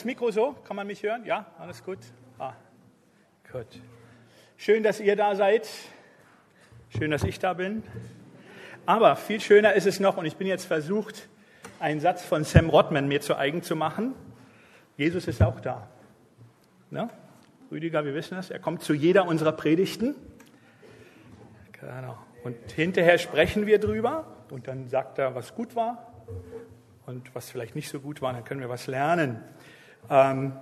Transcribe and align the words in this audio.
das 0.00 0.06
Mikro 0.06 0.30
so? 0.30 0.54
Kann 0.64 0.76
man 0.76 0.86
mich 0.86 1.02
hören? 1.02 1.26
Ja, 1.26 1.44
alles 1.58 1.84
gut? 1.84 1.98
Ah, 2.38 2.54
gut. 3.52 3.66
Schön, 4.56 4.82
dass 4.82 4.98
ihr 4.98 5.14
da 5.14 5.36
seid. 5.36 5.68
Schön, 6.88 7.10
dass 7.10 7.22
ich 7.22 7.38
da 7.38 7.52
bin. 7.52 7.82
Aber 8.86 9.14
viel 9.14 9.42
schöner 9.42 9.74
ist 9.74 9.86
es 9.86 10.00
noch, 10.00 10.16
und 10.16 10.24
ich 10.24 10.36
bin 10.36 10.46
jetzt 10.46 10.64
versucht, 10.64 11.28
einen 11.80 12.00
Satz 12.00 12.24
von 12.24 12.44
Sam 12.44 12.70
Rodman 12.70 13.08
mir 13.08 13.20
zu 13.20 13.36
eigen 13.36 13.62
zu 13.62 13.76
machen. 13.76 14.14
Jesus 14.96 15.28
ist 15.28 15.42
auch 15.42 15.60
da. 15.60 15.86
Ne? 16.88 17.10
Rüdiger, 17.70 18.02
wir 18.06 18.14
wissen 18.14 18.36
das, 18.36 18.48
er 18.48 18.58
kommt 18.58 18.82
zu 18.82 18.94
jeder 18.94 19.28
unserer 19.28 19.52
Predigten. 19.52 20.14
Genau. 21.72 22.16
Und 22.42 22.56
hinterher 22.72 23.18
sprechen 23.18 23.66
wir 23.66 23.78
drüber 23.78 24.34
und 24.48 24.66
dann 24.66 24.88
sagt 24.88 25.18
er, 25.18 25.34
was 25.34 25.54
gut 25.54 25.76
war 25.76 26.10
und 27.04 27.34
was 27.34 27.50
vielleicht 27.50 27.74
nicht 27.74 27.90
so 27.90 28.00
gut 28.00 28.22
war, 28.22 28.32
dann 28.32 28.44
können 28.44 28.62
wir 28.62 28.70
was 28.70 28.86
lernen. 28.86 29.44
Ähm, 30.08 30.52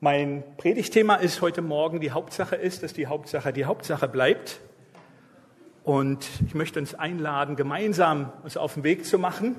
mein 0.00 0.44
Predigtthema 0.56 1.16
ist 1.16 1.40
heute 1.40 1.62
Morgen, 1.62 2.00
die 2.00 2.12
Hauptsache 2.12 2.54
ist, 2.54 2.82
dass 2.82 2.92
die 2.92 3.06
Hauptsache 3.06 3.52
die 3.52 3.64
Hauptsache 3.64 4.06
bleibt. 4.06 4.60
Und 5.82 6.28
ich 6.46 6.54
möchte 6.54 6.78
uns 6.78 6.94
einladen, 6.94 7.56
gemeinsam 7.56 8.32
uns 8.44 8.56
auf 8.56 8.74
den 8.74 8.84
Weg 8.84 9.06
zu 9.06 9.18
machen. 9.18 9.56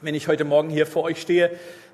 Wenn 0.00 0.14
ich 0.14 0.28
heute 0.28 0.44
Morgen 0.44 0.70
hier 0.70 0.86
vor 0.86 1.02
euch 1.04 1.20
stehe, 1.20 1.50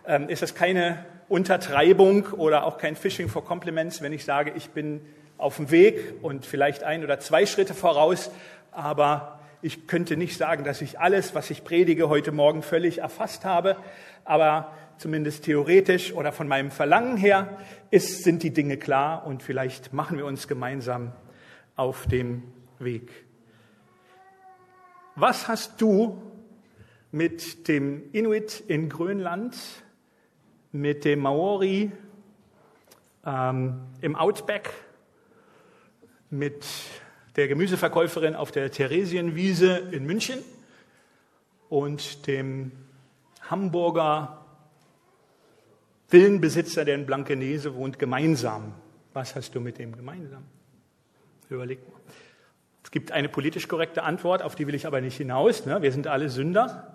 ähm, 0.07 0.29
ist 0.29 0.43
das 0.43 0.55
keine 0.55 1.05
Untertreibung 1.29 2.27
oder 2.33 2.67
auch 2.67 2.79
kein 2.79 2.97
Fishing 2.97 3.29
for 3.29 3.45
Compliments, 3.45 4.03
wenn 4.03 4.13
ich 4.13 4.25
sage, 4.25 4.53
ich 4.57 4.71
bin 4.71 5.01
auf 5.39 5.57
dem 5.57 5.71
Weg 5.71 6.15
und 6.23 6.45
vielleicht 6.45 6.85
ein 6.85 7.03
oder 7.03 7.19
zwei 7.19 7.47
Schritte 7.47 7.75
voraus, 7.75 8.31
aber 8.73 9.41
ich 9.65 9.87
könnte 9.87 10.19
nicht 10.19 10.37
sagen, 10.37 10.63
dass 10.63 10.83
ich 10.83 11.01
alles, 11.01 11.35
was 11.35 11.49
ich 11.49 11.65
predige, 11.65 12.11
heute 12.11 12.33
Morgen 12.33 12.63
völlig 12.63 12.99
erfasst 12.99 13.47
habe, 13.47 13.79
aber 14.23 14.71
zumindest 14.99 15.45
theoretisch 15.45 16.13
oder 16.13 16.33
von 16.33 16.47
meinem 16.47 16.71
Verlangen 16.71 17.17
her 17.17 17.57
ist, 17.91 18.25
sind 18.25 18.43
die 18.43 18.53
Dinge 18.53 18.77
klar 18.77 19.27
und 19.27 19.43
vielleicht 19.43 19.95
machen 19.95 20.19
wir 20.19 20.27
uns 20.27 20.49
gemeinsam 20.49 21.13
auf 21.77 22.07
dem 22.07 22.43
Weg. 22.79 23.11
Was 25.17 25.49
hast 25.49 25.81
du 25.81 26.21
mit 27.11 27.67
dem 27.67 28.03
Inuit 28.13 28.63
in 28.69 28.91
Grönland, 28.91 29.57
mit 30.73 31.07
dem 31.07 31.21
Maori 31.21 31.91
ähm, 33.25 33.81
im 34.03 34.15
Outback, 34.15 34.75
mit 36.29 36.67
der 37.37 37.49
Gemüseverkäuferin 37.49 38.35
auf 38.35 38.53
der 38.53 38.71
Theresienwiese 38.71 39.77
in 39.91 40.05
München 40.05 40.39
und 41.69 42.27
dem 42.27 42.73
Hamburger 43.43 44.45
Villenbesitzer, 46.11 46.85
der 46.85 46.95
in 46.95 47.07
Blankenese 47.07 47.75
wohnt, 47.75 47.99
gemeinsam. 47.99 48.75
Was 49.13 49.35
hast 49.35 49.55
du 49.55 49.61
mit 49.61 49.79
dem 49.79 49.97
gemeinsam? 49.97 50.45
Überleg 51.49 51.87
mal. 51.89 52.01
Es 52.83 52.91
gibt 52.91 53.11
eine 53.13 53.29
politisch 53.29 53.67
korrekte 53.67 54.03
Antwort, 54.03 54.43
auf 54.43 54.55
die 54.55 54.67
will 54.67 54.75
ich 54.75 54.87
aber 54.87 55.01
nicht 55.01 55.17
hinaus. 55.17 55.67
Ne? 55.67 55.83
Wir 55.83 55.91
sind 55.91 56.07
alle 56.07 56.29
Sünder. 56.29 56.94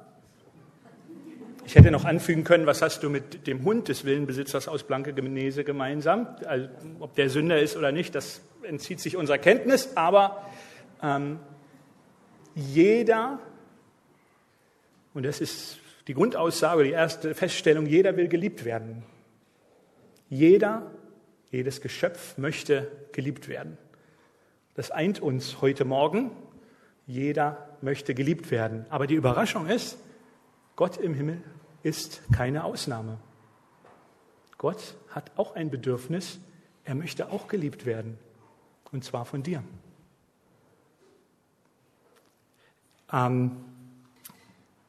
Ich 1.70 1.76
hätte 1.76 1.92
noch 1.92 2.04
anfügen 2.04 2.44
können, 2.44 2.66
was 2.66 2.82
hast 2.82 3.04
du 3.04 3.12
mit 3.12 3.46
dem 3.46 3.64
Hund 3.64 3.90
des 3.90 4.04
Villenbesitzers 4.04 4.68
aus 4.68 4.82
Blanke 4.82 5.14
Genese 5.14 5.64
gemeinsam? 5.64 6.26
Also, 6.46 6.68
ob 7.00 7.14
der 7.14 7.30
Sünder 7.30 7.60
ist 7.60 7.78
oder 7.78 7.92
nicht, 7.92 8.16
das 8.16 8.42
entzieht 8.64 9.00
sich 9.00 9.16
unserer 9.16 9.38
Kenntnis, 9.38 9.96
aber 9.96 10.50
ähm, 11.04 11.38
jeder, 12.56 13.38
und 15.14 15.28
das 15.28 15.42
ist 15.42 15.78
die 16.08 16.16
Grundaussage, 16.16 16.86
die 16.86 16.90
erste 16.90 17.36
Feststellung, 17.36 17.86
jeder 17.86 18.18
will 18.18 18.30
geliebt 18.30 18.66
werden. 18.66 19.04
Jeder, 20.28 20.90
jedes 21.52 21.82
Geschöpf 21.82 22.36
möchte 22.40 22.92
geliebt 23.12 23.48
werden. 23.48 23.78
Das 24.74 24.90
eint 24.90 25.20
uns 25.22 25.62
heute 25.62 25.86
Morgen. 25.86 26.32
Jeder 27.06 27.78
möchte 27.82 28.16
geliebt 28.16 28.50
werden. 28.50 28.88
Aber 28.90 29.06
die 29.06 29.14
Überraschung 29.14 29.68
ist, 29.68 30.00
Gott 30.76 30.98
im 30.98 31.14
Himmel 31.14 31.44
ist 31.84 32.22
keine 32.34 32.64
Ausnahme. 32.64 33.18
Gott 34.58 34.96
hat 35.10 35.32
auch 35.38 35.56
ein 35.56 35.70
Bedürfnis, 35.70 36.40
er 36.84 36.96
möchte 36.96 37.32
auch 37.32 37.48
geliebt 37.48 37.86
werden, 37.86 38.18
und 38.92 39.04
zwar 39.04 39.26
von 39.26 39.44
dir. 39.44 39.64
Ähm, 43.12 43.52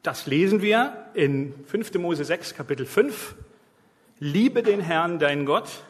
das 0.03 0.25
lesen 0.25 0.61
wir 0.61 1.09
in 1.13 1.53
5. 1.65 1.93
Mose 1.95 2.25
6, 2.25 2.55
Kapitel 2.55 2.85
5. 2.85 3.35
Liebe 4.19 4.63
den 4.63 4.81
Herrn, 4.81 5.19
deinen 5.19 5.45
Gott, 5.45 5.83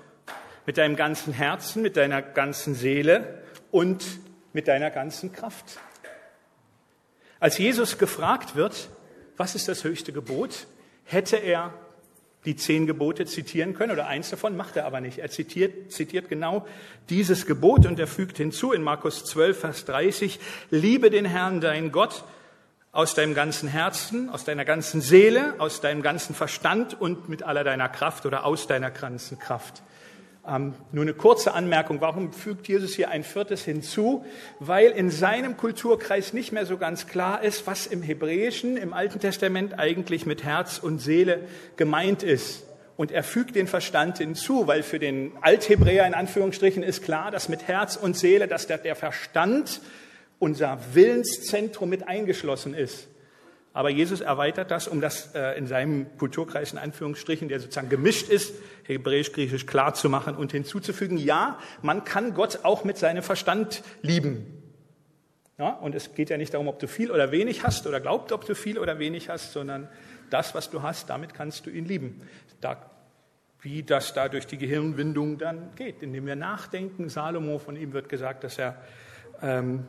mit 0.66 0.78
deinem 0.78 0.96
ganzen 0.96 1.34
Herzen, 1.34 1.82
mit 1.82 1.98
deiner 1.98 2.22
ganzen 2.22 2.76
Seele 2.76 3.42
und 3.72 4.06
mit 4.54 4.68
deiner 4.68 4.92
ganzen 4.92 5.32
Kraft. 5.32 5.80
Als 7.40 7.58
Jesus 7.58 7.98
gefragt 7.98 8.56
wird, 8.56 8.90
was 9.38 9.56
ist 9.56 9.68
das 9.68 9.84
höchste 9.84 10.14
Gebot, 10.14 10.68
hätte 11.12 11.38
er 11.38 11.74
die 12.46 12.56
zehn 12.56 12.88
Gebote 12.88 13.26
zitieren 13.26 13.74
können 13.74 13.92
oder 13.92 14.08
eins 14.08 14.32
davon, 14.32 14.58
macht 14.58 14.76
er 14.76 14.86
aber 14.86 15.00
nicht. 15.00 15.20
Er 15.20 15.30
zitiert, 15.30 15.92
zitiert 15.92 16.28
genau 16.28 16.66
dieses 17.10 17.46
Gebot 17.46 17.86
und 17.86 18.00
er 18.00 18.08
fügt 18.08 18.38
hinzu 18.38 18.72
in 18.72 18.82
Markus 18.82 19.26
12, 19.26 19.60
Vers 19.60 19.86
30, 19.86 20.40
liebe 20.72 21.10
den 21.10 21.26
Herrn, 21.26 21.62
dein 21.62 21.92
Gott, 21.92 22.24
aus 22.92 23.14
deinem 23.14 23.34
ganzen 23.34 23.70
Herzen, 23.70 24.30
aus 24.30 24.44
deiner 24.44 24.66
ganzen 24.66 25.02
Seele, 25.02 25.56
aus 25.60 25.82
deinem 25.82 26.02
ganzen 26.02 26.36
Verstand 26.36 27.00
und 27.00 27.30
mit 27.30 27.44
aller 27.44 27.64
deiner 27.64 27.88
Kraft 27.88 28.26
oder 28.26 28.44
aus 28.44 28.68
deiner 28.68 28.92
ganzen 28.92 29.40
Kraft. 29.40 29.82
Ähm, 30.48 30.74
nur 30.92 31.04
eine 31.04 31.14
kurze 31.14 31.54
Anmerkung. 31.54 32.02
Warum 32.02 32.34
fügt 32.34 32.68
Jesus 32.68 32.96
hier 32.96 33.10
ein 33.10 33.24
viertes 33.24 33.64
hinzu? 33.64 34.26
Weil 34.60 34.90
in 34.92 35.12
seinem 35.12 35.56
Kulturkreis 35.56 36.34
nicht 36.34 36.52
mehr 36.52 36.66
so 36.66 36.78
ganz 36.78 37.06
klar 37.06 37.44
ist, 37.44 37.68
was 37.68 37.86
im 37.86 38.02
Hebräischen, 38.02 38.76
im 38.76 38.92
Alten 38.92 39.20
Testament 39.20 39.78
eigentlich 39.78 40.26
mit 40.26 40.44
Herz 40.44 40.80
und 40.80 41.00
Seele 41.00 41.42
gemeint 41.76 42.24
ist. 42.24 42.64
Und 42.98 43.12
er 43.12 43.24
fügt 43.24 43.56
den 43.56 43.68
Verstand 43.68 44.18
hinzu, 44.18 44.66
weil 44.66 44.82
für 44.82 45.00
den 45.00 45.32
Althebräer 45.42 46.08
in 46.08 46.16
Anführungsstrichen 46.16 46.82
ist 46.82 47.04
klar, 47.04 47.30
dass 47.30 47.48
mit 47.48 47.68
Herz 47.68 47.96
und 47.96 48.18
Seele, 48.18 48.48
dass 48.48 48.66
der, 48.66 48.80
der 48.80 48.96
Verstand 48.96 49.82
unser 50.40 50.80
Willenszentrum 50.94 51.90
mit 51.90 52.08
eingeschlossen 52.08 52.74
ist. 52.74 53.08
Aber 53.74 53.90
Jesus 53.90 54.20
erweitert 54.20 54.70
das, 54.70 54.88
um 54.88 55.00
das 55.00 55.34
äh, 55.34 55.58
in 55.58 55.66
seinem 55.66 56.18
Kulturkreis 56.18 56.74
in 56.74 56.78
Anführungsstrichen, 56.78 57.48
der 57.48 57.60
sozusagen 57.62 57.88
gemischt 57.90 58.28
ist, 58.30 58.54
hebräisch-griechisch 58.84 59.66
klar 59.66 59.94
zu 59.94 60.10
machen 60.10 60.36
und 60.36 60.52
hinzuzufügen, 60.52 61.18
ja, 61.18 61.58
man 61.82 62.04
kann 62.04 62.34
Gott 62.34 62.60
auch 62.64 62.84
mit 62.84 62.98
seinem 62.98 63.24
Verstand 63.24 63.84
lieben. 64.02 64.62
Ja, 65.58 65.70
und 65.70 65.96
es 65.96 66.16
geht 66.16 66.30
ja 66.30 66.38
nicht 66.38 66.54
darum, 66.54 66.68
ob 66.68 66.80
du 66.80 66.88
viel 66.88 67.12
oder 67.12 67.32
wenig 67.32 67.64
hast 67.64 67.88
oder 67.88 68.02
glaubt, 68.02 68.32
ob 68.32 68.46
du 68.46 68.56
viel 68.56 68.80
oder 68.80 69.00
wenig 69.00 69.30
hast, 69.30 69.54
sondern 69.54 69.88
das, 70.30 70.56
was 70.56 70.70
du 70.70 70.82
hast, 70.82 71.10
damit 71.10 71.34
kannst 71.34 71.66
du 71.66 71.70
ihn 71.70 71.86
lieben. 71.86 72.22
Da, 72.62 72.78
wie 73.62 73.84
das 73.84 74.14
da 74.14 74.28
durch 74.28 74.48
die 74.48 74.58
Gehirnwindung 74.58 75.38
dann 75.38 75.70
geht, 75.76 76.02
indem 76.02 76.26
wir 76.26 76.36
nachdenken. 76.36 77.10
Salomo, 77.10 77.60
von 77.60 77.76
ihm 77.76 77.94
wird 77.94 78.10
gesagt, 78.10 78.44
dass 78.44 78.58
er 78.58 78.82
ähm, 79.42 79.88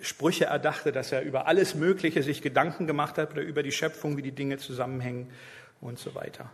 Sprüche 0.00 0.46
erdachte, 0.46 0.92
dass 0.92 1.12
er 1.12 1.22
über 1.22 1.46
alles 1.46 1.74
Mögliche 1.74 2.22
sich 2.22 2.42
Gedanken 2.42 2.86
gemacht 2.86 3.18
hat 3.18 3.32
oder 3.32 3.42
über 3.42 3.62
die 3.62 3.72
Schöpfung, 3.72 4.16
wie 4.16 4.22
die 4.22 4.32
Dinge 4.32 4.58
zusammenhängen 4.58 5.30
und 5.80 5.98
so 5.98 6.14
weiter. 6.14 6.50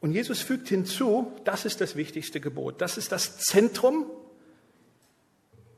Und 0.00 0.12
Jesus 0.12 0.40
fügt 0.40 0.68
hinzu, 0.68 1.32
das 1.44 1.64
ist 1.64 1.80
das 1.80 1.94
wichtigste 1.94 2.40
Gebot, 2.40 2.80
das 2.80 2.96
ist 2.96 3.12
das 3.12 3.38
Zentrum 3.38 4.06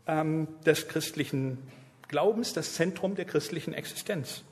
ähm, 0.07 0.49
des 0.65 0.89
christlichen 0.89 1.59
Glaubens, 2.09 2.53
das 2.53 2.75
Zentrum 2.75 3.15
der 3.15 3.25
christlichen 3.25 3.73
Existenz. 3.75 4.43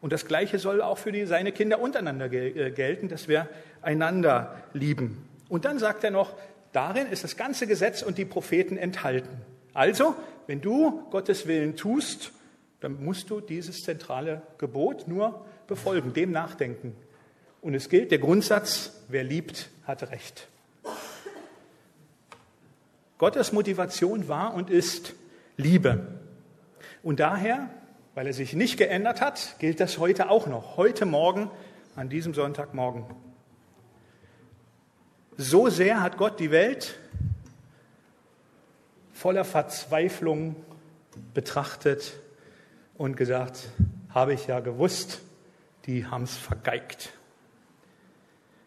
Und 0.00 0.12
das 0.14 0.26
Gleiche 0.26 0.58
soll 0.58 0.80
auch 0.80 0.96
für 0.96 1.12
die, 1.12 1.26
seine 1.26 1.52
Kinder 1.52 1.80
untereinander 1.80 2.32
äh, 2.32 2.70
gelten, 2.70 3.08
dass 3.08 3.28
wir 3.28 3.48
einander 3.82 4.62
lieben. 4.72 5.28
Und 5.48 5.66
dann 5.66 5.78
sagt 5.78 6.04
er 6.04 6.10
noch, 6.10 6.34
darin 6.72 7.06
ist 7.06 7.24
das 7.24 7.36
ganze 7.36 7.66
Gesetz 7.66 8.00
und 8.02 8.16
die 8.16 8.24
Propheten 8.24 8.78
enthalten. 8.78 9.42
Also, 9.74 10.14
wenn 10.46 10.60
du 10.60 11.04
Gottes 11.10 11.46
Willen 11.46 11.76
tust, 11.76 12.32
dann 12.80 13.04
musst 13.04 13.30
du 13.30 13.40
dieses 13.40 13.82
zentrale 13.82 14.42
Gebot 14.58 15.06
nur 15.06 15.44
befolgen, 15.66 16.12
dem 16.12 16.32
nachdenken. 16.32 16.96
Und 17.60 17.74
es 17.74 17.88
gilt 17.88 18.10
der 18.10 18.18
Grundsatz, 18.18 19.02
wer 19.08 19.22
liebt, 19.22 19.68
hat 19.84 20.10
Recht. 20.10 20.48
Gottes 23.18 23.52
Motivation 23.52 24.28
war 24.28 24.54
und 24.54 24.70
ist 24.70 25.12
Liebe. 25.58 26.06
Und 27.02 27.20
daher, 27.20 27.68
weil 28.14 28.26
er 28.26 28.32
sich 28.32 28.54
nicht 28.54 28.78
geändert 28.78 29.20
hat, 29.20 29.56
gilt 29.58 29.78
das 29.78 29.98
heute 29.98 30.30
auch 30.30 30.46
noch. 30.46 30.78
Heute 30.78 31.04
Morgen, 31.04 31.50
an 31.96 32.08
diesem 32.08 32.32
Sonntagmorgen. 32.32 33.04
So 35.36 35.68
sehr 35.68 36.02
hat 36.02 36.16
Gott 36.16 36.40
die 36.40 36.50
Welt 36.50 36.98
voller 39.20 39.44
Verzweiflung 39.44 40.56
betrachtet 41.34 42.14
und 42.96 43.18
gesagt, 43.18 43.68
habe 44.14 44.32
ich 44.32 44.46
ja 44.46 44.60
gewusst, 44.60 45.20
die 45.84 46.06
haben 46.06 46.24
es 46.24 46.38
vergeigt. 46.38 47.12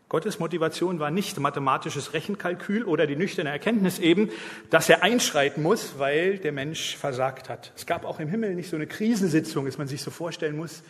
Gottes 0.09 0.37
Motivation 0.37 0.99
war 0.99 1.09
nicht 1.09 1.39
mathematisches 1.39 2.13
Rechenkalkül 2.13 2.83
oder 2.83 3.07
die 3.07 3.15
nüchterne 3.15 3.49
Erkenntnis 3.49 3.97
eben, 3.97 4.29
dass 4.69 4.89
er 4.89 5.01
einschreiten 5.01 5.63
muss, 5.63 5.97
weil 5.97 6.37
der 6.37 6.51
Mensch 6.51 6.97
versagt 6.97 7.49
hat. 7.49 7.71
Es 7.75 7.87
gab 7.87 8.05
auch 8.05 8.19
im 8.19 8.27
Himmel 8.27 8.53
nicht 8.53 8.69
so 8.69 8.75
eine 8.75 8.85
Krisensitzung, 8.85 9.65
dass 9.65 9.79
man 9.79 9.87
sich 9.87 10.03
so 10.03 10.11
vorstellen 10.11 10.55
muss, 10.55 10.83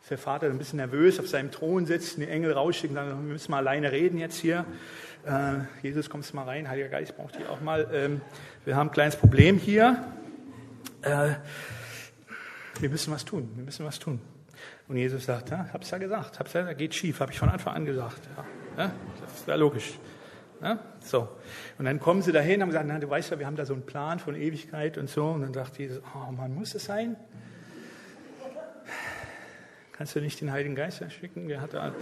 dass 0.00 0.08
der 0.08 0.18
Vater 0.18 0.46
ein 0.46 0.56
bisschen 0.56 0.78
nervös 0.78 1.20
auf 1.20 1.28
seinem 1.28 1.50
Thron 1.50 1.84
sitzt, 1.84 2.16
die 2.16 2.26
Engel 2.26 2.52
rausschicken, 2.52 2.94
sagen, 2.94 3.10
wir 3.10 3.32
müssen 3.34 3.50
mal 3.50 3.58
alleine 3.58 3.92
reden 3.92 4.16
jetzt 4.16 4.38
hier. 4.38 4.64
Äh, 5.26 5.64
Jesus, 5.82 6.08
kommst 6.08 6.32
mal 6.34 6.44
rein, 6.44 6.68
Heiliger 6.68 6.88
Geist 6.88 7.16
braucht 7.16 7.38
dich 7.38 7.46
auch 7.46 7.60
mal. 7.60 7.88
Ähm, 7.92 8.20
wir 8.64 8.76
haben 8.76 8.88
ein 8.88 8.92
kleines 8.92 9.16
Problem 9.16 9.58
hier. 9.58 10.02
Äh, 11.02 11.34
wir 12.80 12.88
müssen 12.88 13.12
was 13.12 13.24
tun, 13.24 13.50
wir 13.54 13.64
müssen 13.64 13.84
was 13.84 13.98
tun. 13.98 14.20
Und 14.88 14.96
Jesus 14.96 15.26
sagt, 15.26 15.50
ja, 15.50 15.68
hab's 15.72 15.90
ja 15.90 15.98
gesagt, 15.98 16.38
hab's 16.38 16.52
ja, 16.52 16.72
geht 16.72 16.94
schief, 16.94 17.20
habe 17.20 17.32
ich 17.32 17.38
von 17.38 17.48
Anfang 17.48 17.74
an 17.74 17.84
gesagt. 17.84 18.20
Ja. 18.36 18.44
Ja, 18.84 18.92
das 19.20 19.46
wäre 19.46 19.58
logisch. 19.58 19.98
Ja, 20.62 20.78
so. 21.00 21.28
Und 21.78 21.86
dann 21.86 22.00
kommen 22.00 22.22
sie 22.22 22.32
dahin 22.32 22.56
und 22.56 22.62
haben 22.62 22.68
gesagt, 22.68 22.86
na, 22.88 22.98
du 22.98 23.08
weißt 23.08 23.30
ja, 23.30 23.38
wir 23.38 23.46
haben 23.46 23.56
da 23.56 23.64
so 23.64 23.72
einen 23.72 23.86
Plan 23.86 24.18
von 24.18 24.34
Ewigkeit 24.34 24.98
und 24.98 25.08
so. 25.08 25.26
Und 25.26 25.42
dann 25.42 25.54
sagt 25.54 25.78
Jesus, 25.78 26.02
oh 26.14 26.32
man, 26.32 26.54
muss 26.54 26.74
es 26.74 26.84
sein? 26.84 27.16
Kannst 29.92 30.16
du 30.16 30.20
nicht 30.20 30.40
den 30.40 30.52
Heiligen 30.52 30.74
Geist 30.74 31.02
schicken? 31.12 31.48
Der 31.48 31.60
hat 31.60 31.74
da 31.74 31.92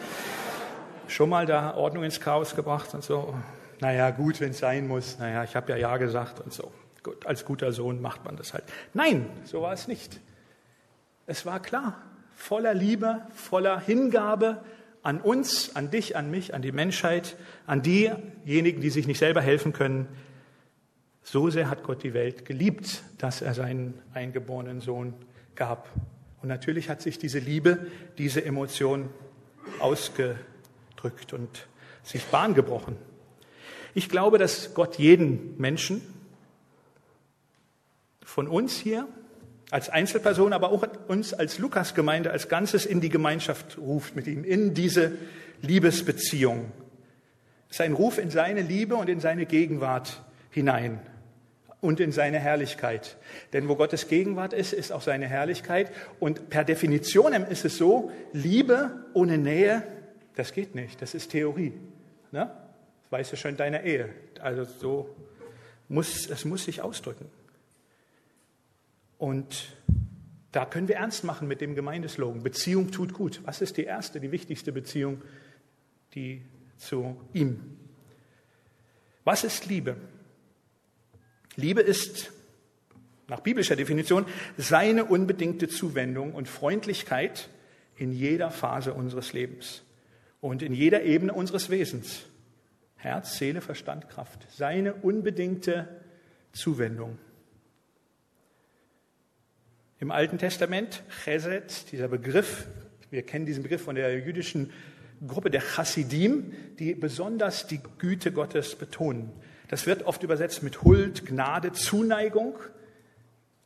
schon 1.08 1.28
mal 1.28 1.46
da 1.46 1.74
Ordnung 1.74 2.04
ins 2.04 2.20
Chaos 2.20 2.54
gebracht 2.54 2.94
und 2.94 3.02
so. 3.02 3.34
Naja, 3.80 4.10
gut, 4.10 4.40
wenn 4.40 4.50
es 4.50 4.58
sein 4.58 4.88
muss. 4.88 5.18
Naja, 5.18 5.44
ich 5.44 5.54
habe 5.56 5.72
ja 5.72 5.76
Ja 5.76 5.96
gesagt 5.96 6.40
und 6.40 6.52
so. 6.52 6.72
Gut, 7.02 7.26
als 7.26 7.44
guter 7.44 7.72
Sohn 7.72 8.00
macht 8.00 8.24
man 8.24 8.36
das 8.36 8.52
halt. 8.52 8.64
Nein, 8.92 9.26
so 9.44 9.62
war 9.62 9.72
es 9.72 9.88
nicht. 9.88 10.20
Es 11.26 11.46
war 11.46 11.60
klar, 11.60 11.94
voller 12.34 12.74
Liebe, 12.74 13.22
voller 13.34 13.80
Hingabe, 13.80 14.62
an 15.02 15.20
uns, 15.20 15.76
an 15.76 15.90
dich, 15.90 16.16
an 16.16 16.30
mich, 16.30 16.54
an 16.54 16.62
die 16.62 16.72
Menschheit, 16.72 17.36
an 17.66 17.82
diejenigen, 17.82 18.80
die 18.80 18.90
sich 18.90 19.06
nicht 19.06 19.18
selber 19.18 19.40
helfen 19.40 19.72
können. 19.72 20.08
So 21.22 21.50
sehr 21.50 21.70
hat 21.70 21.82
Gott 21.82 22.02
die 22.02 22.14
Welt 22.14 22.44
geliebt, 22.44 23.02
dass 23.18 23.42
er 23.42 23.54
seinen 23.54 23.94
eingeborenen 24.12 24.80
Sohn 24.80 25.14
gab. 25.54 25.88
Und 26.42 26.48
natürlich 26.48 26.88
hat 26.88 27.00
sich 27.00 27.18
diese 27.18 27.38
Liebe, 27.38 27.86
diese 28.18 28.44
Emotion 28.44 29.10
ausgedrückt 30.98 31.32
und 31.32 31.68
sich 32.02 32.24
Bahn 32.26 32.54
gebrochen. 32.54 32.96
Ich 33.94 34.08
glaube, 34.08 34.38
dass 34.38 34.74
Gott 34.74 34.98
jeden 34.98 35.56
Menschen 35.58 36.02
von 38.22 38.48
uns 38.48 38.76
hier 38.76 39.06
als 39.70 39.88
Einzelperson, 39.90 40.52
aber 40.52 40.70
auch 40.70 40.86
uns 41.08 41.34
als 41.34 41.58
Lukas-Gemeinde 41.58 42.30
als 42.30 42.48
Ganzes 42.48 42.86
in 42.86 43.00
die 43.00 43.08
Gemeinschaft 43.08 43.78
ruft 43.78 44.16
mit 44.16 44.26
ihm, 44.26 44.44
in 44.44 44.74
diese 44.74 45.12
Liebesbeziehung. 45.62 46.72
Es 47.68 47.76
ist 47.76 47.80
ein 47.82 47.92
Ruf 47.92 48.18
in 48.18 48.30
seine 48.30 48.62
Liebe 48.62 48.96
und 48.96 49.08
in 49.08 49.20
seine 49.20 49.46
Gegenwart 49.46 50.22
hinein 50.50 51.00
und 51.80 52.00
in 52.00 52.12
seine 52.12 52.38
Herrlichkeit. 52.38 53.18
Denn 53.52 53.68
wo 53.68 53.76
Gottes 53.76 54.08
Gegenwart 54.08 54.52
ist, 54.52 54.72
ist 54.72 54.90
auch 54.90 55.02
seine 55.02 55.26
Herrlichkeit. 55.26 55.92
Und 56.18 56.48
per 56.48 56.64
Definition 56.64 57.34
ist 57.34 57.64
es 57.64 57.76
so, 57.76 58.10
Liebe 58.32 59.04
ohne 59.12 59.36
Nähe, 59.36 59.82
das 60.38 60.52
geht 60.52 60.76
nicht. 60.76 61.02
Das 61.02 61.14
ist 61.14 61.32
Theorie. 61.32 61.72
Ne? 62.30 62.48
Das 63.02 63.12
weißt 63.12 63.32
du 63.32 63.36
schon 63.36 63.50
in 63.50 63.56
deiner 63.56 63.82
Ehe. 63.82 64.08
Also 64.40 64.62
so 64.64 65.16
muss, 65.88 66.30
es 66.30 66.44
muss 66.44 66.64
sich 66.64 66.80
ausdrücken. 66.80 67.28
Und 69.18 69.76
da 70.52 70.64
können 70.64 70.86
wir 70.86 70.94
ernst 70.94 71.24
machen 71.24 71.48
mit 71.48 71.60
dem 71.60 71.74
Gemeindeslogan. 71.74 72.44
Beziehung 72.44 72.92
tut 72.92 73.14
gut. 73.14 73.40
Was 73.46 73.60
ist 73.60 73.78
die 73.78 73.82
erste, 73.82 74.20
die 74.20 74.30
wichtigste 74.30 74.70
Beziehung, 74.70 75.22
die 76.14 76.42
zu 76.76 77.20
ihm? 77.32 77.76
Was 79.24 79.42
ist 79.42 79.66
Liebe? 79.66 79.96
Liebe 81.56 81.80
ist 81.80 82.30
nach 83.26 83.40
biblischer 83.40 83.74
Definition 83.74 84.24
seine 84.56 85.04
unbedingte 85.04 85.66
Zuwendung 85.66 86.32
und 86.32 86.46
Freundlichkeit 86.46 87.48
in 87.96 88.12
jeder 88.12 88.52
Phase 88.52 88.94
unseres 88.94 89.32
Lebens 89.32 89.82
und 90.40 90.62
in 90.62 90.72
jeder 90.72 91.02
Ebene 91.02 91.32
unseres 91.32 91.70
Wesens. 91.70 92.24
Herz, 92.96 93.38
Seele, 93.38 93.60
Verstand, 93.60 94.08
Kraft. 94.08 94.46
Seine 94.50 94.94
unbedingte 94.94 95.88
Zuwendung. 96.52 97.18
Im 100.00 100.10
Alten 100.10 100.38
Testament, 100.38 101.02
Chesed, 101.24 101.90
dieser 101.92 102.08
Begriff, 102.08 102.68
wir 103.10 103.22
kennen 103.22 103.46
diesen 103.46 103.62
Begriff 103.62 103.82
von 103.82 103.96
der 103.96 104.18
jüdischen 104.18 104.70
Gruppe 105.26 105.50
der 105.50 105.60
Chassidim, 105.60 106.52
die 106.78 106.94
besonders 106.94 107.66
die 107.66 107.80
Güte 107.98 108.32
Gottes 108.32 108.76
betonen. 108.76 109.32
Das 109.68 109.86
wird 109.86 110.04
oft 110.04 110.22
übersetzt 110.22 110.62
mit 110.62 110.82
Huld, 110.82 111.26
Gnade, 111.26 111.72
Zuneigung, 111.72 112.58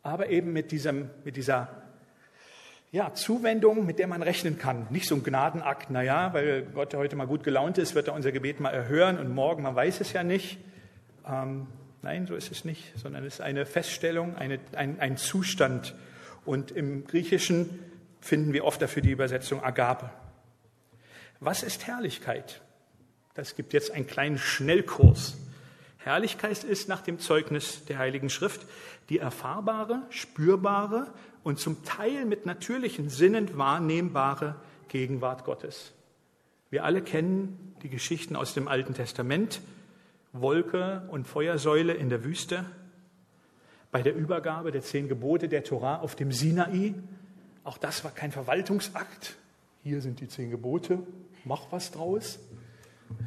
aber 0.03 0.31
eben 0.31 0.53
mit, 0.53 0.73
diesem, 0.73 1.11
mit 1.25 1.37
dieser 1.37 1.82
ja, 2.93 3.15
Zuwendung, 3.15 3.87
mit 3.87 3.99
der 3.99 4.07
man 4.07 4.23
rechnen 4.23 4.59
kann. 4.59 4.87
Nicht 4.91 5.09
so 5.09 5.15
ein 5.15 5.25
Gnadenakt, 5.25 5.91
naja, 5.91 6.33
weil 6.35 6.63
Gott 6.63 6.95
heute 6.95 7.17
mal 7.17 7.27
gut 7.27 7.43
gelaunt 7.43 7.79
ist, 7.79 7.95
wird 7.95 8.09
er 8.09 8.15
unser 8.15 8.33
Gebet 8.33 8.61
mal 8.61 8.71
erhören 8.71 9.19
und 9.19 9.35
morgen, 9.35 9.63
man 9.63 9.75
weiß 9.75 10.01
es 10.03 10.13
ja 10.13 10.23
nicht. 10.23 10.59
Ähm, 11.27 11.67
nein, 12.03 12.27
so 12.27 12.37
ist 12.37 12.53
es 12.53 12.67
nicht, 12.67 12.93
sondern 12.99 13.25
es 13.25 13.35
ist 13.35 13.41
eine 13.41 13.65
Feststellung, 13.65 14.37
eine, 14.37 14.61
ein, 14.77 15.01
ein 15.01 15.17
Zustand, 15.17 15.95
und 16.45 16.73
im 16.73 17.07
Griechischen 17.07 17.79
finden 18.21 18.53
wir 18.53 18.65
oft 18.65 18.83
dafür 18.83 19.03
die 19.03 19.11
Übersetzung 19.11 19.63
Agape. 19.63 20.11
Was 21.41 21.63
ist 21.63 21.87
Herrlichkeit? 21.87 22.61
Das 23.35 23.55
gibt 23.55 23.73
jetzt 23.73 23.93
einen 23.93 24.07
kleinen 24.07 24.39
Schnellkurs. 24.39 25.37
Herrlichkeit 25.99 26.65
ist 26.65 26.89
nach 26.89 27.01
dem 27.01 27.21
Zeugnis 27.21 27.85
der 27.85 27.99
Heiligen 27.99 28.29
Schrift 28.29 28.67
die 29.09 29.19
erfahrbare, 29.19 30.03
spürbare 30.11 31.13
und 31.45 31.59
zum 31.59 31.85
Teil 31.85 32.25
mit 32.25 32.47
natürlichen 32.47 33.09
Sinnen 33.09 33.57
wahrnehmbare 33.57 34.57
Gegenwart 34.89 35.45
Gottes. 35.45 35.93
Wir 36.71 36.85
alle 36.85 37.03
kennen 37.03 37.75
die 37.83 37.89
Geschichten 37.89 38.37
aus 38.37 38.55
dem 38.55 38.69
Alten 38.69 38.95
Testament, 38.95 39.61
Wolke 40.33 41.07
und 41.09 41.27
Feuersäule 41.27 41.93
in 41.93 42.09
der 42.09 42.25
Wüste, 42.25 42.65
bei 43.91 44.03
der 44.03 44.15
Übergabe 44.15 44.71
der 44.73 44.81
zehn 44.81 45.09
Gebote 45.09 45.49
der 45.49 45.65
Torah 45.65 46.01
auf 46.01 46.17
dem 46.17 46.33
Sinai. 46.33 46.95
Auch 47.65 47.77
das 47.77 48.05
war 48.05 48.11
kein 48.11 48.33
Verwaltungsakt. 48.33 49.37
Hier 49.83 50.01
sind 50.01 50.21
die 50.21 50.29
zehn 50.29 50.51
Gebote, 50.51 51.01
mach 51.45 51.71
was 51.71 51.91
draus. 51.91 52.39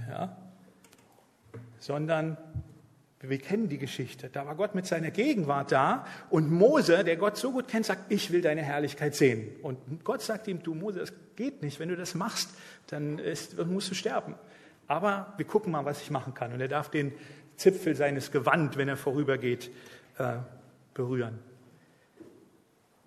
Ja. 0.10 0.36
Sondern 1.79 2.38
wir 3.29 3.39
kennen 3.39 3.70
die 3.70 3.77
Geschichte. 3.77 4.29
Da 4.32 4.46
war 4.46 4.55
Gott 4.55 4.75
mit 4.75 4.86
seiner 4.86 5.12
Gegenwart 5.12 5.72
da 5.72 6.05
und 6.29 6.51
Mose, 6.51 7.03
der 7.03 7.17
Gott 7.17 7.38
so 7.38 7.51
gut 7.51 7.67
kennt, 7.67 7.86
sagt, 7.86 8.12
ich 8.12 8.32
will 8.32 8.41
deine 8.41 8.62
Herrlichkeit 8.62 9.15
sehen. 9.15 9.55
Und 9.62 10.03
Gott 10.03 10.22
sagt 10.22 10.48
ihm, 10.48 10.63
du 10.63 10.74
Mose, 10.74 11.00
das 11.00 11.13
geht 11.36 11.62
nicht. 11.62 11.79
Wenn 11.79 11.89
du 11.89 11.96
das 11.96 12.15
machst, 12.15 12.50
dann 12.88 13.20
ist, 13.20 13.58
musst 13.65 13.91
du 13.91 13.96
sterben. 13.96 14.36
Aber 14.88 15.34
wir 15.38 15.46
gucken 15.46 15.72
mal, 15.72 15.86
was 15.86 16.01
ich 16.01 16.12
machen 16.12 16.34
kann. 16.34 16.53
Und 16.53 16.62
er 16.62 16.67
darf 16.67 16.89
den 16.89 17.13
Zipfel 17.58 17.96
seines 17.96 18.32
Gewand, 18.32 18.77
wenn 18.77 18.88
er 18.88 18.98
vorübergeht, 18.98 19.72
äh, 20.17 20.38
berühren. 20.94 21.39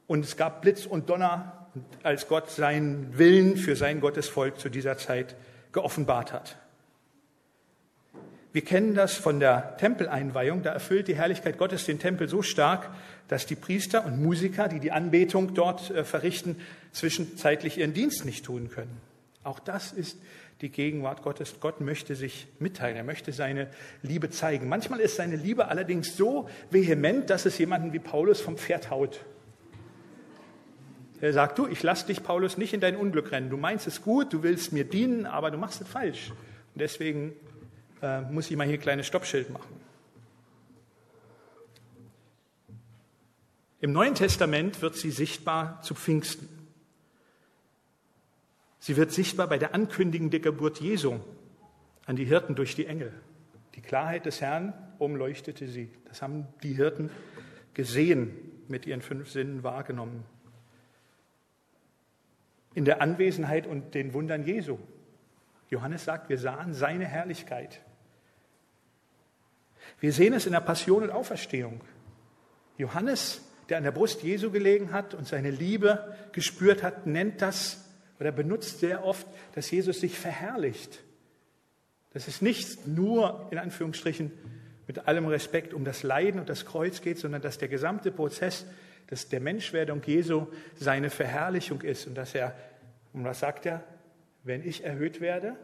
Und 0.06 0.25
es 0.25 0.37
gab 0.37 0.62
Blitz 0.62 0.87
und 0.87 1.10
Donner, 1.10 1.68
als 2.02 2.28
Gott 2.28 2.50
seinen 2.50 3.18
Willen 3.18 3.56
für 3.56 3.76
sein 3.76 4.00
Gottesvolk 4.00 4.58
zu 4.58 4.68
dieser 4.68 4.96
Zeit 4.96 5.37
geoffenbart 5.72 6.32
hat. 6.32 6.56
Wir 8.52 8.62
kennen 8.62 8.94
das 8.94 9.14
von 9.14 9.40
der 9.40 9.76
Tempeleinweihung. 9.76 10.62
Da 10.62 10.72
erfüllt 10.72 11.08
die 11.08 11.16
Herrlichkeit 11.16 11.58
Gottes 11.58 11.84
den 11.84 11.98
Tempel 11.98 12.28
so 12.28 12.42
stark, 12.42 12.90
dass 13.28 13.44
die 13.44 13.56
Priester 13.56 14.06
und 14.06 14.22
Musiker, 14.22 14.68
die 14.68 14.80
die 14.80 14.90
Anbetung 14.90 15.54
dort 15.54 15.90
äh, 15.90 16.04
verrichten, 16.04 16.56
zwischenzeitlich 16.92 17.78
ihren 17.78 17.92
Dienst 17.92 18.24
nicht 18.24 18.44
tun 18.44 18.70
können. 18.70 19.00
Auch 19.44 19.58
das 19.58 19.92
ist 19.92 20.18
die 20.60 20.70
Gegenwart 20.70 21.22
Gottes. 21.22 21.56
Gott 21.60 21.80
möchte 21.80 22.14
sich 22.16 22.48
mitteilen, 22.58 22.96
er 22.96 23.04
möchte 23.04 23.32
seine 23.32 23.68
Liebe 24.02 24.30
zeigen. 24.30 24.68
Manchmal 24.68 25.00
ist 25.00 25.16
seine 25.16 25.36
Liebe 25.36 25.68
allerdings 25.68 26.16
so 26.16 26.48
vehement, 26.70 27.30
dass 27.30 27.46
es 27.46 27.58
jemanden 27.58 27.92
wie 27.92 27.98
Paulus 27.98 28.40
vom 28.40 28.56
Pferd 28.56 28.90
haut. 28.90 29.20
Er 31.20 31.32
sagt, 31.32 31.58
du, 31.58 31.66
ich 31.66 31.82
lass 31.82 32.06
dich, 32.06 32.22
Paulus, 32.22 32.58
nicht 32.58 32.72
in 32.72 32.80
dein 32.80 32.96
Unglück 32.96 33.32
rennen. 33.32 33.50
Du 33.50 33.56
meinst 33.56 33.86
es 33.86 34.02
gut, 34.02 34.32
du 34.32 34.42
willst 34.42 34.72
mir 34.72 34.84
dienen, 34.84 35.26
aber 35.26 35.50
du 35.50 35.58
machst 35.58 35.80
es 35.80 35.88
falsch. 35.88 36.30
Und 36.74 36.80
deswegen 36.80 37.32
äh, 38.02 38.20
muss 38.22 38.50
ich 38.50 38.56
mal 38.56 38.66
hier 38.66 38.78
ein 38.78 38.80
kleines 38.80 39.06
Stoppschild 39.06 39.50
machen. 39.50 39.80
Im 43.80 43.92
Neuen 43.92 44.14
Testament 44.14 44.82
wird 44.82 44.96
sie 44.96 45.10
sichtbar 45.10 45.80
zu 45.82 45.94
Pfingsten. 45.94 46.48
Sie 48.80 48.96
wird 48.96 49.12
sichtbar 49.12 49.46
bei 49.48 49.58
der 49.58 49.74
Ankündigung 49.74 50.30
der 50.30 50.40
Geburt 50.40 50.80
Jesu 50.80 51.20
an 52.06 52.16
die 52.16 52.24
Hirten 52.24 52.54
durch 52.54 52.74
die 52.74 52.86
Engel. 52.86 53.12
Die 53.74 53.82
Klarheit 53.82 54.26
des 54.26 54.40
Herrn 54.40 54.72
umleuchtete 54.98 55.68
sie. 55.68 55.90
Das 56.06 56.22
haben 56.22 56.46
die 56.62 56.72
Hirten 56.74 57.10
gesehen, 57.74 58.32
mit 58.66 58.86
ihren 58.86 59.02
fünf 59.02 59.30
Sinnen 59.30 59.62
wahrgenommen. 59.62 60.24
in 62.74 62.84
der 62.84 63.02
Anwesenheit 63.02 63.66
und 63.66 63.94
den 63.94 64.14
Wundern 64.14 64.44
Jesu. 64.44 64.78
Johannes 65.68 66.04
sagt, 66.04 66.28
wir 66.28 66.38
sahen 66.38 66.74
seine 66.74 67.06
Herrlichkeit. 67.06 67.80
Wir 70.00 70.12
sehen 70.12 70.32
es 70.32 70.46
in 70.46 70.52
der 70.52 70.60
Passion 70.60 71.02
und 71.02 71.10
Auferstehung. 71.10 71.80
Johannes, 72.76 73.42
der 73.68 73.78
an 73.78 73.84
der 73.84 73.90
Brust 73.90 74.22
Jesu 74.22 74.50
gelegen 74.50 74.92
hat 74.92 75.14
und 75.14 75.26
seine 75.26 75.50
Liebe 75.50 76.14
gespürt 76.32 76.82
hat, 76.82 77.06
nennt 77.06 77.42
das 77.42 77.84
oder 78.20 78.32
benutzt 78.32 78.80
sehr 78.80 79.04
oft, 79.04 79.26
dass 79.54 79.70
Jesus 79.70 80.00
sich 80.00 80.18
verherrlicht. 80.18 81.00
Dass 82.12 82.28
es 82.28 82.40
nicht 82.40 82.86
nur 82.86 83.48
in 83.50 83.58
Anführungsstrichen 83.58 84.30
mit 84.86 85.06
allem 85.06 85.26
Respekt 85.26 85.74
um 85.74 85.84
das 85.84 86.02
Leiden 86.02 86.40
und 86.40 86.48
das 86.48 86.64
Kreuz 86.64 87.02
geht, 87.02 87.18
sondern 87.18 87.42
dass 87.42 87.58
der 87.58 87.68
gesamte 87.68 88.10
Prozess 88.10 88.64
dass 89.08 89.28
der 89.28 89.40
Menschwerdung 89.40 90.02
Jesu 90.04 90.46
seine 90.76 91.10
Verherrlichung 91.10 91.80
ist 91.80 92.06
und 92.06 92.14
dass 92.14 92.34
er, 92.34 92.54
und 93.12 93.24
was 93.24 93.40
sagt 93.40 93.66
er, 93.66 93.82
wenn 94.44 94.66
ich 94.66 94.84
erhöht 94.84 95.20
werde, 95.20 95.56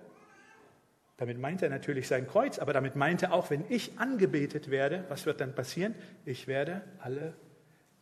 damit 1.17 1.39
meint 1.39 1.63
er 1.63 1.71
natürlich 1.71 2.09
sein 2.09 2.27
Kreuz, 2.27 2.59
aber 2.59 2.73
damit 2.73 2.97
meint 2.97 3.23
er 3.23 3.33
auch, 3.33 3.51
wenn 3.51 3.65
ich 3.69 3.99
angebetet 3.99 4.71
werde, 4.71 5.05
was 5.09 5.27
wird 5.27 5.41
dann 5.41 5.55
passieren? 5.55 5.95
Ich 6.25 6.49
werde 6.49 6.83
alle 6.99 7.35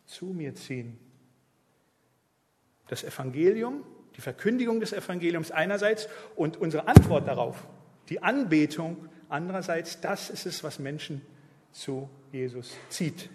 zu 0.05 0.27
mir 0.27 0.55
ziehen. 0.55 0.97
Das 2.87 3.03
Evangelium, 3.03 3.83
die 4.15 4.21
Verkündigung 4.21 4.79
des 4.79 4.93
Evangeliums 4.93 5.51
einerseits 5.51 6.09
und 6.35 6.57
unsere 6.57 6.87
Antwort 6.87 7.27
darauf, 7.27 7.67
die 8.09 8.21
Anbetung 8.21 9.09
andererseits, 9.29 10.01
das 10.01 10.29
ist 10.29 10.45
es, 10.45 10.63
was 10.63 10.79
Menschen 10.79 11.21
zu 11.71 12.09
Jesus 12.31 12.75
zieht. 12.89 13.29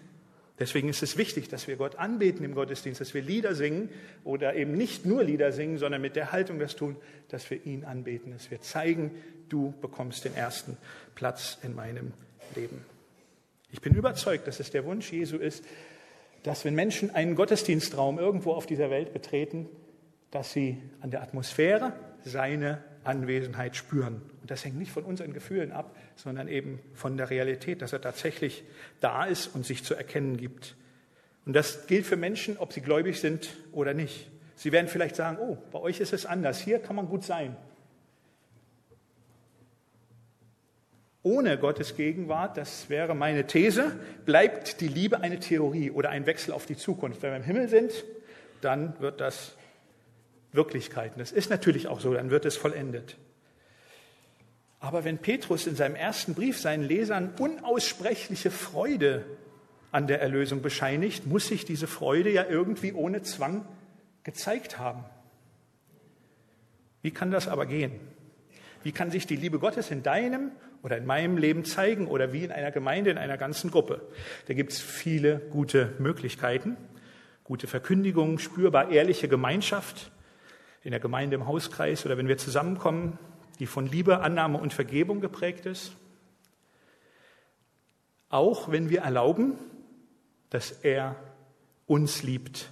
Deswegen 0.59 0.89
ist 0.89 1.03
es 1.03 1.17
wichtig, 1.17 1.49
dass 1.49 1.69
wir 1.69 1.77
Gott 1.77 1.97
anbeten 1.97 2.45
im 2.45 2.55
Gottesdienst, 2.55 3.01
dass 3.01 3.15
wir 3.15 3.23
Lieder 3.23 3.55
singen 3.55 3.91
oder 4.25 4.55
eben 4.57 4.73
nicht 4.73 5.07
nur 5.07 5.23
Lieder 5.23 5.53
singen, 5.53 5.79
sondern 5.79 6.01
mit 6.01 6.17
der 6.17 6.33
Haltung 6.33 6.59
das 6.59 6.75
tun, 6.75 6.97
dass 7.29 7.49
wir 7.51 7.65
ihn 7.65 7.85
anbeten, 7.85 8.33
dass 8.33 8.51
wir 8.51 8.61
zeigen, 8.61 9.13
du 9.49 9.73
bekommst 9.81 10.25
den 10.25 10.35
ersten 10.35 10.77
Platz 11.15 11.59
in 11.63 11.75
meinem 11.75 12.13
Leben. 12.57 12.85
Ich 13.71 13.81
bin 13.81 13.95
überzeugt, 13.95 14.49
dass 14.49 14.61
es 14.61 14.71
der 14.71 14.85
Wunsch 14.85 15.13
Jesu 15.13 15.37
ist, 15.37 15.65
dass 16.43 16.65
wenn 16.65 16.75
Menschen 16.75 17.15
einen 17.15 17.35
Gottesdienstraum 17.35 18.19
irgendwo 18.19 18.53
auf 18.53 18.67
dieser 18.67 18.91
Welt 18.91 19.13
betreten, 19.13 19.69
dass 20.31 20.53
sie 20.53 20.81
an 21.01 21.11
der 21.11 21.23
Atmosphäre 21.23 21.93
seine 22.25 22.83
Anwesenheit 23.09 23.75
spüren. 23.75 24.23
Und 24.41 24.51
das 24.51 24.65
hängt 24.65 24.77
nicht 24.77 24.93
von 24.93 25.05
unseren 25.05 25.33
Gefühlen 25.33 25.73
ab, 25.73 25.97
sondern 26.15 26.47
eben 26.47 26.79
von 26.95 27.17
der 27.17 27.31
Realität, 27.31 27.83
dass 27.83 27.93
er 27.93 28.01
tatsächlich 28.01 28.65
da 29.01 29.25
ist 29.25 29.49
und 29.55 29.67
sich 29.67 29.83
zu 29.83 29.95
erkennen 29.95 30.37
gibt. 30.37 30.77
Und 31.47 31.55
das 31.55 31.87
gilt 31.87 32.07
für 32.07 32.17
Menschen, 32.17 32.59
ob 32.59 32.73
sie 32.73 32.83
gläubig 32.83 33.19
sind 33.21 33.57
oder 33.73 33.95
nicht. 33.95 34.31
Sie 34.55 34.73
werden 34.73 34.89
vielleicht 34.89 35.17
sagen, 35.17 35.39
oh, 35.41 35.57
bei 35.73 35.79
euch 35.79 36.01
ist 36.01 36.13
es 36.13 36.27
anders, 36.27 36.61
hier 36.61 36.79
kann 36.81 36.97
man 36.97 37.07
gut 37.09 37.25
sein. 37.25 37.57
Ohne 41.23 41.59
Gottes 41.59 41.97
Gegenwart, 41.97 42.57
das 42.57 42.89
wäre 42.89 43.15
meine 43.15 43.47
These, 43.47 43.99
bleibt 44.25 44.81
die 44.81 44.89
Liebe 44.89 45.21
eine 45.21 45.39
Theorie 45.39 45.91
oder 45.91 46.11
ein 46.11 46.27
Wechsel 46.27 46.53
auf 46.53 46.67
die 46.67 46.77
Zukunft. 46.77 47.23
Wenn 47.23 47.33
wir 47.33 47.37
im 47.37 47.43
Himmel 47.43 47.69
sind, 47.69 47.93
dann 48.61 48.99
wird 49.01 49.21
das 49.21 49.58
Wirklichkeit. 50.53 51.13
Das 51.17 51.33
ist 51.33 51.51
natürlich 51.51 51.89
auch 51.89 52.01
so, 52.01 52.15
dann 52.15 52.31
wird 52.31 52.45
es 52.45 52.57
vollendet. 52.57 53.17
Aber 54.81 55.05
wenn 55.05 55.19
Petrus 55.19 55.67
in 55.67 55.75
seinem 55.75 55.97
ersten 55.97 56.35
Brief 56.35 56.59
seinen 56.59 56.85
Lesern 56.85 57.35
unaussprechliche 57.39 58.51
Freude 58.51 59.25
an 59.91 60.07
der 60.07 60.21
Erlösung 60.21 60.63
bescheinigt, 60.63 61.27
muss 61.27 61.49
sich 61.49 61.65
diese 61.65 61.87
Freude 61.87 62.31
ja 62.31 62.45
irgendwie 62.49 62.93
ohne 62.93 63.23
Zwang 63.23 63.67
gezeigt 64.23 64.79
haben. 64.79 65.05
Wie 67.03 67.11
kann 67.11 67.31
das 67.31 67.49
aber 67.49 67.67
gehen? 67.67 67.93
Wie 68.83 68.93
kann 68.93 69.11
sich 69.11 69.27
die 69.27 69.37
Liebe 69.37 69.59
Gottes 69.59 69.91
in 69.91 70.03
deinem 70.03 70.53
oder 70.83 70.97
in 70.97 71.07
meinem 71.07 71.39
Leben 71.39 71.65
zeigen 71.65 72.07
oder 72.07 72.33
wie 72.33 72.45
in 72.45 72.53
einer 72.53 72.71
Gemeinde, 72.71 73.11
in 73.11 73.19
einer 73.19 73.37
ganzen 73.37 73.71
Gruppe? 73.71 74.03
Da 74.47 74.55
gibt 74.55 74.73
es 74.73 74.81
viele 74.81 75.39
gute 75.51 75.95
Möglichkeiten. 75.99 76.77
Gute 77.43 77.67
Verkündigung, 77.67 78.39
spürbar 78.39 78.91
ehrliche 78.91 79.27
Gemeinschaft 79.27 80.13
in 80.83 80.91
der 80.91 81.01
Gemeinde 81.01 81.37
im 81.37 81.47
Hauskreis 81.47 82.05
oder 82.07 82.17
wenn 82.17 82.29
wir 82.29 82.39
zusammenkommen, 82.39 83.19
die 83.59 83.67
von 83.67 83.87
Liebe, 83.87 84.21
Annahme 84.21 84.59
und 84.59 84.73
Vergebung 84.73 85.21
geprägt 85.21 85.67
ist. 85.67 85.93
Auch 88.31 88.71
wenn 88.71 88.91
wir 88.91 89.01
erlauben, 89.01 89.55
dass 90.51 90.71
er 90.71 91.17
uns 91.87 92.23
liebt 92.23 92.71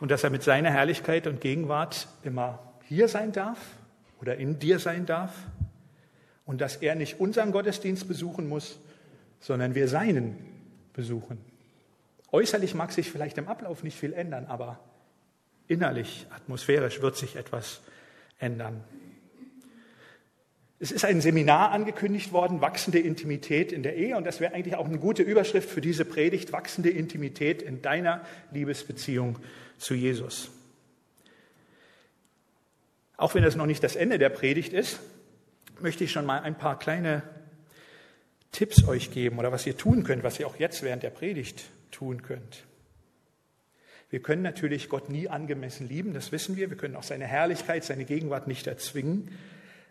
und 0.00 0.10
dass 0.10 0.24
er 0.24 0.30
mit 0.30 0.42
seiner 0.42 0.70
Herrlichkeit 0.70 1.26
und 1.26 1.40
Gegenwart 1.40 2.08
immer 2.22 2.72
hier 2.84 3.08
sein 3.08 3.32
darf 3.32 3.58
oder 4.20 4.36
in 4.36 4.58
dir 4.58 4.78
sein 4.78 5.06
darf 5.06 5.32
und 6.44 6.60
dass 6.60 6.76
er 6.76 6.94
nicht 6.94 7.20
unseren 7.20 7.52
Gottesdienst 7.52 8.06
besuchen 8.08 8.48
muss, 8.48 8.78
sondern 9.40 9.74
wir 9.74 9.88
seinen 9.88 10.36
besuchen. 10.92 11.38
Äußerlich 12.32 12.74
mag 12.74 12.92
sich 12.92 13.10
vielleicht 13.10 13.38
im 13.38 13.48
Ablauf 13.48 13.82
nicht 13.82 13.98
viel 13.98 14.12
ändern, 14.12 14.46
aber 14.46 14.78
innerlich, 15.68 16.26
atmosphärisch 16.30 17.02
wird 17.02 17.16
sich 17.16 17.36
etwas 17.36 17.80
ändern. 18.38 18.84
Es 20.78 20.92
ist 20.92 21.06
ein 21.06 21.22
Seminar 21.22 21.70
angekündigt 21.70 22.32
worden, 22.32 22.60
wachsende 22.60 22.98
Intimität 22.98 23.72
in 23.72 23.82
der 23.82 23.96
Ehe. 23.96 24.16
Und 24.16 24.24
das 24.24 24.40
wäre 24.40 24.54
eigentlich 24.54 24.76
auch 24.76 24.84
eine 24.86 24.98
gute 24.98 25.22
Überschrift 25.22 25.70
für 25.70 25.80
diese 25.80 26.04
Predigt, 26.04 26.52
wachsende 26.52 26.90
Intimität 26.90 27.62
in 27.62 27.80
deiner 27.80 28.20
Liebesbeziehung 28.52 29.38
zu 29.78 29.94
Jesus. 29.94 30.50
Auch 33.16 33.34
wenn 33.34 33.42
das 33.42 33.56
noch 33.56 33.64
nicht 33.64 33.82
das 33.82 33.96
Ende 33.96 34.18
der 34.18 34.28
Predigt 34.28 34.74
ist, 34.74 35.00
möchte 35.80 36.04
ich 36.04 36.12
schon 36.12 36.26
mal 36.26 36.40
ein 36.40 36.58
paar 36.58 36.78
kleine 36.78 37.22
Tipps 38.52 38.86
euch 38.86 39.10
geben 39.10 39.38
oder 39.38 39.52
was 39.52 39.66
ihr 39.66 39.78
tun 39.78 40.04
könnt, 40.04 40.22
was 40.22 40.38
ihr 40.38 40.46
auch 40.46 40.56
jetzt 40.56 40.82
während 40.82 41.02
der 41.02 41.10
Predigt 41.10 41.64
tun 41.90 42.22
könnt. 42.22 42.64
Wir 44.16 44.22
können 44.22 44.40
natürlich 44.40 44.88
Gott 44.88 45.10
nie 45.10 45.28
angemessen 45.28 45.86
lieben, 45.86 46.14
das 46.14 46.32
wissen 46.32 46.56
wir. 46.56 46.70
Wir 46.70 46.78
können 46.78 46.96
auch 46.96 47.02
seine 47.02 47.26
Herrlichkeit, 47.26 47.84
seine 47.84 48.06
Gegenwart 48.06 48.48
nicht 48.48 48.66
erzwingen. 48.66 49.30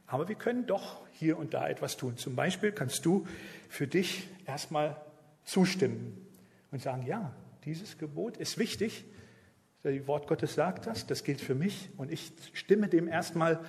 Aber 0.07 0.27
wir 0.27 0.33
können 0.33 0.65
doch 0.65 1.05
hier 1.11 1.37
und 1.37 1.53
da 1.53 1.69
etwas 1.69 1.95
tun. 1.95 2.17
Zum 2.17 2.35
Beispiel 2.35 2.71
kannst 2.71 3.05
du 3.05 3.27
für 3.69 3.85
dich 3.85 4.27
erstmal 4.47 4.99
zustimmen 5.43 6.25
und 6.71 6.81
sagen, 6.81 7.05
ja, 7.05 7.35
dieses 7.65 7.99
Gebot 7.99 8.37
ist 8.37 8.57
wichtig. 8.57 9.05
Das 9.83 9.93
Wort 10.07 10.25
Gottes 10.25 10.55
sagt 10.55 10.87
das, 10.87 11.05
das 11.05 11.23
gilt 11.23 11.39
für 11.39 11.53
mich 11.53 11.91
und 11.95 12.11
ich 12.11 12.31
stimme 12.53 12.87
dem 12.87 13.07
erstmal 13.07 13.59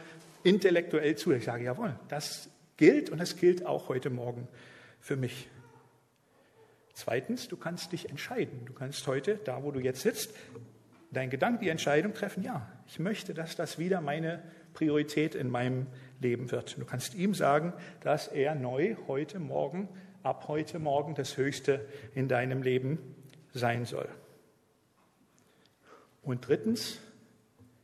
intellektuell 0.42 1.16
zu. 1.16 1.32
Ich 1.32 1.44
sage, 1.44 1.64
jawohl, 1.64 2.00
das 2.08 2.48
gilt 2.78 3.10
und 3.10 3.18
das 3.18 3.36
gilt 3.36 3.66
auch 3.66 3.90
heute 3.90 4.08
Morgen 4.08 4.48
für 5.00 5.16
mich. 5.16 5.50
Zweitens, 6.96 7.46
du 7.48 7.58
kannst 7.58 7.92
dich 7.92 8.08
entscheiden. 8.08 8.64
Du 8.64 8.72
kannst 8.72 9.06
heute, 9.06 9.38
da 9.44 9.62
wo 9.62 9.70
du 9.70 9.80
jetzt 9.80 10.00
sitzt, 10.00 10.34
dein 11.10 11.28
Gedanken 11.28 11.62
die 11.62 11.68
Entscheidung 11.68 12.14
treffen, 12.14 12.42
ja, 12.42 12.66
ich 12.86 12.98
möchte, 12.98 13.34
dass 13.34 13.54
das 13.54 13.78
wieder 13.78 14.00
meine 14.00 14.42
Priorität 14.72 15.34
in 15.34 15.50
meinem 15.50 15.88
Leben 16.20 16.50
wird. 16.50 16.78
Du 16.78 16.86
kannst 16.86 17.14
ihm 17.14 17.34
sagen, 17.34 17.74
dass 18.00 18.28
er 18.28 18.54
neu 18.54 18.96
heute 19.08 19.38
Morgen, 19.38 19.90
ab 20.22 20.48
heute 20.48 20.78
Morgen 20.78 21.14
das 21.14 21.36
Höchste 21.36 21.86
in 22.14 22.28
deinem 22.28 22.62
Leben 22.62 22.98
sein 23.52 23.84
soll. 23.84 24.08
Und 26.22 26.48
drittens, 26.48 26.98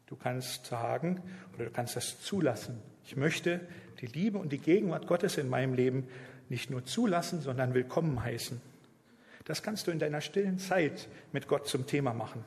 du 0.07 0.17
kannst 0.17 0.65
sagen 0.65 1.21
oder 1.53 1.67
du 1.67 1.71
kannst 1.71 1.97
das 1.97 2.23
zulassen. 2.23 2.81
Ich 3.05 3.15
möchte 3.15 3.61
die 4.01 4.07
Liebe 4.07 4.39
und 4.39 4.53
die 4.53 4.59
Gegenwart 4.59 5.07
Gottes 5.07 5.37
in 5.37 5.51
meinem 5.51 5.75
Leben 5.75 6.09
nicht 6.49 6.71
nur 6.71 6.87
zulassen, 6.87 7.43
sondern 7.43 7.75
willkommen 7.75 8.23
heißen. 8.23 8.72
Das 9.45 9.63
kannst 9.63 9.87
du 9.87 9.91
in 9.91 9.99
deiner 9.99 10.21
stillen 10.21 10.59
Zeit 10.59 11.09
mit 11.33 11.49
Gott 11.49 11.69
zum 11.69 11.87
Thema 11.87 12.13
machen. 12.13 12.45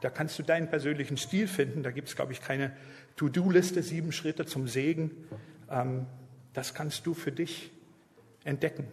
Da 0.00 0.10
kannst 0.10 0.38
du 0.38 0.42
deinen 0.42 0.68
persönlichen 0.68 1.16
Stil 1.16 1.46
finden. 1.46 1.82
Da 1.82 1.90
gibt 1.90 2.08
es, 2.08 2.16
glaube 2.16 2.32
ich, 2.32 2.40
keine 2.40 2.72
To-Do-Liste, 3.16 3.82
sieben 3.82 4.12
Schritte 4.12 4.46
zum 4.46 4.66
Segen. 4.66 5.10
Ähm, 5.70 6.06
das 6.52 6.74
kannst 6.74 7.06
du 7.06 7.14
für 7.14 7.32
dich 7.32 7.70
entdecken. 8.44 8.86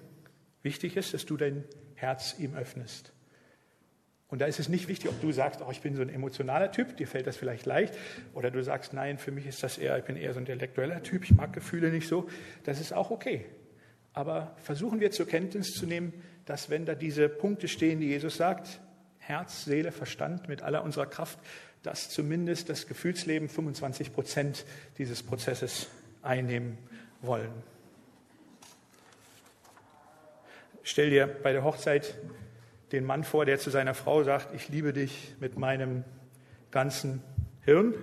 Wichtig 0.64 0.98
ist, 0.98 1.14
dass 1.14 1.26
du 1.26 1.38
dein 1.38 1.64
Herz 1.96 2.36
ihm 2.38 2.56
öffnest. 2.56 3.14
Und 4.30 4.42
da 4.42 4.46
ist 4.46 4.60
es 4.60 4.68
nicht 4.68 4.90
wichtig, 4.90 5.10
ob 5.10 5.22
du 5.22 5.32
sagst, 5.32 5.62
oh, 5.62 5.72
ich 5.72 5.82
bin 5.82 5.96
so 5.96 6.02
ein 6.02 6.10
emotionaler 6.10 6.72
Typ, 6.72 6.98
dir 6.98 7.08
fällt 7.08 7.28
das 7.28 7.38
vielleicht 7.38 7.66
leicht, 7.66 7.94
oder 8.34 8.52
du 8.52 8.62
sagst, 8.62 8.92
nein, 8.92 9.18
für 9.18 9.32
mich 9.32 9.46
ist 9.46 9.64
das 9.64 9.78
eher, 9.78 9.98
ich 9.98 10.04
bin 10.04 10.18
eher 10.18 10.34
so 10.34 10.40
ein 10.40 10.46
intellektueller 10.46 11.02
Typ, 11.02 11.24
ich 11.24 11.34
mag 11.34 11.54
Gefühle 11.54 11.92
nicht 11.92 12.10
so. 12.10 12.28
Das 12.66 12.82
ist 12.82 12.92
auch 12.92 13.10
okay. 13.10 13.46
Aber 14.12 14.56
versuchen 14.58 15.00
wir 15.00 15.12
zur 15.12 15.28
Kenntnis 15.28 15.72
zu 15.72 15.86
nehmen, 15.86 16.12
dass 16.48 16.70
wenn 16.70 16.86
da 16.86 16.96
diese 16.96 17.30
Punkte 17.30 17.68
stehen, 17.68 18.00
die 18.00 18.08
Jesus 18.08 18.38
sagt, 18.38 18.80
Herz, 19.20 19.66
Seele, 19.66 19.92
Verstand 19.92 20.48
mit 20.48 20.64
aller 20.64 20.82
unserer 20.82 21.06
Kraft, 21.06 21.38
dass 21.84 22.10
zumindest 22.10 22.70
das 22.70 22.88
Gefühlsleben 22.88 23.50
25 23.50 24.14
Prozent 24.14 24.66
dieses 24.98 25.22
Prozesses 25.22 25.88
einnehmen 26.22 26.78
wollen. 27.22 27.52
Stell 30.84 31.10
dir 31.10 31.28
bei 31.28 31.52
der 31.52 31.66
Hochzeit 31.66 32.18
den 32.94 33.04
Mann 33.04 33.26
vor, 33.26 33.46
der 33.46 33.60
zu 33.60 33.70
seiner 33.70 33.94
Frau 33.94 34.24
sagt, 34.24 34.56
ich 34.56 34.70
liebe 34.70 34.94
dich 34.94 35.36
mit 35.42 35.58
meinem 35.58 36.06
ganzen 36.72 37.22
Hirn. 37.66 37.94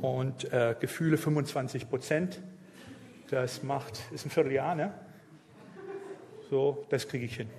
Und 0.00 0.52
äh, 0.52 0.76
Gefühle 0.78 1.18
25 1.18 1.88
Prozent. 1.88 2.40
Das 3.30 3.62
macht, 3.62 4.00
ist 4.12 4.24
ein 4.24 4.30
Vierteljahr, 4.30 4.74
ne? 4.74 4.92
So, 6.48 6.86
das 6.90 7.08
kriege 7.08 7.24
ich 7.24 7.36
hin. 7.36 7.50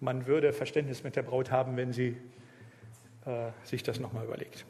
Man 0.00 0.26
würde 0.26 0.52
Verständnis 0.52 1.02
mit 1.02 1.16
der 1.16 1.22
Braut 1.22 1.50
haben, 1.50 1.76
wenn 1.76 1.92
sie 1.92 2.16
äh, 3.26 3.50
sich 3.64 3.82
das 3.82 3.98
nochmal 3.98 4.24
überlegt. 4.24 4.64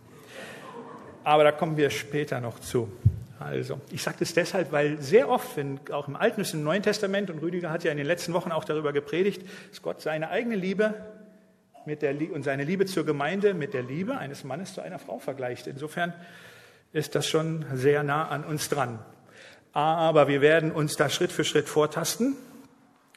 Aber 1.22 1.44
da 1.44 1.52
kommen 1.52 1.76
wir 1.76 1.90
später 1.90 2.40
noch 2.40 2.58
zu. 2.60 2.90
Also, 3.38 3.78
ich 3.92 4.02
sage 4.02 4.16
das 4.20 4.32
deshalb, 4.32 4.72
weil 4.72 5.00
sehr 5.02 5.28
oft, 5.28 5.56
wenn 5.58 5.78
auch 5.92 6.08
im 6.08 6.16
Alten 6.16 6.40
und 6.40 6.54
im 6.54 6.64
Neuen 6.64 6.82
Testament, 6.82 7.28
und 7.28 7.40
Rüdiger 7.40 7.70
hat 7.70 7.84
ja 7.84 7.92
in 7.92 7.98
den 7.98 8.06
letzten 8.06 8.32
Wochen 8.32 8.50
auch 8.50 8.64
darüber 8.64 8.94
gepredigt, 8.94 9.42
dass 9.70 9.82
Gott 9.82 10.00
seine 10.00 10.30
eigene 10.30 10.56
Liebe 10.56 10.94
mit 11.84 12.02
der, 12.02 12.14
und 12.32 12.42
seine 12.42 12.64
Liebe 12.64 12.86
zur 12.86 13.04
Gemeinde 13.04 13.52
mit 13.52 13.74
der 13.74 13.82
Liebe 13.82 14.16
eines 14.16 14.44
Mannes 14.44 14.74
zu 14.74 14.80
einer 14.80 14.98
Frau 14.98 15.18
vergleicht. 15.18 15.66
Insofern 15.66 16.14
ist 16.92 17.14
das 17.14 17.26
schon 17.26 17.64
sehr 17.74 18.02
nah 18.02 18.28
an 18.28 18.44
uns 18.44 18.68
dran. 18.68 18.98
Aber 19.72 20.28
wir 20.28 20.40
werden 20.40 20.72
uns 20.72 20.96
da 20.96 21.08
Schritt 21.08 21.30
für 21.32 21.44
Schritt 21.44 21.68
vortasten. 21.68 22.36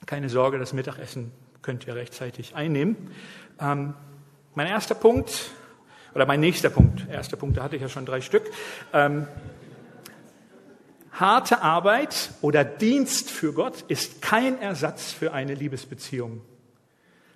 Keine 0.06 0.30
Sorge, 0.30 0.60
das 0.60 0.74
Mittagessen 0.74 1.32
könnt 1.62 1.88
ihr 1.88 1.96
rechtzeitig 1.96 2.56
einnehmen. 2.56 3.12
Ähm, 3.60 3.94
mein 4.56 4.68
erster 4.68 4.96
Punkt, 4.96 5.52
oder 6.14 6.26
mein 6.26 6.40
nächster 6.40 6.70
Punkt, 6.70 7.08
erster 7.10 7.38
Punkt, 7.38 7.58
da 7.58 7.64
hatte 7.64 7.76
ich 7.76 7.82
ja 7.82 7.90
schon 7.90 8.06
drei 8.06 8.22
Stück. 8.22 8.44
Ähm, 8.94 9.28
harte 11.12 11.62
Arbeit 11.62 12.32
oder 12.42 12.64
Dienst 12.66 13.30
für 13.30 13.54
Gott 13.54 13.86
ist 13.88 14.22
kein 14.22 14.60
Ersatz 14.60 15.12
für 15.12 15.34
eine 15.34 15.54
Liebesbeziehung. 15.54 16.42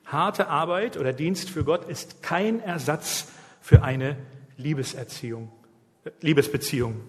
Harte 0.05 0.47
Arbeit 0.47 0.97
oder 0.97 1.13
Dienst 1.13 1.49
für 1.49 1.63
Gott 1.63 1.87
ist 1.87 2.21
kein 2.21 2.59
Ersatz 2.59 3.27
für 3.61 3.81
eine 3.81 4.17
Liebeserziehung, 4.57 5.51
Liebesbeziehung. 6.21 7.01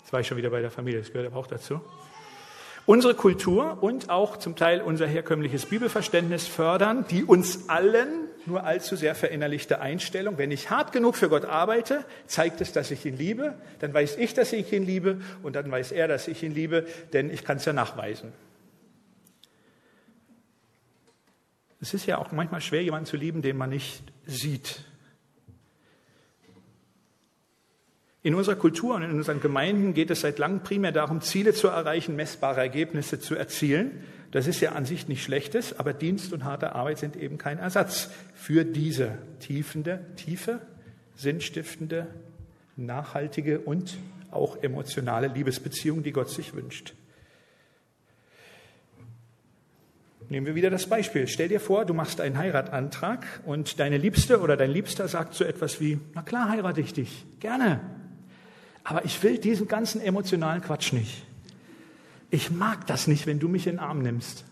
Jetzt 0.00 0.12
war 0.12 0.20
ich 0.20 0.26
schon 0.26 0.36
wieder 0.36 0.50
bei 0.50 0.60
der 0.60 0.70
Familie, 0.70 1.00
das 1.00 1.12
gehört 1.12 1.26
aber 1.28 1.38
auch 1.38 1.46
dazu. 1.46 1.80
Unsere 2.86 3.14
Kultur 3.14 3.82
und 3.82 4.10
auch 4.10 4.36
zum 4.36 4.54
Teil 4.54 4.80
unser 4.80 5.08
herkömmliches 5.08 5.66
Bibelverständnis 5.66 6.46
fördern 6.46 7.04
die 7.10 7.24
uns 7.24 7.68
allen 7.68 8.26
nur 8.46 8.62
allzu 8.62 8.94
sehr 8.94 9.16
verinnerlichte 9.16 9.80
Einstellung. 9.80 10.38
Wenn 10.38 10.52
ich 10.52 10.70
hart 10.70 10.92
genug 10.92 11.16
für 11.16 11.28
Gott 11.28 11.44
arbeite, 11.44 12.04
zeigt 12.26 12.60
es, 12.60 12.72
dass 12.72 12.92
ich 12.92 13.04
ihn 13.04 13.16
liebe. 13.16 13.54
Dann 13.80 13.92
weiß 13.92 14.16
ich, 14.18 14.34
dass 14.34 14.52
ich 14.52 14.72
ihn 14.72 14.86
liebe 14.86 15.20
und 15.42 15.56
dann 15.56 15.68
weiß 15.68 15.90
er, 15.90 16.06
dass 16.06 16.28
ich 16.28 16.44
ihn 16.44 16.54
liebe, 16.54 16.86
denn 17.12 17.28
ich 17.28 17.44
kann 17.44 17.56
es 17.56 17.64
ja 17.64 17.72
nachweisen. 17.72 18.32
Es 21.80 21.92
ist 21.92 22.06
ja 22.06 22.18
auch 22.18 22.32
manchmal 22.32 22.60
schwer, 22.60 22.82
jemanden 22.82 23.06
zu 23.06 23.16
lieben, 23.16 23.42
den 23.42 23.56
man 23.56 23.70
nicht 23.70 24.04
sieht. 24.26 24.84
In 28.26 28.34
unserer 28.34 28.56
Kultur 28.56 28.96
und 28.96 29.04
in 29.04 29.12
unseren 29.12 29.40
Gemeinden 29.40 29.94
geht 29.94 30.10
es 30.10 30.22
seit 30.22 30.40
langem 30.40 30.58
primär 30.58 30.90
darum, 30.90 31.20
Ziele 31.20 31.54
zu 31.54 31.68
erreichen, 31.68 32.16
messbare 32.16 32.60
Ergebnisse 32.60 33.20
zu 33.20 33.36
erzielen. 33.36 34.02
Das 34.32 34.48
ist 34.48 34.60
ja 34.60 34.72
an 34.72 34.84
sich 34.84 35.06
nicht 35.06 35.22
Schlechtes, 35.22 35.78
aber 35.78 35.92
Dienst 35.92 36.32
und 36.32 36.42
harte 36.42 36.74
Arbeit 36.74 36.98
sind 36.98 37.14
eben 37.14 37.38
kein 37.38 37.60
Ersatz 37.60 38.10
für 38.34 38.64
diese 38.64 39.12
tiefende, 39.38 40.00
tiefe, 40.16 40.58
sinnstiftende, 41.14 42.08
nachhaltige 42.74 43.60
und 43.60 43.96
auch 44.32 44.60
emotionale 44.60 45.28
Liebesbeziehung, 45.28 46.02
die 46.02 46.10
Gott 46.10 46.30
sich 46.30 46.52
wünscht. 46.52 46.94
Nehmen 50.30 50.46
wir 50.46 50.56
wieder 50.56 50.70
das 50.70 50.88
Beispiel. 50.88 51.28
Stell 51.28 51.46
dir 51.46 51.60
vor, 51.60 51.84
du 51.84 51.94
machst 51.94 52.20
einen 52.20 52.38
Heiratantrag 52.38 53.24
und 53.44 53.78
deine 53.78 53.98
Liebste 53.98 54.40
oder 54.40 54.56
dein 54.56 54.72
Liebster 54.72 55.06
sagt 55.06 55.34
so 55.34 55.44
etwas 55.44 55.80
wie, 55.80 56.00
na 56.14 56.22
klar 56.22 56.50
heirate 56.50 56.80
ich 56.80 56.92
dich, 56.92 57.24
gerne. 57.38 57.95
Aber 58.86 59.04
ich 59.04 59.22
will 59.22 59.38
diesen 59.38 59.66
ganzen 59.66 60.00
emotionalen 60.00 60.62
Quatsch 60.62 60.92
nicht. 60.92 61.24
Ich 62.30 62.50
mag 62.50 62.86
das 62.86 63.06
nicht, 63.06 63.26
wenn 63.26 63.38
du 63.38 63.48
mich 63.48 63.66
in 63.66 63.74
den 63.74 63.78
Arm 63.80 64.00
nimmst 64.00 64.44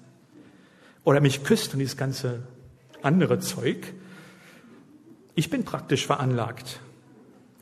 oder 1.05 1.20
mich 1.20 1.44
küsst 1.44 1.73
und 1.73 1.79
dieses 1.79 1.97
ganze 1.97 2.42
andere 3.03 3.38
Zeug. 3.38 3.92
Ich 5.35 5.51
bin 5.51 5.64
praktisch 5.64 6.07
veranlagt. 6.07 6.81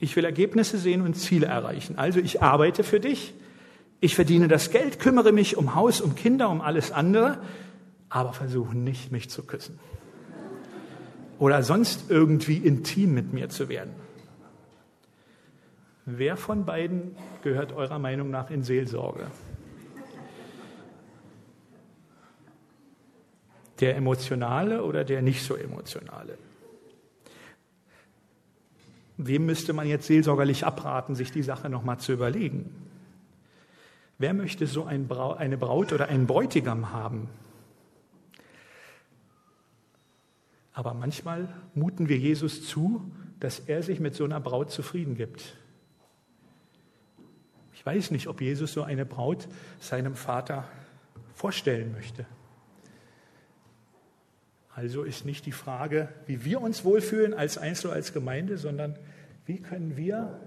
Ich 0.01 0.17
will 0.17 0.25
Ergebnisse 0.25 0.79
sehen 0.79 1.03
und 1.03 1.15
Ziele 1.15 1.47
erreichen. 1.47 1.99
Also 1.99 2.21
ich 2.21 2.43
arbeite 2.43 2.85
für 2.85 3.01
dich. 3.01 3.35
Ich 4.01 4.15
verdiene 4.15 4.49
das 4.49 4.71
Geld, 4.71 4.99
kümmere 4.99 5.33
mich 5.33 5.57
um 5.57 5.75
Haus, 5.75 6.01
um 6.01 6.15
Kinder, 6.15 6.49
um 6.51 6.61
alles 6.61 6.91
andere 6.91 7.39
aber 8.13 8.35
versuchen 8.35 8.85
nicht, 8.85 9.11
mich 9.11 9.31
zu 9.31 9.43
küssen. 9.43 9.79
Oder 11.39 11.63
sonst 11.63 12.11
irgendwie 12.11 12.59
intim 12.59 13.15
mit 13.15 13.33
mir 13.33 13.49
zu 13.49 13.69
werden. 13.69 13.91
Wer 16.05 16.37
von 16.37 16.65
beiden 16.65 17.17
gehört 17.43 17.73
eurer 17.73 17.99
Meinung 17.99 18.31
nach 18.31 18.51
in 18.51 18.63
Seelsorge? 18.63 19.27
Der 23.81 23.97
emotionale 23.97 24.85
oder 24.85 25.05
der 25.05 25.23
nicht 25.23 25.43
so 25.43 25.57
emotionale? 25.57 26.39
Wem 29.17 29.47
müsste 29.47 29.73
man 29.73 29.87
jetzt 29.87 30.07
seelsorgerlich 30.07 30.67
abraten, 30.67 31.15
sich 31.15 31.31
die 31.31 31.43
Sache 31.43 31.69
nochmal 31.69 31.99
zu 31.99 32.13
überlegen? 32.13 32.75
Wer 34.19 34.35
möchte 34.35 34.67
so 34.67 34.85
eine 34.85 35.05
Braut 35.57 35.93
oder 35.93 36.09
einen 36.09 36.27
Bräutigam 36.27 36.93
haben, 36.93 37.29
Aber 40.73 40.95
manchmal 40.95 41.49
muten 41.75 42.09
wir 42.09 42.19
Jesus 42.19 42.67
zu, 42.67 43.03
dass 43.41 43.61
er 43.61 43.83
sich 43.83 44.01
mit 44.01 44.15
so 44.15 44.25
einer 44.25 44.41
Braut 44.41 44.71
zufrieden 44.71 45.17
gibt. 45.17 45.57
Ich 47.83 47.87
weiß 47.87 48.13
nicht, 48.13 48.29
ob 48.29 48.41
Jesus 48.41 48.75
so 48.75 48.85
eine 48.85 49.05
Braut 49.05 49.49
seinem 49.81 50.15
Vater 50.15 50.69
vorstellen 51.35 51.91
möchte. 51.91 52.25
Also 54.73 55.03
ist 55.03 55.25
nicht 55.25 55.47
die 55.47 55.53
Frage, 55.53 56.09
wie 56.27 56.45
wir 56.45 56.61
uns 56.61 56.85
wohlfühlen 56.85 57.35
als 57.35 57.59
Einzelne, 57.59 57.95
als 57.95 58.13
Gemeinde, 58.13 58.57
sondern 58.57 58.97
wie 59.47 59.59
können 59.59 59.97
wir 59.97 60.41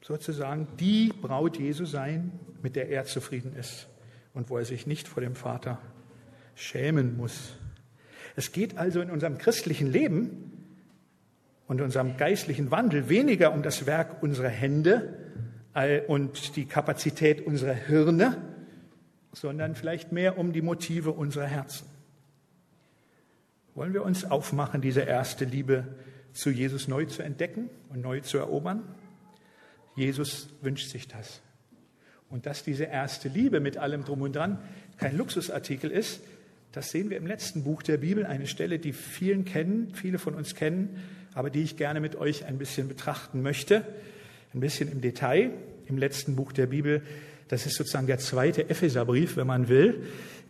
sozusagen 0.00 0.66
die 0.80 1.12
Braut 1.20 1.58
Jesu 1.58 1.84
sein, 1.84 2.32
mit 2.62 2.74
der 2.74 2.88
er 2.88 3.04
zufrieden 3.04 3.54
ist 3.54 3.86
und 4.32 4.48
wo 4.48 4.56
er 4.56 4.64
sich 4.64 4.86
nicht 4.86 5.08
vor 5.08 5.20
dem 5.20 5.34
Vater 5.34 5.78
schämen 6.54 7.18
muss. 7.18 7.52
Es 8.34 8.50
geht 8.50 8.78
also 8.78 9.02
in 9.02 9.10
unserem 9.10 9.36
christlichen 9.36 9.92
Leben 9.92 10.47
und 11.68 11.82
unserem 11.82 12.16
geistlichen 12.16 12.70
Wandel 12.70 13.08
weniger 13.08 13.52
um 13.52 13.62
das 13.62 13.86
Werk 13.86 14.22
unserer 14.22 14.48
Hände 14.48 15.14
und 16.08 16.56
die 16.56 16.64
Kapazität 16.64 17.46
unserer 17.46 17.74
Hirne, 17.74 18.36
sondern 19.32 19.76
vielleicht 19.76 20.10
mehr 20.10 20.38
um 20.38 20.52
die 20.52 20.62
Motive 20.62 21.12
unserer 21.12 21.46
Herzen. 21.46 21.86
Wollen 23.74 23.92
wir 23.92 24.02
uns 24.02 24.24
aufmachen, 24.24 24.80
diese 24.80 25.02
erste 25.02 25.44
Liebe 25.44 25.86
zu 26.32 26.50
Jesus 26.50 26.88
neu 26.88 27.04
zu 27.04 27.22
entdecken 27.22 27.70
und 27.90 28.00
neu 28.00 28.20
zu 28.20 28.38
erobern? 28.38 28.82
Jesus 29.94 30.48
wünscht 30.62 30.90
sich 30.90 31.06
das. 31.06 31.42
Und 32.30 32.46
dass 32.46 32.64
diese 32.64 32.84
erste 32.84 33.28
Liebe 33.28 33.60
mit 33.60 33.76
allem 33.76 34.04
drum 34.04 34.22
und 34.22 34.34
dran 34.34 34.58
kein 34.96 35.16
Luxusartikel 35.16 35.90
ist, 35.90 36.20
das 36.72 36.90
sehen 36.90 37.10
wir 37.10 37.16
im 37.16 37.26
letzten 37.26 37.64
Buch 37.64 37.82
der 37.82 37.96
Bibel, 37.96 38.26
eine 38.26 38.46
Stelle, 38.46 38.78
die 38.78 38.92
vielen 38.92 39.44
kennen, 39.44 39.92
viele 39.94 40.18
von 40.18 40.34
uns 40.34 40.54
kennen, 40.54 41.02
aber 41.34 41.50
die 41.50 41.62
ich 41.62 41.76
gerne 41.76 42.00
mit 42.00 42.16
euch 42.16 42.44
ein 42.44 42.58
bisschen 42.58 42.88
betrachten 42.88 43.42
möchte, 43.42 43.84
ein 44.54 44.60
bisschen 44.60 44.90
im 44.90 45.00
Detail. 45.00 45.50
Im 45.86 45.96
letzten 45.96 46.36
Buch 46.36 46.52
der 46.52 46.66
Bibel, 46.66 47.02
das 47.48 47.64
ist 47.64 47.76
sozusagen 47.76 48.06
der 48.06 48.18
zweite 48.18 48.68
Epheserbrief, 48.68 49.38
wenn 49.38 49.46
man 49.46 49.68
will, 49.68 50.04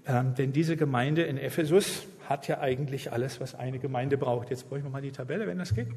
ähm, 0.09 0.35
denn 0.35 0.53
diese 0.53 0.77
Gemeinde 0.77 1.23
in 1.23 1.39
Ephesus 1.39 2.07
hat 2.29 2.49
ja 2.49 2.61
eigentlich 2.61 3.13
alles, 3.13 3.41
was 3.41 3.55
eine 3.55 3.79
Gemeinde 3.79 4.19
braucht. 4.19 4.51
Jetzt 4.51 4.69
brauche 4.69 4.81
ich 4.81 4.85
mal 4.85 5.03
die 5.03 5.13
Tabelle, 5.13 5.47
wenn 5.47 5.59
das 5.59 5.75
geht. 5.75 5.89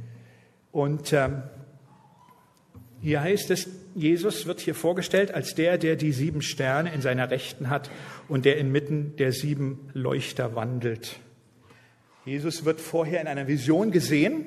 Und 0.71 1.11
ähm, 1.13 1.43
hier 3.01 3.21
heißt 3.21 3.49
es, 3.49 3.67
Jesus 3.95 4.45
wird 4.45 4.59
hier 4.59 4.75
vorgestellt 4.75 5.33
als 5.33 5.55
der, 5.55 5.77
der 5.77 5.95
die 5.95 6.11
sieben 6.11 6.41
Sterne 6.41 6.93
in 6.93 7.01
seiner 7.01 7.31
Rechten 7.31 7.69
hat 7.69 7.89
und 8.27 8.45
der 8.45 8.57
inmitten 8.57 9.15
der 9.17 9.31
sieben 9.31 9.89
Leuchter 9.93 10.55
wandelt. 10.55 11.17
Jesus 12.25 12.63
wird 12.63 12.79
vorher 12.79 13.19
in 13.19 13.27
einer 13.27 13.47
Vision 13.47 13.89
gesehen 13.91 14.45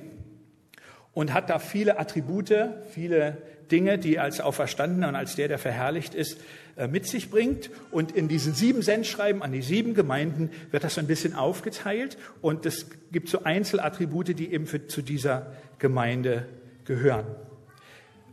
und 1.12 1.34
hat 1.34 1.50
da 1.50 1.58
viele 1.58 1.98
Attribute, 1.98 2.54
viele 2.92 3.38
Dinge, 3.70 3.98
die 3.98 4.20
als 4.20 4.40
Auferstandener 4.40 5.08
und 5.08 5.16
als 5.16 5.34
der, 5.34 5.48
der 5.48 5.58
verherrlicht 5.58 6.14
ist, 6.14 6.38
äh, 6.76 6.86
mit 6.86 7.06
sich 7.06 7.30
bringt. 7.30 7.70
Und 7.90 8.12
in 8.12 8.28
diesen 8.28 8.54
sieben 8.54 8.82
Sendschreiben 8.82 9.42
an 9.42 9.52
die 9.52 9.62
sieben 9.62 9.94
Gemeinden 9.94 10.50
wird 10.70 10.84
das 10.84 10.94
so 10.94 11.00
ein 11.00 11.06
bisschen 11.06 11.34
aufgeteilt 11.34 12.18
und 12.40 12.66
es 12.66 12.86
gibt 13.10 13.28
so 13.28 13.42
Einzelattribute, 13.42 14.38
die 14.38 14.52
eben 14.52 14.66
für, 14.66 14.86
zu 14.86 15.02
dieser 15.02 15.52
Gemeinde 15.78 16.46
gehören. 16.84 17.26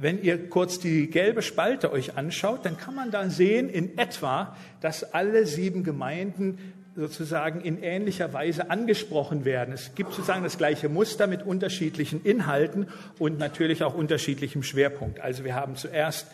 Wenn 0.02 0.24
ihr 0.24 0.50
kurz 0.50 0.80
die 0.80 1.12
gelbe 1.12 1.44
Spalte 1.44 1.92
euch 1.92 2.18
anschaut, 2.18 2.66
dann 2.66 2.76
kann 2.76 2.96
man 2.96 3.12
da 3.12 3.30
sehen 3.30 3.70
in 3.70 4.00
etwa, 4.00 4.58
dass 4.80 5.14
alle 5.14 5.46
sieben 5.46 5.84
Gemeinden 5.84 6.58
sozusagen 6.96 7.62
in 7.62 7.84
ähnlicher 7.84 8.34
Weise 8.34 8.72
angesprochen 8.72 9.46
werden. 9.46 9.76
Es 9.76 9.94
gibt 9.94 10.12
sozusagen 10.12 10.44
das 10.44 10.58
gleiche 10.58 10.90
Muster 10.90 11.28
mit 11.28 11.44
unterschiedlichen 11.44 12.24
Inhalten 12.24 12.88
und 13.20 13.38
natürlich 13.38 13.84
auch 13.84 13.94
unterschiedlichem 13.94 14.64
Schwerpunkt. 14.64 15.20
Also 15.20 15.44
wir 15.44 15.54
haben 15.54 15.76
zuerst 15.76 16.26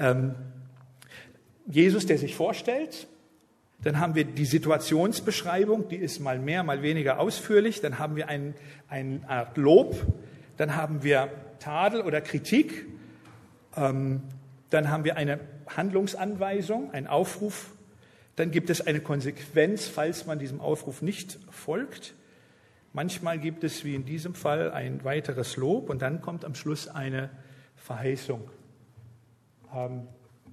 ähm, 0.00 0.34
Jesus, 1.66 2.06
der 2.06 2.18
sich 2.18 2.34
vorstellt. 2.34 3.06
Dann 3.84 4.00
haben 4.00 4.16
wir 4.16 4.24
die 4.24 4.46
Situationsbeschreibung, 4.46 5.88
die 5.88 5.96
ist 5.96 6.18
mal 6.18 6.40
mehr, 6.40 6.64
mal 6.64 6.82
weniger 6.82 7.20
ausführlich. 7.20 7.80
Dann 7.80 8.00
haben 8.00 8.16
wir 8.16 8.28
ein, 8.28 8.54
eine 8.88 9.20
Art 9.28 9.56
Lob. 9.56 9.94
Dann 10.56 10.74
haben 10.74 11.04
wir 11.04 11.28
Tadel 11.60 12.00
oder 12.00 12.20
Kritik. 12.20 12.86
Ähm, 13.76 14.22
dann 14.70 14.90
haben 14.90 15.04
wir 15.04 15.16
eine 15.16 15.40
Handlungsanweisung, 15.68 16.92
einen 16.92 17.06
Aufruf 17.06 17.70
dann 18.36 18.50
gibt 18.50 18.70
es 18.70 18.86
eine 18.86 19.00
Konsequenz, 19.00 19.86
falls 19.86 20.26
man 20.26 20.38
diesem 20.38 20.60
Aufruf 20.60 21.02
nicht 21.02 21.38
folgt. 21.50 22.14
Manchmal 22.92 23.38
gibt 23.38 23.64
es, 23.64 23.84
wie 23.84 23.94
in 23.94 24.04
diesem 24.04 24.34
Fall, 24.34 24.70
ein 24.70 25.04
weiteres 25.04 25.56
Lob 25.56 25.90
und 25.90 26.02
dann 26.02 26.20
kommt 26.20 26.44
am 26.44 26.54
Schluss 26.54 26.88
eine 26.88 27.30
Verheißung. 27.76 28.50
Ähm, 29.74 30.06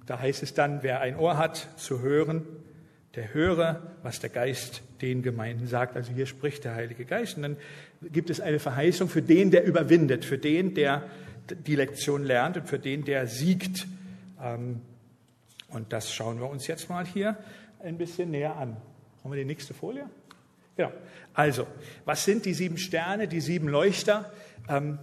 da 0.06 0.18
heißt 0.18 0.42
es 0.42 0.54
dann, 0.54 0.82
wer 0.82 1.00
ein 1.00 1.16
Ohr 1.16 1.38
hat 1.38 1.68
zu 1.76 2.00
hören, 2.00 2.46
der 3.14 3.34
höre, 3.34 3.82
was 4.02 4.20
der 4.20 4.30
Geist 4.30 4.82
den 5.00 5.22
Gemeinden 5.22 5.66
sagt. 5.66 5.96
Also 5.96 6.12
hier 6.12 6.26
spricht 6.26 6.64
der 6.64 6.74
Heilige 6.74 7.04
Geist. 7.04 7.36
Und 7.36 7.42
dann 7.42 7.56
gibt 8.12 8.30
es 8.30 8.40
eine 8.40 8.58
Verheißung 8.58 9.08
für 9.08 9.22
den, 9.22 9.50
der 9.50 9.64
überwindet, 9.64 10.24
für 10.24 10.38
den, 10.38 10.74
der 10.74 11.04
die 11.56 11.76
Lektion 11.76 12.24
lernt 12.24 12.56
und 12.56 12.68
für 12.68 12.78
den, 12.78 13.04
der 13.04 13.26
siegt. 13.26 13.86
Ähm, 14.42 14.80
und 15.68 15.92
das 15.92 16.12
schauen 16.12 16.40
wir 16.40 16.48
uns 16.48 16.66
jetzt 16.66 16.88
mal 16.88 17.06
hier 17.06 17.36
ein 17.80 17.98
bisschen 17.98 18.30
näher 18.30 18.56
an. 18.56 18.76
Haben 19.22 19.30
wir 19.30 19.38
die 19.38 19.44
nächste 19.44 19.74
Folie? 19.74 20.08
Genau. 20.76 20.92
Also, 21.34 21.66
was 22.04 22.24
sind 22.24 22.44
die 22.46 22.54
sieben 22.54 22.78
Sterne, 22.78 23.28
die 23.28 23.40
sieben 23.40 23.68
Leuchter? 23.68 24.32
Ähm, 24.68 24.98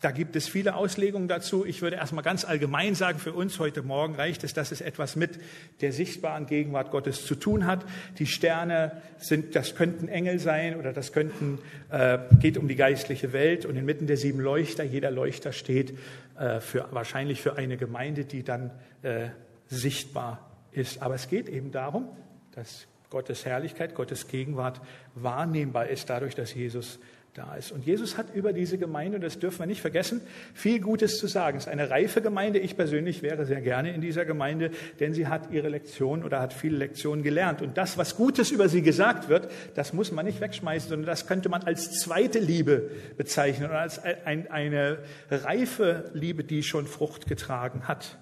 da 0.00 0.12
gibt 0.12 0.34
es 0.34 0.48
viele 0.48 0.76
Auslegungen 0.76 1.28
dazu. 1.28 1.66
Ich 1.66 1.82
würde 1.82 1.96
erstmal 1.96 2.24
ganz 2.24 2.46
allgemein 2.46 2.94
sagen, 2.94 3.18
für 3.18 3.34
uns 3.34 3.58
heute 3.58 3.82
Morgen 3.82 4.14
reicht 4.14 4.44
es, 4.44 4.54
dass 4.54 4.72
es 4.72 4.80
etwas 4.80 5.14
mit 5.14 5.38
der 5.82 5.92
sichtbaren 5.92 6.46
Gegenwart 6.46 6.90
Gottes 6.90 7.26
zu 7.26 7.34
tun 7.34 7.66
hat. 7.66 7.84
Die 8.18 8.26
Sterne 8.26 9.02
sind, 9.18 9.54
das 9.54 9.74
könnten 9.74 10.08
Engel 10.08 10.38
sein 10.38 10.78
oder 10.78 10.94
das 10.94 11.12
könnten, 11.12 11.58
äh, 11.90 12.18
geht 12.40 12.56
um 12.56 12.66
die 12.66 12.76
geistliche 12.76 13.34
Welt 13.34 13.66
und 13.66 13.76
inmitten 13.76 14.06
der 14.06 14.16
sieben 14.16 14.40
Leuchter, 14.40 14.84
jeder 14.84 15.10
Leuchter 15.10 15.52
steht 15.52 15.98
äh, 16.38 16.60
für, 16.60 16.88
wahrscheinlich 16.92 17.42
für 17.42 17.56
eine 17.56 17.76
Gemeinde, 17.76 18.24
die 18.24 18.42
dann 18.42 18.70
äh, 19.02 19.28
sichtbar 19.68 20.50
ist. 20.72 21.02
Aber 21.02 21.14
es 21.14 21.28
geht 21.28 21.48
eben 21.48 21.72
darum, 21.72 22.08
dass 22.52 22.86
Gottes 23.10 23.44
Herrlichkeit, 23.44 23.94
Gottes 23.94 24.28
Gegenwart 24.28 24.80
wahrnehmbar 25.14 25.88
ist, 25.88 26.08
dadurch, 26.08 26.34
dass 26.34 26.54
Jesus 26.54 27.00
da 27.34 27.54
ist. 27.54 27.70
Und 27.72 27.86
Jesus 27.86 28.16
hat 28.16 28.34
über 28.34 28.52
diese 28.52 28.78
Gemeinde, 28.78 29.16
und 29.16 29.22
das 29.22 29.38
dürfen 29.38 29.60
wir 29.60 29.66
nicht 29.66 29.80
vergessen, 29.80 30.20
viel 30.54 30.80
Gutes 30.80 31.18
zu 31.18 31.26
sagen. 31.26 31.58
Es 31.58 31.64
ist 31.64 31.68
eine 31.68 31.90
reife 31.90 32.22
Gemeinde. 32.22 32.58
Ich 32.58 32.76
persönlich 32.76 33.22
wäre 33.22 33.46
sehr 33.46 33.60
gerne 33.60 33.94
in 33.94 34.00
dieser 34.00 34.24
Gemeinde, 34.24 34.70
denn 34.98 35.14
sie 35.14 35.28
hat 35.28 35.50
ihre 35.52 35.68
Lektion 35.68 36.24
oder 36.24 36.40
hat 36.40 36.52
viele 36.52 36.76
Lektionen 36.76 37.22
gelernt. 37.22 37.62
Und 37.62 37.76
das, 37.78 37.98
was 37.98 38.16
Gutes 38.16 38.50
über 38.50 38.68
sie 38.68 38.82
gesagt 38.82 39.28
wird, 39.28 39.50
das 39.74 39.92
muss 39.92 40.12
man 40.12 40.26
nicht 40.26 40.40
wegschmeißen, 40.40 40.88
sondern 40.88 41.06
das 41.06 41.26
könnte 41.26 41.48
man 41.48 41.62
als 41.62 42.00
zweite 42.00 42.38
Liebe 42.38 42.90
bezeichnen 43.16 43.70
oder 43.70 43.80
als 43.80 44.02
ein, 44.02 44.50
eine 44.50 44.98
reife 45.30 46.10
Liebe, 46.14 46.44
die 46.44 46.62
schon 46.62 46.86
Frucht 46.86 47.26
getragen 47.26 47.86
hat. 47.86 48.18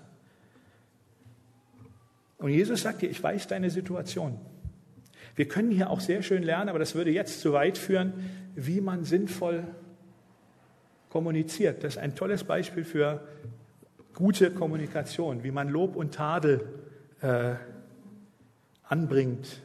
Und 2.38 2.50
Jesus 2.50 2.82
sagt 2.82 3.02
dir, 3.02 3.10
ich 3.10 3.22
weiß 3.22 3.48
deine 3.48 3.70
Situation. 3.70 4.38
Wir 5.38 5.46
können 5.46 5.70
hier 5.70 5.90
auch 5.90 6.00
sehr 6.00 6.24
schön 6.24 6.42
lernen, 6.42 6.68
aber 6.68 6.80
das 6.80 6.96
würde 6.96 7.12
jetzt 7.12 7.40
zu 7.40 7.52
weit 7.52 7.78
führen, 7.78 8.12
wie 8.56 8.80
man 8.80 9.04
sinnvoll 9.04 9.62
kommuniziert. 11.10 11.84
Das 11.84 11.94
ist 11.94 12.02
ein 12.02 12.16
tolles 12.16 12.42
Beispiel 12.42 12.84
für 12.84 13.24
gute 14.14 14.50
Kommunikation, 14.50 15.44
wie 15.44 15.52
man 15.52 15.68
Lob 15.68 15.94
und 15.94 16.12
Tadel 16.12 16.66
äh, 17.20 17.54
anbringt. 18.82 19.62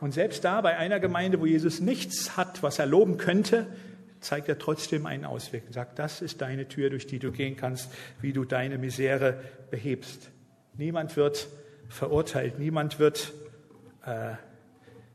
Und 0.00 0.10
selbst 0.10 0.44
da 0.44 0.60
bei 0.60 0.76
einer 0.76 0.98
Gemeinde, 0.98 1.38
wo 1.38 1.46
Jesus 1.46 1.78
nichts 1.78 2.36
hat, 2.36 2.64
was 2.64 2.80
er 2.80 2.86
loben 2.86 3.16
könnte, 3.16 3.68
zeigt 4.18 4.48
er 4.48 4.58
trotzdem 4.58 5.06
einen 5.06 5.24
Ausweg 5.24 5.68
und 5.68 5.72
sagt, 5.72 6.00
das 6.00 6.20
ist 6.20 6.40
deine 6.40 6.66
Tür, 6.66 6.90
durch 6.90 7.06
die 7.06 7.20
du 7.20 7.30
gehen 7.30 7.56
kannst, 7.56 7.92
wie 8.20 8.32
du 8.32 8.44
deine 8.44 8.76
Misere 8.76 9.40
behebst. 9.70 10.32
Niemand 10.76 11.16
wird 11.16 11.46
verurteilt, 11.88 12.58
niemand 12.58 12.98
wird 12.98 13.32
äh, 14.04 14.32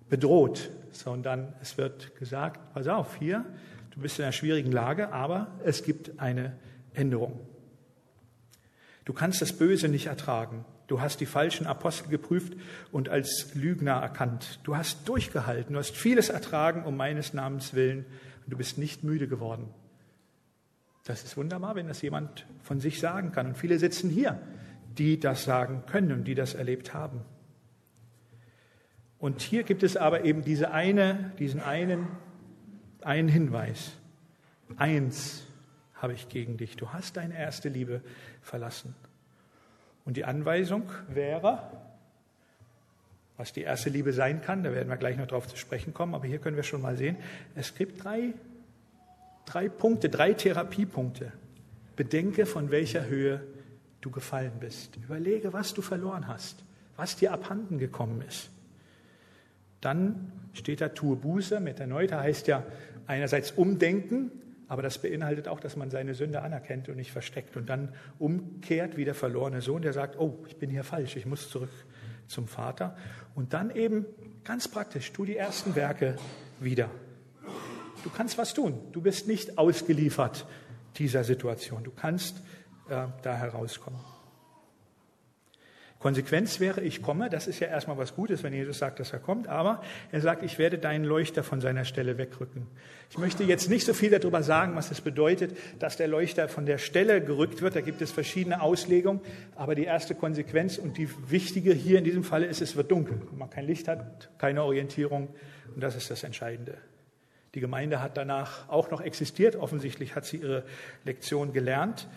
bedroht, 0.09 0.69
sondern 0.91 1.53
es 1.61 1.77
wird 1.77 2.15
gesagt, 2.15 2.73
pass 2.73 2.87
auf, 2.87 3.15
hier, 3.17 3.45
du 3.91 4.01
bist 4.01 4.19
in 4.19 4.23
einer 4.23 4.31
schwierigen 4.31 4.71
Lage, 4.71 5.11
aber 5.11 5.59
es 5.63 5.83
gibt 5.83 6.19
eine 6.19 6.57
Änderung. 6.93 7.39
Du 9.03 9.13
kannst 9.13 9.41
das 9.41 9.53
Böse 9.53 9.87
nicht 9.87 10.07
ertragen. 10.07 10.65
Du 10.87 11.01
hast 11.01 11.19
die 11.19 11.25
falschen 11.25 11.65
Apostel 11.65 12.09
geprüft 12.09 12.53
und 12.91 13.09
als 13.09 13.55
Lügner 13.55 13.93
erkannt. 13.93 14.59
Du 14.63 14.75
hast 14.77 15.07
durchgehalten, 15.07 15.73
du 15.73 15.79
hast 15.79 15.95
vieles 15.95 16.29
ertragen 16.29 16.83
um 16.83 16.95
meines 16.95 17.33
Namens 17.33 17.73
willen 17.73 18.05
und 18.45 18.53
du 18.53 18.57
bist 18.57 18.77
nicht 18.77 19.03
müde 19.03 19.27
geworden. 19.27 19.69
Das 21.03 21.23
ist 21.23 21.37
wunderbar, 21.37 21.75
wenn 21.75 21.87
das 21.87 22.01
jemand 22.01 22.45
von 22.63 22.79
sich 22.79 22.99
sagen 22.99 23.31
kann. 23.31 23.47
Und 23.47 23.57
viele 23.57 23.77
sitzen 23.79 24.09
hier 24.09 24.39
die 24.97 25.19
das 25.19 25.43
sagen 25.43 25.83
können 25.85 26.11
und 26.11 26.23
die 26.25 26.35
das 26.35 26.53
erlebt 26.53 26.93
haben. 26.93 27.21
Und 29.25 29.41
hier 29.41 29.63
gibt 29.63 29.81
es 29.81 29.97
aber 29.97 30.23
eben 30.23 30.43
diese 30.43 30.69
eine, 30.69 31.31
diesen 31.39 31.59
einen, 31.59 32.09
einen 33.01 33.27
Hinweis. 33.27 33.93
Eins 34.77 35.47
habe 35.95 36.13
ich 36.13 36.29
gegen 36.29 36.57
dich. 36.57 36.75
Du 36.75 36.89
hast 36.89 37.17
deine 37.17 37.35
erste 37.35 37.69
Liebe 37.69 38.01
verlassen. 38.43 38.93
Und 40.05 40.15
die 40.15 40.25
Anweisung 40.25 40.91
wäre, 41.07 41.71
was 43.35 43.51
die 43.51 43.63
erste 43.63 43.89
Liebe 43.89 44.13
sein 44.13 44.43
kann, 44.43 44.61
da 44.61 44.71
werden 44.71 44.89
wir 44.89 44.97
gleich 44.97 45.17
noch 45.17 45.25
drauf 45.25 45.47
zu 45.47 45.57
sprechen 45.57 45.91
kommen, 45.91 46.13
aber 46.13 46.27
hier 46.27 46.38
können 46.38 46.55
wir 46.55 46.61
schon 46.61 46.83
mal 46.83 46.95
sehen, 46.95 47.17
es 47.55 47.73
gibt 47.73 48.03
drei, 48.03 48.31
drei 49.47 49.69
Punkte, 49.69 50.07
drei 50.07 50.33
Therapiepunkte. 50.33 51.31
Bedenke, 51.95 52.45
von 52.45 52.69
welcher 52.69 53.07
Höhe 53.07 53.41
du 54.01 54.11
gefallen 54.11 54.59
bist. 54.59 54.97
Überlege, 54.97 55.51
was 55.51 55.73
du 55.73 55.81
verloren 55.81 56.27
hast, 56.27 56.63
was 56.95 57.15
dir 57.15 57.33
abhanden 57.33 57.79
gekommen 57.79 58.21
ist. 58.21 58.51
Dann 59.81 60.31
steht 60.53 60.81
da, 60.81 60.89
tue 60.89 61.15
Buße. 61.15 61.59
Metanoita 61.59 62.19
heißt 62.19 62.47
ja 62.47 62.63
einerseits 63.07 63.51
umdenken, 63.51 64.31
aber 64.67 64.81
das 64.81 64.97
beinhaltet 64.97 65.47
auch, 65.47 65.59
dass 65.59 65.75
man 65.75 65.91
seine 65.91 66.15
Sünde 66.15 66.41
anerkennt 66.41 66.89
und 66.89 66.95
nicht 66.95 67.11
versteckt 67.11 67.55
und 67.55 67.69
dann 67.69 67.89
umkehrt 68.17 68.97
wie 68.97 69.05
der 69.05 69.13
verlorene 69.13 69.61
Sohn, 69.61 69.81
der 69.81 69.93
sagt, 69.93 70.17
oh, 70.19 70.43
ich 70.47 70.57
bin 70.57 70.69
hier 70.69 70.83
falsch, 70.83 71.15
ich 71.15 71.25
muss 71.25 71.49
zurück 71.49 71.69
zum 72.27 72.47
Vater. 72.47 72.95
Und 73.35 73.53
dann 73.53 73.69
eben 73.69 74.05
ganz 74.43 74.67
praktisch, 74.67 75.11
tu 75.11 75.25
die 75.25 75.38
ersten 75.38 75.75
Werke 75.75 76.15
wieder. 76.59 76.89
Du 78.03 78.09
kannst 78.09 78.38
was 78.38 78.53
tun. 78.53 78.79
Du 78.91 79.01
bist 79.01 79.27
nicht 79.27 79.57
ausgeliefert 79.57 80.45
dieser 80.97 81.23
Situation. 81.23 81.83
Du 81.83 81.91
kannst 81.91 82.38
äh, 82.89 83.07
da 83.21 83.35
herauskommen. 83.35 83.99
Konsequenz 86.05 86.59
wäre, 86.59 86.81
ich 86.81 87.01
komme, 87.01 87.31
das 87.31 87.47
ist 87.47 87.59
ja 87.59 87.67
erstmal 87.67 87.97
was 87.97 88.13
Gutes, 88.13 88.43
wenn 88.43 88.53
Jesus 88.53 88.77
sagt, 88.77 88.99
dass 88.99 89.11
er 89.11 89.17
kommt, 89.17 89.47
aber 89.47 89.81
er 90.11 90.21
sagt, 90.21 90.43
ich 90.43 90.59
werde 90.59 90.77
deinen 90.77 91.03
Leuchter 91.03 91.41
von 91.41 91.61
seiner 91.61 91.83
Stelle 91.83 92.19
wegrücken. 92.19 92.67
Ich 93.09 93.17
möchte 93.17 93.43
jetzt 93.43 93.71
nicht 93.71 93.87
so 93.87 93.95
viel 93.95 94.11
darüber 94.11 94.43
sagen, 94.43 94.75
was 94.75 94.91
es 94.91 95.01
bedeutet, 95.01 95.57
dass 95.79 95.97
der 95.97 96.07
Leuchter 96.07 96.47
von 96.47 96.67
der 96.67 96.77
Stelle 96.77 97.21
gerückt 97.21 97.63
wird. 97.63 97.75
Da 97.75 97.81
gibt 97.81 98.03
es 98.03 98.11
verschiedene 98.11 98.61
Auslegungen, 98.61 99.19
aber 99.55 99.73
die 99.73 99.85
erste 99.85 100.13
Konsequenz 100.13 100.77
und 100.77 100.95
die 100.99 101.09
wichtige 101.27 101.73
hier 101.73 101.97
in 101.97 102.03
diesem 102.03 102.23
Falle 102.23 102.45
ist, 102.45 102.61
es 102.61 102.75
wird 102.75 102.91
dunkel. 102.91 103.19
Wenn 103.31 103.39
man 103.39 103.49
kein 103.49 103.65
Licht 103.65 103.87
hat, 103.87 104.29
keine 104.37 104.61
Orientierung 104.61 105.29
und 105.73 105.83
das 105.83 105.95
ist 105.95 106.11
das 106.11 106.23
Entscheidende. 106.23 106.77
Die 107.55 107.61
Gemeinde 107.61 107.99
hat 107.99 108.15
danach 108.15 108.69
auch 108.69 108.91
noch 108.91 109.01
existiert, 109.01 109.55
offensichtlich 109.55 110.15
hat 110.15 110.25
sie 110.25 110.37
ihre 110.37 110.65
Lektion 111.03 111.51
gelernt. 111.51 112.07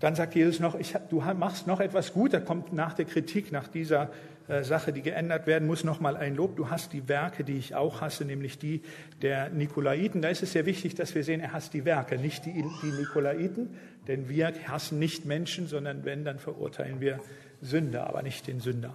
Dann 0.00 0.14
sagt 0.14 0.34
Jesus 0.34 0.60
noch, 0.60 0.78
ich, 0.78 0.94
du 1.10 1.20
machst 1.20 1.66
noch 1.66 1.80
etwas 1.80 2.12
gut. 2.12 2.32
Da 2.32 2.40
kommt 2.40 2.72
nach 2.72 2.94
der 2.94 3.04
Kritik, 3.04 3.50
nach 3.50 3.66
dieser 3.66 4.10
äh, 4.46 4.62
Sache, 4.62 4.92
die 4.92 5.02
geändert 5.02 5.46
werden 5.46 5.66
muss, 5.66 5.82
noch 5.82 6.00
mal 6.00 6.16
ein 6.16 6.36
Lob. 6.36 6.56
Du 6.56 6.70
hast 6.70 6.92
die 6.92 7.08
Werke, 7.08 7.42
die 7.42 7.58
ich 7.58 7.74
auch 7.74 8.00
hasse, 8.00 8.24
nämlich 8.24 8.58
die 8.58 8.82
der 9.22 9.50
Nikolaiten. 9.50 10.22
Da 10.22 10.28
ist 10.28 10.42
es 10.42 10.52
sehr 10.52 10.66
wichtig, 10.66 10.94
dass 10.94 11.14
wir 11.14 11.24
sehen, 11.24 11.40
er 11.40 11.52
hasst 11.52 11.74
die 11.74 11.84
Werke, 11.84 12.16
nicht 12.16 12.46
die, 12.46 12.64
die 12.82 12.92
Nikolaiten. 12.92 13.70
Denn 14.06 14.28
wir 14.28 14.52
hassen 14.68 14.98
nicht 14.98 15.24
Menschen, 15.24 15.66
sondern 15.66 16.04
wenn, 16.04 16.24
dann 16.24 16.38
verurteilen 16.38 17.00
wir 17.00 17.18
Sünder, 17.60 18.06
aber 18.06 18.22
nicht 18.22 18.46
den 18.46 18.60
Sünder. 18.60 18.94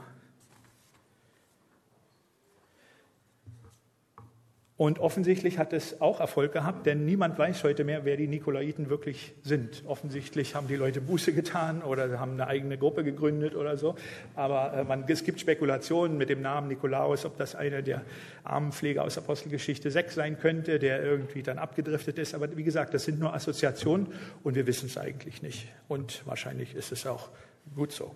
Und 4.76 4.98
offensichtlich 4.98 5.60
hat 5.60 5.72
es 5.72 6.02
auch 6.02 6.20
Erfolg 6.20 6.52
gehabt, 6.52 6.88
denn 6.88 7.06
niemand 7.06 7.38
weiß 7.38 7.64
heute 7.64 7.84
mehr, 7.84 8.06
wer 8.06 8.18
die 8.18 8.28
Nikolaiten 8.28 8.90
wirklich 8.90 9.34
sind. 9.44 9.84
Offensichtlich 9.86 10.56
haben 10.56 10.68
die 10.68 10.76
Leute 10.76 11.00
Buße 11.00 11.32
getan 11.34 11.84
oder 11.84 12.20
haben 12.20 12.34
eine 12.34 12.48
eigene 12.48 12.80
Gruppe 12.80 13.04
gegründet 13.04 13.56
oder 13.56 13.78
so. 13.78 13.96
Aber 14.36 14.74
äh, 14.74 14.84
man, 14.84 15.06
es 15.08 15.24
gibt 15.24 15.40
Spekulationen 15.40 16.18
mit 16.18 16.30
dem 16.30 16.42
Namen 16.42 16.70
Nikolaus, 16.70 17.24
ob 17.24 17.38
das 17.38 17.54
einer 17.54 17.84
der 17.84 18.02
Armenpfleger 18.44 19.04
aus 19.04 19.16
Apostelgeschichte 19.20 19.92
6 19.92 20.16
sein 20.16 20.40
könnte, 20.40 20.80
der 20.80 21.04
irgendwie 21.04 21.44
dann 21.44 21.60
abgedriftet 21.60 22.18
ist. 22.18 22.34
Aber 22.34 22.58
wie 22.58 22.64
gesagt, 22.64 22.96
das 22.96 23.06
sind 23.06 23.20
nur 23.20 23.36
Assoziationen 23.36 24.08
und 24.42 24.56
wir 24.56 24.66
wissen 24.66 24.88
es 24.88 24.98
eigentlich 24.98 25.44
nicht. 25.44 25.68
Und 25.88 26.26
wahrscheinlich 26.26 26.74
ist 26.74 26.92
es 26.92 27.06
auch 27.06 27.30
gut 27.76 27.92
so. 27.92 28.12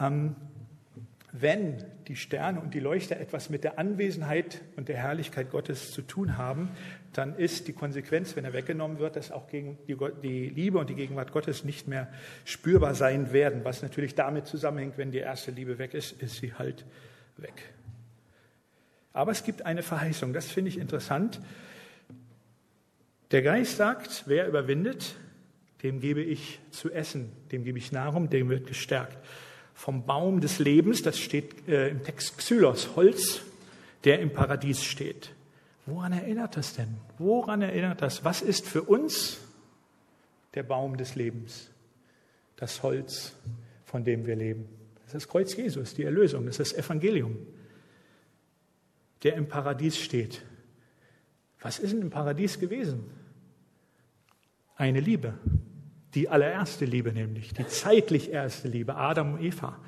Ähm, 0.00 0.34
wenn 1.32 1.84
die 2.08 2.16
Sterne 2.16 2.60
und 2.60 2.74
die 2.74 2.80
Leuchter 2.80 3.18
etwas 3.18 3.50
mit 3.50 3.62
der 3.62 3.78
Anwesenheit 3.78 4.60
und 4.76 4.88
der 4.88 4.96
Herrlichkeit 4.96 5.50
Gottes 5.50 5.92
zu 5.92 6.02
tun 6.02 6.36
haben, 6.36 6.70
dann 7.12 7.36
ist 7.36 7.68
die 7.68 7.72
Konsequenz, 7.72 8.34
wenn 8.34 8.44
er 8.44 8.52
weggenommen 8.52 8.98
wird, 8.98 9.16
dass 9.16 9.30
auch 9.30 9.48
gegen 9.48 9.78
die, 9.86 9.96
die, 10.22 10.48
Liebe 10.48 10.78
und 10.78 10.90
die 10.90 10.94
Gegenwart 10.94 11.32
Gottes 11.32 11.64
nicht 11.64 11.86
mehr 11.86 12.08
spürbar 12.44 12.94
sein 12.94 13.32
werden. 13.32 13.64
Was 13.64 13.82
natürlich 13.82 14.14
damit 14.16 14.46
zusammenhängt, 14.46 14.98
wenn 14.98 15.12
die 15.12 15.18
erste 15.18 15.52
Liebe 15.52 15.78
weg 15.78 15.94
ist, 15.94 16.20
ist 16.20 16.36
sie 16.36 16.54
halt 16.54 16.84
weg. 17.36 17.54
Aber 19.12 19.30
es 19.30 19.44
gibt 19.44 19.66
eine 19.66 19.82
Verheißung, 19.82 20.32
das 20.32 20.50
finde 20.50 20.70
ich 20.70 20.78
interessant. 20.78 21.40
Der 23.30 23.42
Geist 23.42 23.76
sagt, 23.76 24.24
wer 24.26 24.48
überwindet, 24.48 25.14
dem 25.84 26.00
gebe 26.00 26.22
ich 26.22 26.60
zu 26.70 26.90
essen, 26.90 27.30
dem 27.52 27.62
gebe 27.62 27.78
ich 27.78 27.92
Nahrung, 27.92 28.30
dem 28.30 28.48
wird 28.48 28.66
gestärkt 28.66 29.18
vom 29.80 30.04
Baum 30.04 30.42
des 30.42 30.58
Lebens, 30.58 31.00
das 31.00 31.18
steht 31.18 31.66
äh, 31.66 31.88
im 31.88 32.04
Text 32.04 32.36
Xylos, 32.36 32.96
Holz, 32.96 33.40
der 34.04 34.20
im 34.20 34.30
Paradies 34.30 34.84
steht. 34.84 35.30
Woran 35.86 36.12
erinnert 36.12 36.54
das 36.58 36.74
denn? 36.74 36.98
Woran 37.16 37.62
erinnert 37.62 38.02
das? 38.02 38.22
Was 38.22 38.42
ist 38.42 38.66
für 38.66 38.82
uns 38.82 39.38
der 40.52 40.64
Baum 40.64 40.98
des 40.98 41.14
Lebens? 41.14 41.70
Das 42.56 42.82
Holz, 42.82 43.32
von 43.86 44.04
dem 44.04 44.26
wir 44.26 44.36
leben. 44.36 44.68
Das 44.96 45.06
ist 45.06 45.14
das 45.14 45.28
Kreuz 45.28 45.56
Jesus, 45.56 45.94
die 45.94 46.04
Erlösung, 46.04 46.44
das 46.44 46.58
ist 46.58 46.72
das 46.72 46.84
Evangelium, 46.84 47.38
der 49.22 49.34
im 49.34 49.48
Paradies 49.48 49.96
steht. 49.96 50.42
Was 51.62 51.78
ist 51.78 51.94
denn 51.94 52.02
im 52.02 52.10
Paradies 52.10 52.60
gewesen? 52.60 53.04
Eine 54.76 55.00
Liebe. 55.00 55.38
Die 56.14 56.28
allererste 56.28 56.84
Liebe 56.84 57.12
nämlich, 57.12 57.54
die 57.54 57.66
zeitlich 57.66 58.30
erste 58.32 58.68
Liebe, 58.68 58.96
Adam 58.96 59.34
und 59.34 59.42
Eva. 59.42 59.78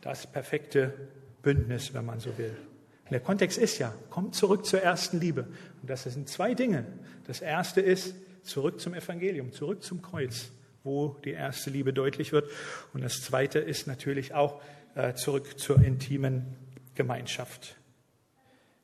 Das 0.00 0.26
perfekte 0.26 0.94
Bündnis, 1.42 1.92
wenn 1.94 2.06
man 2.06 2.20
so 2.20 2.36
will. 2.38 2.56
Und 3.04 3.10
der 3.10 3.20
Kontext 3.20 3.58
ist 3.58 3.78
ja, 3.78 3.92
kommt 4.08 4.36
zurück 4.36 4.64
zur 4.64 4.80
ersten 4.82 5.18
Liebe. 5.18 5.48
Und 5.80 5.90
das 5.90 6.04
sind 6.04 6.28
zwei 6.28 6.54
Dinge. 6.54 6.86
Das 7.26 7.40
erste 7.40 7.80
ist 7.80 8.14
zurück 8.44 8.80
zum 8.80 8.94
Evangelium, 8.94 9.52
zurück 9.52 9.82
zum 9.82 10.00
Kreuz, 10.00 10.50
wo 10.84 11.16
die 11.24 11.32
erste 11.32 11.70
Liebe 11.70 11.92
deutlich 11.92 12.32
wird. 12.32 12.48
Und 12.94 13.02
das 13.02 13.22
zweite 13.22 13.58
ist 13.58 13.88
natürlich 13.88 14.32
auch 14.34 14.62
äh, 14.94 15.14
zurück 15.14 15.58
zur 15.58 15.82
intimen 15.82 16.56
Gemeinschaft. 16.94 17.76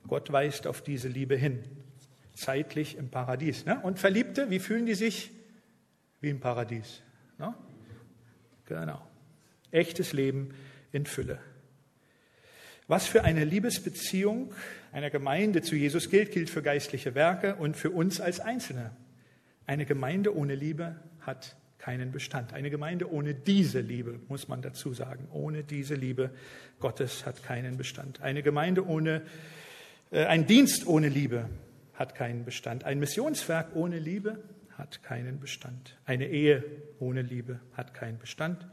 Gott 0.09 0.33
weist 0.33 0.67
auf 0.67 0.83
diese 0.83 1.09
Liebe 1.09 1.37
hin, 1.37 1.62
zeitlich 2.35 2.97
im 2.97 3.11
Paradies. 3.11 3.65
Ne? 3.65 3.81
Und 3.83 3.99
Verliebte, 3.99 4.51
wie 4.51 4.59
fühlen 4.59 4.87
die 4.87 4.95
sich? 4.95 5.31
Wie 6.27 6.31
im 6.31 6.41
Paradies. 6.41 7.03
No? 7.39 7.55
Genau. 8.67 9.01
Echtes 9.71 10.12
Leben 10.12 10.55
in 10.91 11.07
Fülle. 11.07 11.39
Was 12.89 13.07
für 13.07 13.23
eine 13.23 13.45
Liebesbeziehung 13.45 14.53
einer 14.93 15.11
Gemeinde 15.11 15.62
zu 15.62 15.77
Jesus 15.77 16.11
gilt, 16.11 16.33
gilt 16.33 16.51
für 16.51 16.62
geistliche 16.62 17.15
Werke 17.15 17.55
und 17.55 17.77
für 17.77 17.91
uns 17.91 18.21
als 18.21 18.41
Einzelne. 18.41 18.91
Eine 19.67 19.87
Gemeinde 19.87 20.37
ohne 20.37 20.57
Liebe 20.57 20.97
hat 21.21 21.57
keinen 21.79 22.11
Bestand. 22.11 22.53
Eine 22.53 22.71
Gemeinde 22.71 23.09
ohne 23.11 23.35
diese 23.35 23.81
Liebe, 23.81 24.19
muss 24.27 24.49
man 24.49 24.62
dazu 24.62 24.95
sagen, 24.95 25.29
ohne 25.33 25.62
diese 25.62 25.95
Liebe 25.95 26.31
Gottes 26.81 27.25
hat 27.25 27.45
keinen 27.45 27.77
Bestand. 27.77 28.21
Eine 28.21 28.43
Gemeinde 28.43 28.85
ohne, 28.85 29.23
äh, 30.11 30.25
ein 30.25 30.47
Dienst 30.47 30.89
ohne 30.89 31.09
Liebe 31.09 31.49
hat 31.95 32.17
keinen 32.17 32.45
Bestand. 32.45 32.83
Ein 32.83 32.99
Missionswerk 32.99 33.77
ohne 33.77 34.01
Liebe 34.01 34.43
hat 34.79 35.03
keinen 35.03 35.41
Bestand. 35.41 35.97
Eine 36.05 36.29
Ehe 36.29 36.65
ohne 36.99 37.23
Liebe 37.23 37.61
hat 37.73 37.95
keinen 37.95 38.19
Bestand. 38.19 38.67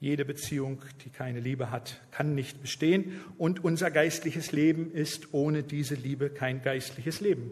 Jede 0.00 0.24
Beziehung, 0.24 0.82
die 1.04 1.10
keine 1.10 1.40
Liebe 1.40 1.70
hat, 1.70 2.00
kann 2.10 2.34
nicht 2.34 2.60
bestehen. 2.60 3.20
Und 3.38 3.64
unser 3.64 3.90
geistliches 3.90 4.52
Leben 4.52 4.92
ist 4.92 5.32
ohne 5.32 5.62
diese 5.62 5.94
Liebe 5.94 6.28
kein 6.30 6.60
geistliches 6.62 7.20
Leben. 7.20 7.50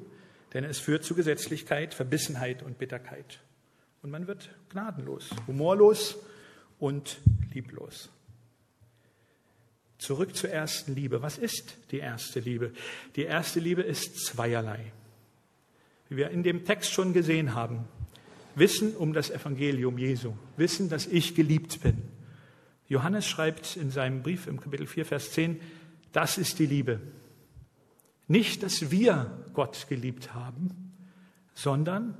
Denn 0.52 0.64
es 0.64 0.78
führt 0.78 1.04
zu 1.04 1.14
Gesetzlichkeit, 1.14 1.94
Verbissenheit 1.94 2.62
und 2.62 2.78
Bitterkeit. 2.78 3.40
Und 4.02 4.10
man 4.10 4.26
wird 4.26 4.50
gnadenlos, 4.70 5.30
humorlos 5.46 6.18
und 6.78 7.18
lieblos. 7.54 8.10
Zurück 9.98 10.34
zur 10.34 10.50
ersten 10.50 10.94
Liebe. 10.94 11.22
Was 11.22 11.38
ist 11.38 11.76
die 11.92 11.98
erste 11.98 12.40
Liebe? 12.40 12.72
Die 13.16 13.24
erste 13.24 13.60
Liebe 13.60 13.82
ist 13.82 14.24
zweierlei 14.24 14.92
wie 16.10 16.16
wir 16.16 16.30
in 16.30 16.42
dem 16.42 16.64
Text 16.64 16.92
schon 16.92 17.12
gesehen 17.12 17.54
haben, 17.54 17.84
wissen 18.56 18.94
um 18.96 19.12
das 19.12 19.30
Evangelium 19.30 19.96
Jesu, 19.96 20.34
wissen, 20.56 20.90
dass 20.90 21.06
ich 21.06 21.34
geliebt 21.34 21.80
bin. 21.80 22.02
Johannes 22.88 23.26
schreibt 23.26 23.76
in 23.76 23.90
seinem 23.90 24.22
Brief 24.22 24.48
im 24.48 24.60
Kapitel 24.60 24.86
4, 24.86 25.06
Vers 25.06 25.30
10, 25.32 25.60
das 26.12 26.36
ist 26.36 26.58
die 26.58 26.66
Liebe. 26.66 27.00
Nicht, 28.26 28.64
dass 28.64 28.90
wir 28.90 29.30
Gott 29.54 29.86
geliebt 29.88 30.34
haben, 30.34 30.92
sondern 31.54 32.16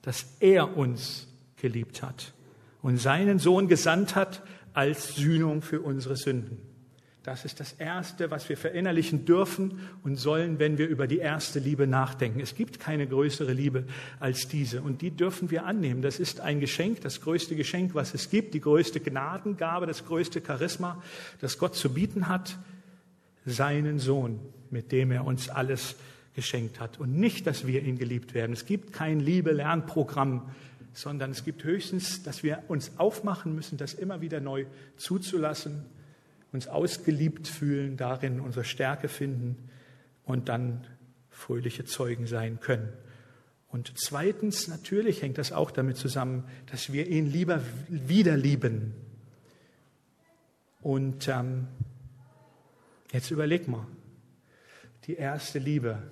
dass 0.00 0.36
er 0.40 0.76
uns 0.76 1.28
geliebt 1.56 2.02
hat 2.02 2.32
und 2.80 2.96
seinen 2.96 3.38
Sohn 3.38 3.68
gesandt 3.68 4.16
hat 4.16 4.42
als 4.72 5.14
Sühnung 5.16 5.60
für 5.60 5.82
unsere 5.82 6.16
Sünden. 6.16 6.73
Das 7.24 7.46
ist 7.46 7.58
das 7.58 7.72
Erste, 7.72 8.30
was 8.30 8.50
wir 8.50 8.58
verinnerlichen 8.58 9.24
dürfen 9.24 9.80
und 10.02 10.16
sollen, 10.16 10.58
wenn 10.58 10.76
wir 10.76 10.86
über 10.86 11.06
die 11.06 11.16
erste 11.16 11.58
Liebe 11.58 11.86
nachdenken. 11.86 12.38
Es 12.38 12.54
gibt 12.54 12.78
keine 12.78 13.06
größere 13.06 13.54
Liebe 13.54 13.84
als 14.20 14.46
diese 14.46 14.82
und 14.82 15.00
die 15.00 15.10
dürfen 15.10 15.50
wir 15.50 15.64
annehmen. 15.64 16.02
Das 16.02 16.20
ist 16.20 16.40
ein 16.40 16.60
Geschenk, 16.60 17.00
das 17.00 17.22
größte 17.22 17.56
Geschenk, 17.56 17.94
was 17.94 18.12
es 18.12 18.28
gibt, 18.28 18.52
die 18.52 18.60
größte 18.60 19.00
Gnadengabe, 19.00 19.86
das 19.86 20.04
größte 20.04 20.42
Charisma, 20.46 21.02
das 21.40 21.56
Gott 21.56 21.74
zu 21.74 21.94
bieten 21.94 22.28
hat, 22.28 22.58
seinen 23.46 23.98
Sohn, 23.98 24.38
mit 24.68 24.92
dem 24.92 25.10
er 25.10 25.24
uns 25.24 25.48
alles 25.48 25.96
geschenkt 26.34 26.78
hat. 26.78 27.00
Und 27.00 27.18
nicht, 27.18 27.46
dass 27.46 27.66
wir 27.66 27.82
ihn 27.82 27.96
geliebt 27.96 28.34
werden. 28.34 28.52
Es 28.52 28.66
gibt 28.66 28.92
kein 28.92 29.18
Liebe-Lernprogramm, 29.18 30.42
sondern 30.92 31.30
es 31.30 31.42
gibt 31.42 31.64
höchstens, 31.64 32.22
dass 32.22 32.42
wir 32.42 32.64
uns 32.68 32.92
aufmachen 32.98 33.54
müssen, 33.54 33.78
das 33.78 33.94
immer 33.94 34.20
wieder 34.20 34.40
neu 34.40 34.66
zuzulassen 34.98 35.86
uns 36.54 36.68
ausgeliebt 36.68 37.48
fühlen, 37.48 37.96
darin 37.96 38.40
unsere 38.40 38.64
Stärke 38.64 39.08
finden 39.08 39.68
und 40.24 40.48
dann 40.48 40.86
fröhliche 41.28 41.84
Zeugen 41.84 42.26
sein 42.26 42.60
können. 42.60 42.92
Und 43.68 43.92
zweitens, 43.96 44.68
natürlich 44.68 45.20
hängt 45.20 45.36
das 45.36 45.50
auch 45.50 45.72
damit 45.72 45.96
zusammen, 45.96 46.44
dass 46.70 46.92
wir 46.92 47.08
ihn 47.08 47.26
lieber 47.26 47.60
wieder 47.88 48.36
lieben. 48.36 48.94
Und 50.80 51.26
ähm, 51.26 51.66
jetzt 53.12 53.32
überleg 53.32 53.66
mal, 53.66 53.86
die 55.06 55.16
erste 55.16 55.58
Liebe. 55.58 56.02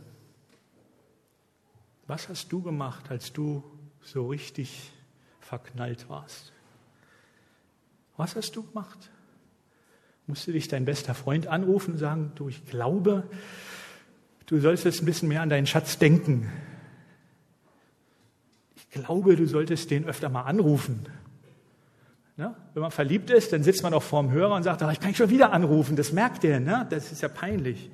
Was 2.09 2.29
hast 2.29 2.51
du 2.51 2.63
gemacht, 2.63 3.13
als 3.13 3.33
du 3.33 3.63
so 4.01 4.27
richtig 4.27 4.91
verknallt 5.39 6.09
warst? 6.09 6.53
Was 8.17 8.35
hast 8.35 8.57
du 8.57 8.65
gemacht? 8.65 9.12
Musste 10.27 10.53
dich 10.53 10.69
dein 10.69 10.85
bester 10.85 11.15
Freund 11.15 11.47
anrufen 11.47 11.93
und 11.93 11.99
sagen, 11.99 12.33
du, 12.35 12.49
ich 12.49 12.65
glaube, 12.67 13.25
du 14.47 14.61
solltest 14.61 15.03
ein 15.03 15.07
bisschen 15.07 15.29
mehr 15.29 15.43
an 15.43 15.49
deinen 15.49 15.67
Schatz 15.67 15.99
denken. 15.99 16.51
Ich 18.77 18.89
glaube, 18.91 19.37
du 19.37 19.47
solltest 19.47 19.91
den 19.91 20.05
öfter 20.05 20.29
mal 20.29 20.43
anrufen. 20.43 21.07
Ne? 22.37 22.55
Wenn 22.75 22.83
man 22.83 22.91
verliebt 22.91 23.31
ist, 23.31 23.53
dann 23.53 23.63
sitzt 23.63 23.83
man 23.83 23.93
auch 23.95 24.03
vorm 24.03 24.31
Hörer 24.31 24.55
und 24.55 24.63
sagt, 24.63 24.83
ach, 24.83 24.93
ich 24.93 25.01
kann 25.01 25.15
schon 25.15 25.31
wieder 25.31 25.53
anrufen, 25.53 25.97
das 25.97 26.13
merkt 26.13 26.43
der, 26.43 26.61
ne? 26.61 26.87
das 26.89 27.13
ist 27.13 27.23
ja 27.23 27.29
peinlich. 27.29 27.91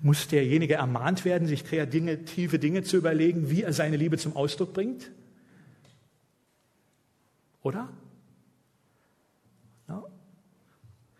Muss 0.00 0.28
derjenige 0.28 0.74
ermahnt 0.74 1.24
werden, 1.24 1.48
sich 1.48 1.64
kreative 1.64 2.58
Dinge 2.58 2.82
zu 2.82 2.96
überlegen, 2.96 3.50
wie 3.50 3.62
er 3.62 3.72
seine 3.72 3.96
Liebe 3.96 4.18
zum 4.18 4.36
Ausdruck 4.36 4.74
bringt? 4.74 5.10
Oder? 7.62 7.88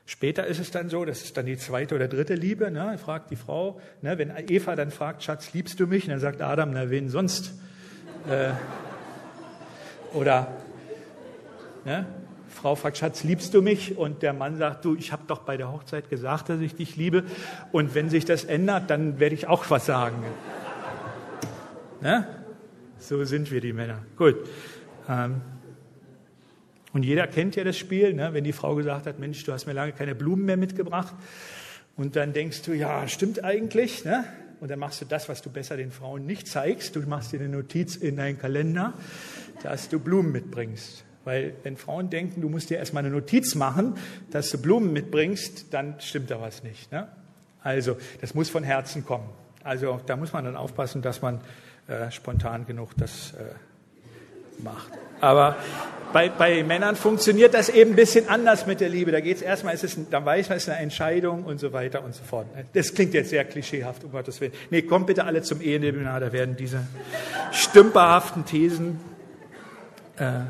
Später 0.08 0.46
ist 0.46 0.60
es 0.60 0.70
dann 0.70 0.88
so, 0.88 1.04
das 1.04 1.22
ist 1.22 1.36
dann 1.36 1.46
die 1.46 1.56
zweite 1.58 1.96
oder 1.96 2.06
dritte 2.06 2.34
Liebe, 2.34 2.70
ne, 2.70 2.96
fragt 2.96 3.32
die 3.32 3.36
Frau, 3.36 3.80
ne, 4.02 4.16
wenn 4.18 4.32
Eva 4.48 4.76
dann 4.76 4.92
fragt, 4.92 5.24
Schatz, 5.24 5.52
liebst 5.52 5.80
du 5.80 5.88
mich? 5.88 6.04
Und 6.04 6.10
dann 6.10 6.20
sagt 6.20 6.40
Adam, 6.40 6.70
na, 6.72 6.90
wen 6.90 7.08
sonst? 7.08 7.54
Äh, 8.30 8.52
oder 10.14 10.46
ne, 11.84 12.06
Frau 12.48 12.76
fragt, 12.76 12.98
Schatz, 12.98 13.24
liebst 13.24 13.52
du 13.52 13.62
mich? 13.62 13.98
Und 13.98 14.22
der 14.22 14.32
Mann 14.32 14.56
sagt, 14.56 14.84
du, 14.84 14.94
ich 14.94 15.10
habe 15.10 15.24
doch 15.26 15.40
bei 15.40 15.56
der 15.56 15.72
Hochzeit 15.72 16.08
gesagt, 16.08 16.50
dass 16.50 16.60
ich 16.60 16.76
dich 16.76 16.94
liebe. 16.94 17.24
Und 17.72 17.96
wenn 17.96 18.08
sich 18.08 18.24
das 18.24 18.44
ändert, 18.44 18.88
dann 18.90 19.18
werde 19.18 19.34
ich 19.34 19.48
auch 19.48 19.68
was 19.70 19.86
sagen. 19.86 20.22
ne? 22.00 22.28
So 22.98 23.24
sind 23.24 23.50
wir 23.50 23.60
die 23.60 23.72
Männer. 23.72 23.98
Gut. 24.16 24.36
Ähm, 25.08 25.42
und 26.96 27.02
jeder 27.02 27.26
kennt 27.26 27.56
ja 27.56 27.62
das 27.62 27.76
Spiel, 27.76 28.14
ne? 28.14 28.32
wenn 28.32 28.42
die 28.42 28.54
Frau 28.54 28.74
gesagt 28.74 29.04
hat, 29.04 29.18
Mensch, 29.18 29.44
du 29.44 29.52
hast 29.52 29.66
mir 29.66 29.74
lange 29.74 29.92
keine 29.92 30.14
Blumen 30.14 30.46
mehr 30.46 30.56
mitgebracht. 30.56 31.14
Und 31.94 32.16
dann 32.16 32.32
denkst 32.32 32.62
du, 32.62 32.72
ja, 32.72 33.06
stimmt 33.06 33.44
eigentlich. 33.44 34.06
Ne? 34.06 34.24
Und 34.60 34.70
dann 34.70 34.78
machst 34.78 35.02
du 35.02 35.04
das, 35.04 35.28
was 35.28 35.42
du 35.42 35.50
besser 35.50 35.76
den 35.76 35.90
Frauen 35.90 36.24
nicht 36.24 36.48
zeigst. 36.48 36.96
Du 36.96 37.00
machst 37.00 37.32
dir 37.32 37.40
eine 37.40 37.50
Notiz 37.50 37.96
in 37.96 38.16
deinen 38.16 38.38
Kalender, 38.38 38.94
dass 39.62 39.90
du 39.90 39.98
Blumen 39.98 40.32
mitbringst. 40.32 41.04
Weil 41.26 41.52
wenn 41.64 41.76
Frauen 41.76 42.08
denken, 42.08 42.40
du 42.40 42.48
musst 42.48 42.70
dir 42.70 42.78
erstmal 42.78 43.04
eine 43.04 43.12
Notiz 43.12 43.54
machen, 43.56 43.98
dass 44.30 44.50
du 44.50 44.56
Blumen 44.56 44.94
mitbringst, 44.94 45.74
dann 45.74 46.00
stimmt 46.00 46.30
da 46.30 46.40
was 46.40 46.62
nicht. 46.62 46.90
Ne? 46.92 47.08
Also 47.62 47.98
das 48.22 48.32
muss 48.32 48.48
von 48.48 48.64
Herzen 48.64 49.04
kommen. 49.04 49.28
Also 49.62 50.00
da 50.06 50.16
muss 50.16 50.32
man 50.32 50.46
dann 50.46 50.56
aufpassen, 50.56 51.02
dass 51.02 51.20
man 51.20 51.42
äh, 51.88 52.10
spontan 52.10 52.64
genug 52.64 52.96
das 52.96 53.34
äh, 53.34 54.62
macht. 54.62 54.92
Aber 55.20 55.56
bei, 56.12 56.28
bei 56.28 56.62
Männern 56.62 56.96
funktioniert 56.96 57.54
das 57.54 57.68
eben 57.68 57.90
ein 57.90 57.96
bisschen 57.96 58.28
anders 58.28 58.66
mit 58.66 58.80
der 58.80 58.88
Liebe. 58.88 59.12
Da 59.12 59.20
geht 59.20 59.36
es 59.36 59.42
erstmal, 59.42 59.76
dann 60.10 60.24
weiß 60.24 60.48
man, 60.48 60.56
es 60.56 60.64
ist 60.64 60.68
eine 60.70 60.80
Entscheidung 60.80 61.44
und 61.44 61.58
so 61.58 61.72
weiter 61.72 62.04
und 62.04 62.14
so 62.14 62.24
fort. 62.24 62.46
Das 62.72 62.94
klingt 62.94 63.14
jetzt 63.14 63.30
sehr 63.30 63.44
klischeehaft, 63.44 64.04
um 64.04 64.12
Gottes 64.12 64.40
Willen. 64.40 64.52
Nee, 64.70 64.82
kommt 64.82 65.06
bitte 65.06 65.24
alle 65.24 65.42
zum 65.42 65.60
Ehewebinar, 65.60 66.20
da 66.20 66.32
werden 66.32 66.56
diese 66.56 66.86
stümperhaften 67.52 68.44
Thesen, 68.44 68.98
äh, 70.18 70.40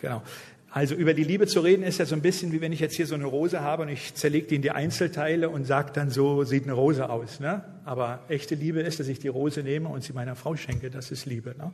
genau. 0.00 0.22
Also 0.70 0.96
über 0.96 1.14
die 1.14 1.22
Liebe 1.22 1.46
zu 1.46 1.60
reden 1.60 1.84
ist 1.84 1.98
ja 1.98 2.04
so 2.04 2.16
ein 2.16 2.22
bisschen 2.22 2.50
wie 2.50 2.60
wenn 2.60 2.72
ich 2.72 2.80
jetzt 2.80 2.96
hier 2.96 3.06
so 3.06 3.14
eine 3.14 3.26
Rose 3.26 3.60
habe 3.60 3.84
und 3.84 3.90
ich 3.90 4.14
zerlege 4.14 4.48
die 4.48 4.56
in 4.56 4.62
die 4.62 4.72
Einzelteile 4.72 5.48
und 5.48 5.64
sage 5.66 5.92
dann 5.94 6.10
so, 6.10 6.42
sieht 6.42 6.64
eine 6.64 6.72
Rose 6.72 7.08
aus. 7.08 7.38
Ne? 7.38 7.62
Aber 7.84 8.24
echte 8.28 8.56
Liebe 8.56 8.80
ist, 8.80 8.98
dass 8.98 9.06
ich 9.06 9.20
die 9.20 9.28
Rose 9.28 9.62
nehme 9.62 9.88
und 9.88 10.02
sie 10.02 10.12
meiner 10.12 10.34
Frau 10.34 10.56
schenke. 10.56 10.90
Das 10.90 11.12
ist 11.12 11.26
Liebe. 11.26 11.54
Ne? 11.56 11.72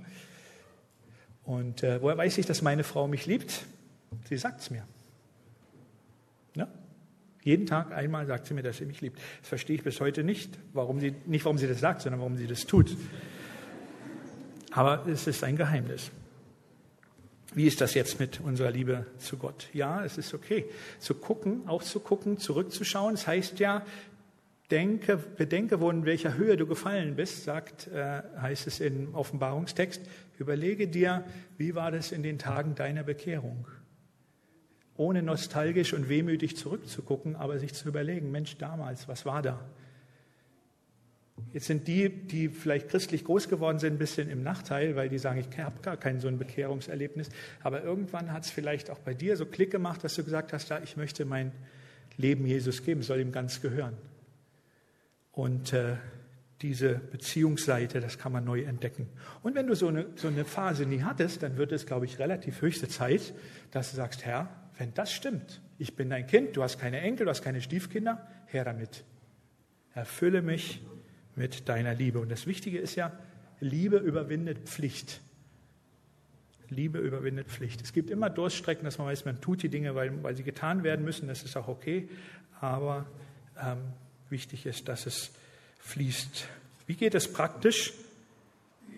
Und 1.45 1.83
äh, 1.83 2.01
woher 2.03 2.17
weiß 2.17 2.39
ich, 2.39 2.47
dass 2.47 2.63
meine 2.63 2.85
Frau 2.85 3.09
mich 3.09 3.27
liebt? 3.27 3.67
Sie 4.29 4.37
sagt 4.37 4.61
es 4.61 4.71
mir. 4.71 4.85
Ja? 6.55 6.69
Jeden 7.43 7.67
Tag 7.67 7.93
einmal 7.93 8.27
sagt 8.27 8.47
sie 8.47 8.55
mir, 8.55 8.63
dass 8.63 8.79
sie 8.79 8.85
mich 8.85 9.01
liebt. 9.01 9.19
Das 9.41 9.49
verstehe 9.49 9.77
ich 9.77 9.83
bis 9.83 10.01
heute 10.01 10.25
nicht, 10.25 10.59
warum 10.73 11.01
sie, 11.01 11.15
nicht 11.27 11.45
warum 11.45 11.59
sie 11.59 11.67
das 11.67 11.81
sagt, 11.81 12.03
sondern 12.03 12.21
warum 12.21 12.37
sie 12.37 12.47
das 12.47 12.67
tut. 12.67 12.97
Aber 14.73 15.07
es 15.07 15.27
ist 15.27 15.43
ein 15.43 15.57
Geheimnis. 15.57 16.11
Wie 17.53 17.67
ist 17.67 17.81
das 17.81 17.95
jetzt 17.95 18.21
mit 18.21 18.41
unserer 18.41 18.71
Liebe 18.71 19.07
zu 19.19 19.37
Gott? 19.37 19.69
Ja, 19.73 20.05
es 20.05 20.19
ist 20.19 20.35
okay. 20.35 20.67
Zu 21.01 21.15
gucken, 21.15 21.67
auch 21.67 21.83
zu 21.83 21.99
gucken, 21.99 22.39
zurückzuschauen. 22.39 23.15
Das 23.15 23.27
heißt 23.27 23.59
ja, 23.59 23.85
denke, 24.71 25.17
bedenke, 25.17 25.81
wo 25.81 25.91
in 25.91 26.05
welcher 26.05 26.35
Höhe 26.35 26.57
du 26.57 26.67
gefallen 26.67 27.17
bist, 27.17 27.43
sagt, 27.43 27.89
äh, 27.89 28.23
heißt 28.41 28.69
es 28.69 28.79
im 28.79 29.15
Offenbarungstext. 29.17 30.01
Überlege 30.41 30.89
dir, 30.89 31.25
wie 31.59 31.75
war 31.75 31.91
das 31.91 32.13
in 32.13 32.23
den 32.23 32.39
Tagen 32.39 32.75
deiner 32.75 33.03
Bekehrung? 33.03 33.67
Ohne 34.97 35.23
nostalgisch 35.23 35.93
und 35.93 36.09
wehmütig 36.09 36.57
zurückzugucken, 36.57 37.37
aber 37.37 37.59
sich 37.59 37.75
zu 37.75 37.87
überlegen, 37.87 38.31
Mensch, 38.31 38.57
damals, 38.57 39.07
was 39.07 39.27
war 39.27 39.43
da? 39.43 39.61
Jetzt 41.53 41.67
sind 41.67 41.87
die, 41.89 42.09
die 42.09 42.49
vielleicht 42.49 42.89
christlich 42.89 43.25
groß 43.25 43.51
geworden 43.51 43.79
sind, 43.79 43.95
ein 43.95 43.99
bisschen 43.99 44.31
im 44.31 44.43
Nachteil, 44.43 44.97
weil 44.97 45.11
die 45.11 45.19
sagen, 45.19 45.41
ich 45.41 45.59
habe 45.59 45.81
gar 45.83 45.99
kein 45.99 46.21
so 46.21 46.29
ein 46.29 46.39
Bekehrungserlebnis. 46.39 47.29
Aber 47.63 47.83
irgendwann 47.83 48.33
hat 48.33 48.45
es 48.45 48.51
vielleicht 48.51 48.89
auch 48.89 48.99
bei 48.99 49.13
dir 49.13 49.37
so 49.37 49.45
Klick 49.45 49.71
gemacht, 49.71 50.03
dass 50.05 50.15
du 50.15 50.25
gesagt 50.25 50.55
hast, 50.55 50.71
ja, 50.71 50.81
ich 50.83 50.97
möchte 50.97 51.27
mein 51.27 51.53
Leben 52.17 52.47
Jesus 52.47 52.83
geben, 52.83 53.03
soll 53.03 53.21
ihm 53.21 53.33
ganz 53.33 53.61
gehören. 53.61 53.97
Und 55.33 55.75
äh, 55.75 55.97
diese 56.63 56.95
Beziehungsseite, 56.95 58.01
das 58.01 58.19
kann 58.19 58.33
man 58.33 58.45
neu 58.45 58.63
entdecken. 58.63 59.09
Und 59.43 59.55
wenn 59.55 59.67
du 59.67 59.75
so 59.75 59.89
eine, 59.89 60.07
so 60.17 60.29
eine 60.29 60.45
Phase 60.45 60.85
nie 60.85 61.03
hattest, 61.03 61.43
dann 61.43 61.57
wird 61.57 61.73
es, 61.73 61.87
glaube 61.87 62.05
ich, 62.05 62.19
relativ 62.19 62.61
höchste 62.61 62.89
Zeit, 62.89 63.33
dass 63.71 63.91
du 63.91 63.97
sagst, 63.97 64.25
Herr, 64.27 64.49
wenn 64.77 64.93
das 64.95 65.13
stimmt, 65.13 65.63
ich 65.79 65.97
bin 65.97 66.11
dein 66.11 66.27
Kind, 66.27 66.57
du 66.57 66.63
hast 66.63 66.79
keine 66.79 67.01
Enkel, 67.01 67.25
du 67.25 67.31
hast 67.31 67.43
keine 67.43 67.63
Stiefkinder, 67.63 68.27
her 68.47 68.65
damit. 68.65 69.05
Erfülle 69.95 70.43
mich 70.43 70.83
mit 71.35 71.69
deiner 71.69 71.95
Liebe. 71.95 72.21
Und 72.21 72.31
das 72.31 72.47
Wichtige 72.47 72.79
ist 72.79 72.97
ja, 72.97 73.13
Liebe 73.61 73.97
überwindet 73.97 74.69
Pflicht. 74.69 75.21
Liebe 76.69 76.99
überwindet 76.99 77.49
Pflicht. 77.49 77.83
Es 77.83 77.93
gibt 77.93 78.11
immer 78.11 78.31
Durststrecken, 78.31 78.85
dass 78.85 78.99
man 78.99 79.07
weiß, 79.07 79.25
man 79.25 79.41
tut 79.41 79.63
die 79.63 79.69
Dinge, 79.69 79.95
weil, 79.95 80.23
weil 80.23 80.37
sie 80.37 80.45
getan 80.45 80.85
werden 80.85 81.05
müssen. 81.05 81.29
Das 81.29 81.43
ist 81.43 81.57
auch 81.57 81.69
okay. 81.69 82.09
Aber 82.61 83.07
ähm, 83.59 83.79
wichtig 84.29 84.67
ist, 84.67 84.89
dass 84.89 85.07
es 85.07 85.33
fließt. 85.81 86.47
Wie 86.87 86.95
geht 86.95 87.15
es 87.15 87.33
praktisch? 87.33 87.93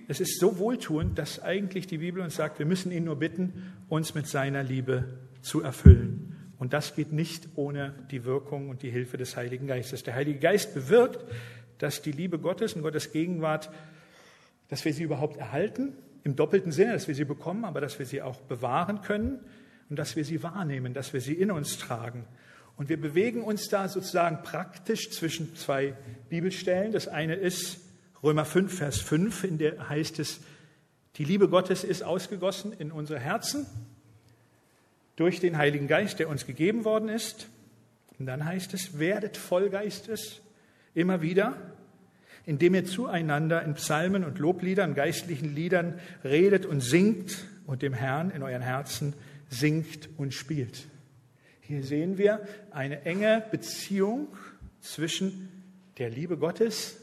Es 0.08 0.20
ist 0.20 0.38
so 0.38 0.58
wohltuend, 0.58 1.18
dass 1.18 1.42
eigentlich 1.42 1.86
die 1.86 1.98
Bibel 1.98 2.22
uns 2.22 2.36
sagt, 2.36 2.58
wir 2.58 2.66
müssen 2.66 2.92
ihn 2.92 3.04
nur 3.04 3.16
bitten, 3.16 3.72
uns 3.88 4.14
mit 4.14 4.26
seiner 4.26 4.62
Liebe 4.62 5.04
zu 5.42 5.62
erfüllen. 5.62 6.36
Und 6.58 6.72
das 6.72 6.94
geht 6.94 7.12
nicht 7.12 7.48
ohne 7.56 7.94
die 8.10 8.24
Wirkung 8.24 8.68
und 8.68 8.82
die 8.82 8.90
Hilfe 8.90 9.16
des 9.16 9.36
Heiligen 9.36 9.66
Geistes. 9.66 10.02
Der 10.02 10.14
Heilige 10.14 10.38
Geist 10.38 10.74
bewirkt, 10.74 11.24
dass 11.78 12.02
die 12.02 12.12
Liebe 12.12 12.38
Gottes 12.38 12.74
und 12.74 12.82
Gottes 12.82 13.10
Gegenwart, 13.10 13.70
dass 14.68 14.84
wir 14.84 14.94
sie 14.94 15.02
überhaupt 15.02 15.36
erhalten, 15.38 15.94
im 16.24 16.36
doppelten 16.36 16.70
Sinne, 16.70 16.92
dass 16.92 17.08
wir 17.08 17.14
sie 17.14 17.24
bekommen, 17.24 17.64
aber 17.64 17.80
dass 17.80 17.98
wir 17.98 18.06
sie 18.06 18.22
auch 18.22 18.40
bewahren 18.42 19.02
können 19.02 19.40
und 19.90 19.98
dass 19.98 20.14
wir 20.14 20.24
sie 20.24 20.42
wahrnehmen, 20.42 20.94
dass 20.94 21.12
wir 21.12 21.20
sie 21.20 21.34
in 21.34 21.50
uns 21.50 21.78
tragen. 21.78 22.24
Und 22.76 22.88
wir 22.88 23.00
bewegen 23.00 23.42
uns 23.42 23.68
da 23.68 23.88
sozusagen 23.88 24.42
praktisch 24.42 25.10
zwischen 25.10 25.54
zwei 25.56 25.94
Bibelstellen. 26.28 26.92
Das 26.92 27.08
eine 27.08 27.34
ist 27.34 27.80
Römer 28.22 28.44
5, 28.44 28.76
Vers 28.76 29.00
5, 29.00 29.44
in 29.44 29.58
der 29.58 29.88
heißt 29.88 30.18
es, 30.18 30.40
die 31.16 31.24
Liebe 31.24 31.48
Gottes 31.48 31.84
ist 31.84 32.02
ausgegossen 32.02 32.72
in 32.72 32.90
unsere 32.90 33.20
Herzen 33.20 33.66
durch 35.16 35.40
den 35.40 35.58
Heiligen 35.58 35.88
Geist, 35.88 36.18
der 36.18 36.28
uns 36.28 36.46
gegeben 36.46 36.84
worden 36.84 37.08
ist. 37.08 37.48
Und 38.18 38.26
dann 38.26 38.44
heißt 38.44 38.72
es, 38.74 38.98
werdet 38.98 39.36
voll 39.36 39.68
Geistes 39.68 40.40
immer 40.94 41.20
wieder, 41.20 41.56
indem 42.46 42.74
ihr 42.74 42.84
zueinander 42.84 43.62
in 43.62 43.74
Psalmen 43.74 44.24
und 44.24 44.38
Lobliedern, 44.38 44.94
geistlichen 44.94 45.54
Liedern 45.54 45.98
redet 46.24 46.64
und 46.64 46.80
singt 46.80 47.44
und 47.66 47.82
dem 47.82 47.92
Herrn 47.92 48.30
in 48.30 48.42
euren 48.42 48.62
Herzen 48.62 49.14
singt 49.48 50.08
und 50.16 50.32
spielt. 50.32 50.86
Hier 51.64 51.84
sehen 51.84 52.18
wir 52.18 52.46
eine 52.72 53.02
enge 53.04 53.42
Beziehung 53.50 54.28
zwischen 54.80 55.48
der 55.96 56.10
Liebe 56.10 56.36
Gottes, 56.36 56.96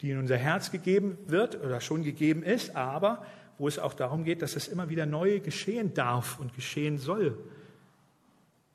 die 0.00 0.10
in 0.10 0.18
unser 0.18 0.36
Herz 0.36 0.72
gegeben 0.72 1.16
wird 1.26 1.62
oder 1.62 1.80
schon 1.80 2.02
gegeben 2.02 2.42
ist, 2.42 2.74
aber 2.74 3.24
wo 3.58 3.68
es 3.68 3.78
auch 3.78 3.94
darum 3.94 4.24
geht, 4.24 4.42
dass 4.42 4.56
es 4.56 4.66
immer 4.66 4.88
wieder 4.88 5.06
neu 5.06 5.38
geschehen 5.38 5.94
darf 5.94 6.40
und 6.40 6.54
geschehen 6.54 6.98
soll. 6.98 7.38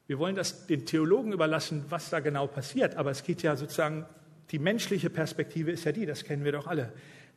Wir 0.07 0.17
wollen 0.17 0.35
das 0.35 0.65
den 0.67 0.85
Theologen 0.85 1.33
überlassen, 1.33 1.83
was 1.89 2.09
da 2.09 2.21
genau 2.21 2.47
passiert, 2.47 2.95
aber 2.95 3.11
es 3.11 3.23
geht 3.23 3.41
ja 3.41 3.57
sozusagen, 3.57 4.05
die 4.51 4.59
menschliche 4.59 5.09
Perspektive 5.09 5.71
ist 5.71 5.83
ja 5.83 5.91
die, 5.91 6.05
das 6.05 6.23
kennen 6.23 6.45
wir 6.45 6.53
doch 6.53 6.67
alle. 6.67 6.93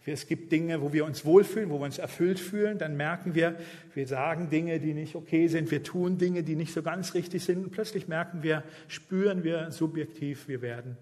Es 0.06 0.26
gibt 0.26 0.52
Dinge, 0.52 0.80
wo 0.80 0.92
wir 0.92 1.04
uns 1.04 1.24
wohlfühlen, 1.24 1.68
wo 1.70 1.78
wir 1.78 1.84
uns 1.84 1.98
erfüllt 1.98 2.40
fühlen. 2.40 2.78
Dann 2.78 2.96
merken 2.96 3.34
wir, 3.34 3.56
wir 3.94 4.06
sagen 4.06 4.48
Dinge, 4.48 4.80
die 4.80 4.94
nicht 4.94 5.14
okay 5.14 5.48
sind. 5.48 5.70
Wir 5.70 5.82
tun 5.82 6.16
Dinge, 6.16 6.42
die 6.42 6.56
nicht 6.56 6.72
so 6.72 6.82
ganz 6.82 7.14
richtig 7.14 7.44
sind. 7.44 7.62
Und 7.62 7.70
plötzlich 7.70 8.08
merken 8.08 8.42
wir, 8.42 8.62
spüren 8.86 9.44
wir 9.44 9.70
subjektiv, 9.70 10.48
wir 10.48 10.62
werden 10.62 10.96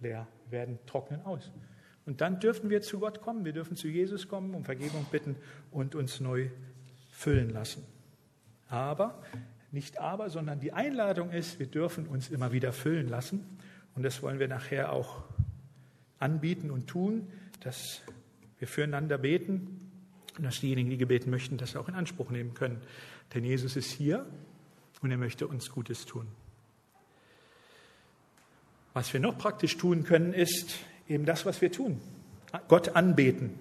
leer, 0.00 0.26
werden 0.50 0.78
trocknen 0.86 1.22
aus. 1.22 1.50
Und 2.06 2.20
dann 2.20 2.38
dürfen 2.38 2.68
wir 2.68 2.82
zu 2.82 3.00
Gott 3.00 3.22
kommen. 3.22 3.44
Wir 3.44 3.52
dürfen 3.52 3.76
zu 3.76 3.88
Jesus 3.88 4.28
kommen, 4.28 4.54
um 4.54 4.64
Vergebung 4.64 5.06
bitten 5.10 5.36
und 5.70 5.94
uns 5.94 6.20
neu 6.20 6.48
füllen 7.10 7.50
lassen. 7.50 7.84
Aber, 8.68 9.22
nicht 9.72 9.98
aber, 9.98 10.28
sondern 10.28 10.60
die 10.60 10.72
Einladung 10.72 11.30
ist, 11.30 11.58
wir 11.58 11.66
dürfen 11.66 12.06
uns 12.06 12.28
immer 12.28 12.52
wieder 12.52 12.72
füllen 12.72 13.08
lassen. 13.08 13.58
Und 13.94 14.02
das 14.02 14.22
wollen 14.22 14.38
wir 14.38 14.48
nachher 14.48 14.92
auch 14.92 15.24
anbieten 16.18 16.70
und 16.70 16.88
tun, 16.88 17.28
dass 17.60 18.02
wir 18.58 18.68
füreinander 18.68 19.18
beten 19.18 19.90
und 20.36 20.44
dass 20.44 20.60
diejenigen, 20.60 20.90
die 20.90 20.96
gebeten 20.96 21.30
möchten, 21.30 21.56
das 21.56 21.76
auch 21.76 21.88
in 21.88 21.94
Anspruch 21.94 22.30
nehmen 22.30 22.54
können. 22.54 22.80
Denn 23.34 23.44
Jesus 23.44 23.76
ist 23.76 23.90
hier 23.90 24.26
und 25.02 25.10
er 25.10 25.18
möchte 25.18 25.46
uns 25.46 25.70
Gutes 25.70 26.06
tun. 26.06 26.26
Was 28.92 29.12
wir 29.12 29.20
noch 29.20 29.36
praktisch 29.36 29.76
tun 29.76 30.04
können, 30.04 30.32
ist 30.32 30.78
eben 31.08 31.24
das, 31.24 31.44
was 31.46 31.60
wir 31.60 31.72
tun. 31.72 32.00
Gott 32.68 32.94
anbeten. 32.96 33.58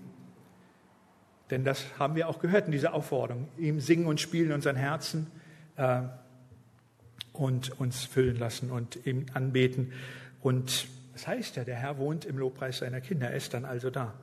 Denn 1.50 1.64
das 1.64 1.86
haben 2.00 2.16
wir 2.16 2.30
auch 2.30 2.40
gehört 2.40 2.68
in 2.68 2.72
dieser 2.72 2.94
Aufforderung. 2.94 3.48
Ihm 3.58 3.80
singen 3.80 4.06
und 4.06 4.22
spielen 4.22 4.48
in 4.48 4.54
unseren 4.54 4.76
Herzen 4.76 5.28
äh, 5.76 6.02
und 7.34 7.80
uns 7.80 8.06
füllen 8.06 8.38
lassen 8.38 8.72
und 8.72 9.06
ihm 9.06 9.26
anbeten. 9.34 9.92
Und 10.42 10.88
das 11.14 11.28
heißt 11.28 11.56
ja, 11.56 11.64
der 11.64 11.76
Herr 11.76 11.98
wohnt 11.98 12.26
im 12.26 12.38
Lobpreis 12.38 12.80
seiner 12.80 13.02
Kinder. 13.02 13.30
Er 13.30 13.36
ist 13.36 13.54
dann 13.54 13.66
also 13.66 13.90
da. 13.90 14.14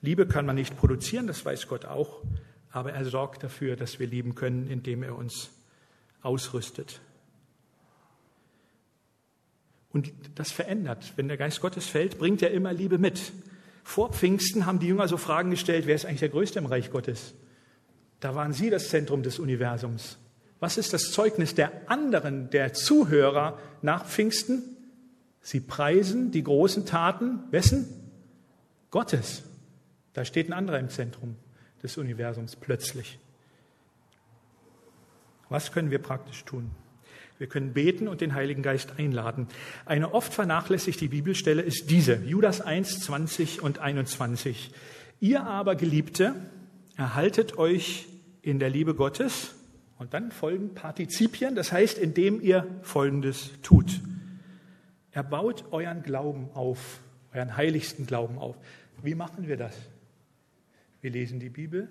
Liebe 0.00 0.26
kann 0.26 0.46
man 0.46 0.56
nicht 0.56 0.76
produzieren, 0.76 1.26
das 1.26 1.44
weiß 1.44 1.68
Gott 1.68 1.84
auch, 1.84 2.22
aber 2.70 2.92
er 2.92 3.04
sorgt 3.04 3.42
dafür, 3.42 3.76
dass 3.76 3.98
wir 3.98 4.06
lieben 4.06 4.34
können, 4.34 4.68
indem 4.68 5.02
er 5.02 5.16
uns 5.16 5.50
ausrüstet. 6.22 7.00
Und 9.92 10.12
das 10.34 10.52
verändert. 10.52 11.14
Wenn 11.16 11.28
der 11.28 11.38
Geist 11.38 11.62
Gottes 11.62 11.86
fällt, 11.86 12.18
bringt 12.18 12.42
er 12.42 12.50
immer 12.50 12.72
Liebe 12.72 12.98
mit. 12.98 13.32
Vor 13.82 14.12
Pfingsten 14.12 14.66
haben 14.66 14.78
die 14.78 14.88
Jünger 14.88 15.08
so 15.08 15.16
Fragen 15.16 15.50
gestellt, 15.50 15.86
wer 15.86 15.94
ist 15.94 16.04
eigentlich 16.04 16.20
der 16.20 16.28
Größte 16.28 16.58
im 16.58 16.66
Reich 16.66 16.90
Gottes? 16.90 17.34
Da 18.20 18.34
waren 18.34 18.52
sie 18.52 18.68
das 18.68 18.90
Zentrum 18.90 19.22
des 19.22 19.38
Universums. 19.38 20.18
Was 20.60 20.76
ist 20.76 20.92
das 20.92 21.12
Zeugnis 21.12 21.54
der 21.54 21.90
anderen, 21.90 22.50
der 22.50 22.74
Zuhörer 22.74 23.58
nach 23.82 24.04
Pfingsten? 24.04 24.62
Sie 25.40 25.60
preisen 25.60 26.30
die 26.30 26.42
großen 26.42 26.84
Taten, 26.84 27.40
wessen? 27.50 27.86
Gottes. 28.90 29.44
Da 30.16 30.24
steht 30.24 30.48
ein 30.48 30.54
anderer 30.54 30.78
im 30.78 30.88
Zentrum 30.88 31.36
des 31.82 31.98
Universums 31.98 32.56
plötzlich. 32.56 33.18
Was 35.50 35.72
können 35.72 35.90
wir 35.90 35.98
praktisch 35.98 36.42
tun? 36.46 36.70
Wir 37.36 37.48
können 37.48 37.74
beten 37.74 38.08
und 38.08 38.22
den 38.22 38.32
Heiligen 38.32 38.62
Geist 38.62 38.98
einladen. 38.98 39.46
Eine 39.84 40.14
oft 40.14 40.32
vernachlässigte 40.32 41.10
Bibelstelle 41.10 41.60
ist 41.60 41.90
diese, 41.90 42.14
Judas 42.24 42.62
1, 42.62 43.00
20 43.00 43.60
und 43.60 43.78
21. 43.78 44.72
Ihr 45.20 45.44
aber, 45.44 45.76
Geliebte, 45.76 46.34
erhaltet 46.96 47.58
euch 47.58 48.06
in 48.40 48.58
der 48.58 48.70
Liebe 48.70 48.94
Gottes 48.94 49.54
und 49.98 50.14
dann 50.14 50.32
folgen 50.32 50.74
Partizipien, 50.74 51.54
das 51.54 51.72
heißt, 51.72 51.98
indem 51.98 52.40
ihr 52.40 52.66
Folgendes 52.80 53.50
tut. 53.60 54.00
Er 55.10 55.24
baut 55.24 55.66
euren 55.72 56.02
Glauben 56.02 56.48
auf, 56.54 57.00
euren 57.34 57.54
heiligsten 57.54 58.06
Glauben 58.06 58.38
auf. 58.38 58.56
Wie 59.02 59.14
machen 59.14 59.46
wir 59.46 59.58
das? 59.58 59.74
Wir 61.00 61.10
lesen 61.10 61.40
die 61.40 61.48
Bibel, 61.48 61.88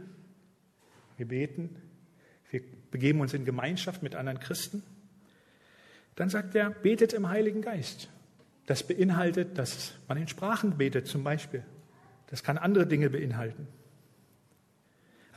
wir 1.18 1.28
beten, 1.28 1.76
wir 2.50 2.62
begeben 2.92 3.22
uns 3.22 3.34
in 3.34 3.46
Gemeinschaft 3.46 4.04
mit 4.04 4.16
anderen 4.16 4.40
Christen. 4.40 4.84
Dann 6.16 6.30
sagt 6.30 6.56
er, 6.56 6.70
betet 6.70 7.14
im 7.14 7.30
Heiligen 7.30 7.62
Geist. 7.62 8.10
Das 8.66 8.88
beinhaltet, 8.88 9.58
dass 9.58 9.94
man 10.08 10.18
in 10.18 10.28
Sprachen 10.28 10.78
betet 10.78 11.08
zum 11.08 11.24
Beispiel. 11.24 11.64
Das 12.28 12.44
kann 12.44 12.58
andere 12.58 12.88
Dinge 12.88 13.10
beinhalten. 13.10 13.68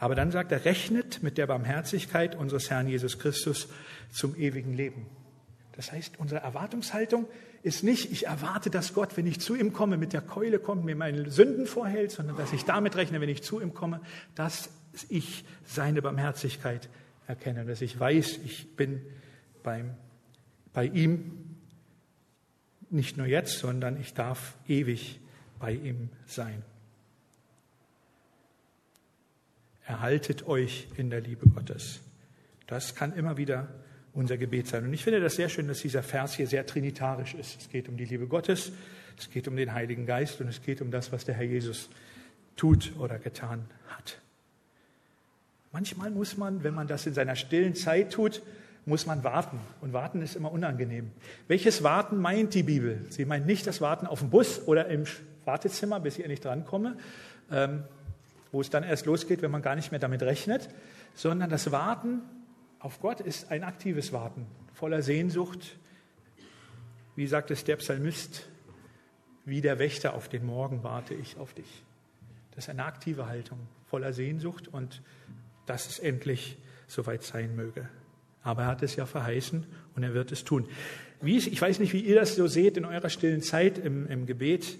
Aber 0.00 0.14
dann 0.14 0.30
sagt 0.30 0.52
er, 0.52 0.64
rechnet 0.64 1.22
mit 1.22 1.38
der 1.38 1.46
Barmherzigkeit 1.46 2.36
unseres 2.36 2.70
Herrn 2.70 2.88
Jesus 2.88 3.18
Christus 3.18 3.68
zum 4.10 4.36
ewigen 4.36 4.72
Leben. 4.72 5.06
Das 5.72 5.92
heißt, 5.92 6.18
unsere 6.18 6.40
Erwartungshaltung 6.40 7.26
ist 7.62 7.82
nicht, 7.82 8.12
ich 8.12 8.26
erwarte, 8.26 8.70
dass 8.70 8.94
Gott, 8.94 9.16
wenn 9.16 9.26
ich 9.26 9.40
zu 9.40 9.54
ihm 9.54 9.72
komme, 9.72 9.96
mit 9.96 10.12
der 10.12 10.20
Keule 10.20 10.58
kommt, 10.58 10.84
mir 10.84 10.96
meine 10.96 11.30
Sünden 11.30 11.66
vorhält, 11.66 12.10
sondern 12.10 12.36
dass 12.36 12.52
ich 12.52 12.64
damit 12.64 12.96
rechne, 12.96 13.20
wenn 13.20 13.28
ich 13.28 13.42
zu 13.42 13.60
ihm 13.60 13.74
komme, 13.74 14.00
dass 14.34 14.70
ich 15.08 15.44
seine 15.64 16.02
Barmherzigkeit 16.02 16.88
erkenne, 17.26 17.64
dass 17.64 17.80
ich 17.80 17.98
weiß, 17.98 18.38
ich 18.44 18.76
bin 18.76 19.02
beim, 19.62 19.90
bei 20.72 20.86
ihm 20.86 21.56
nicht 22.90 23.16
nur 23.16 23.26
jetzt, 23.26 23.58
sondern 23.58 24.00
ich 24.00 24.14
darf 24.14 24.54
ewig 24.66 25.20
bei 25.58 25.72
ihm 25.72 26.08
sein. 26.26 26.62
Erhaltet 29.84 30.46
euch 30.46 30.88
in 30.96 31.10
der 31.10 31.20
Liebe 31.20 31.48
Gottes. 31.48 32.00
Das 32.66 32.94
kann 32.94 33.14
immer 33.14 33.36
wieder 33.36 33.68
unser 34.14 34.36
Gebet 34.36 34.66
sein. 34.66 34.84
Und 34.84 34.92
ich 34.92 35.04
finde 35.04 35.20
das 35.20 35.36
sehr 35.36 35.48
schön, 35.48 35.68
dass 35.68 35.80
dieser 35.80 36.02
Vers 36.02 36.34
hier 36.34 36.46
sehr 36.46 36.66
trinitarisch 36.66 37.34
ist. 37.34 37.60
Es 37.60 37.68
geht 37.68 37.88
um 37.88 37.96
die 37.96 38.04
Liebe 38.04 38.26
Gottes, 38.26 38.72
es 39.18 39.30
geht 39.30 39.48
um 39.48 39.56
den 39.56 39.72
Heiligen 39.72 40.06
Geist 40.06 40.40
und 40.40 40.48
es 40.48 40.62
geht 40.62 40.80
um 40.80 40.90
das, 40.90 41.12
was 41.12 41.24
der 41.24 41.34
Herr 41.34 41.44
Jesus 41.44 41.88
tut 42.56 42.92
oder 42.98 43.18
getan 43.18 43.64
hat. 43.88 44.18
Manchmal 45.72 46.10
muss 46.10 46.36
man, 46.36 46.64
wenn 46.64 46.74
man 46.74 46.86
das 46.86 47.06
in 47.06 47.14
seiner 47.14 47.36
stillen 47.36 47.74
Zeit 47.74 48.12
tut, 48.12 48.42
muss 48.86 49.06
man 49.06 49.22
warten. 49.22 49.60
Und 49.80 49.92
warten 49.92 50.22
ist 50.22 50.34
immer 50.34 50.50
unangenehm. 50.50 51.10
Welches 51.46 51.82
Warten 51.82 52.18
meint 52.18 52.54
die 52.54 52.62
Bibel? 52.62 53.04
Sie 53.10 53.26
meint 53.26 53.46
nicht 53.46 53.66
das 53.66 53.80
Warten 53.80 54.06
auf 54.06 54.20
dem 54.20 54.30
Bus 54.30 54.66
oder 54.66 54.86
im 54.86 55.04
Wartezimmer, 55.44 56.00
bis 56.00 56.18
ich 56.18 56.24
endlich 56.24 56.40
drankomme. 56.40 56.96
Ähm, 57.50 57.84
wo 58.52 58.60
es 58.60 58.70
dann 58.70 58.82
erst 58.82 59.06
losgeht, 59.06 59.42
wenn 59.42 59.50
man 59.50 59.62
gar 59.62 59.74
nicht 59.74 59.90
mehr 59.90 60.00
damit 60.00 60.22
rechnet, 60.22 60.68
sondern 61.14 61.50
das 61.50 61.70
Warten 61.70 62.22
auf 62.80 63.00
Gott 63.00 63.20
ist 63.20 63.50
ein 63.50 63.64
aktives 63.64 64.12
Warten, 64.12 64.46
voller 64.72 65.02
Sehnsucht. 65.02 65.76
Wie 67.16 67.26
sagt 67.26 67.50
es 67.50 67.64
der 67.64 67.76
Psalmist, 67.76 68.46
wie 69.44 69.60
der 69.60 69.78
Wächter 69.78 70.14
auf 70.14 70.28
den 70.28 70.46
Morgen 70.46 70.84
warte 70.84 71.14
ich 71.14 71.36
auf 71.36 71.54
dich. 71.54 71.82
Das 72.54 72.64
ist 72.64 72.70
eine 72.70 72.84
aktive 72.84 73.26
Haltung, 73.26 73.58
voller 73.86 74.12
Sehnsucht 74.12 74.68
und 74.68 75.02
dass 75.66 75.88
es 75.88 75.98
endlich 75.98 76.58
soweit 76.86 77.22
sein 77.22 77.56
möge. 77.56 77.88
Aber 78.42 78.62
er 78.62 78.68
hat 78.68 78.82
es 78.82 78.96
ja 78.96 79.06
verheißen 79.06 79.66
und 79.96 80.02
er 80.02 80.14
wird 80.14 80.32
es 80.32 80.44
tun. 80.44 80.68
Wie, 81.20 81.36
ich 81.36 81.60
weiß 81.60 81.80
nicht, 81.80 81.92
wie 81.92 82.00
ihr 82.00 82.14
das 82.14 82.36
so 82.36 82.46
seht 82.46 82.76
in 82.76 82.84
eurer 82.84 83.10
stillen 83.10 83.42
Zeit 83.42 83.78
im, 83.78 84.06
im 84.06 84.26
Gebet. 84.26 84.78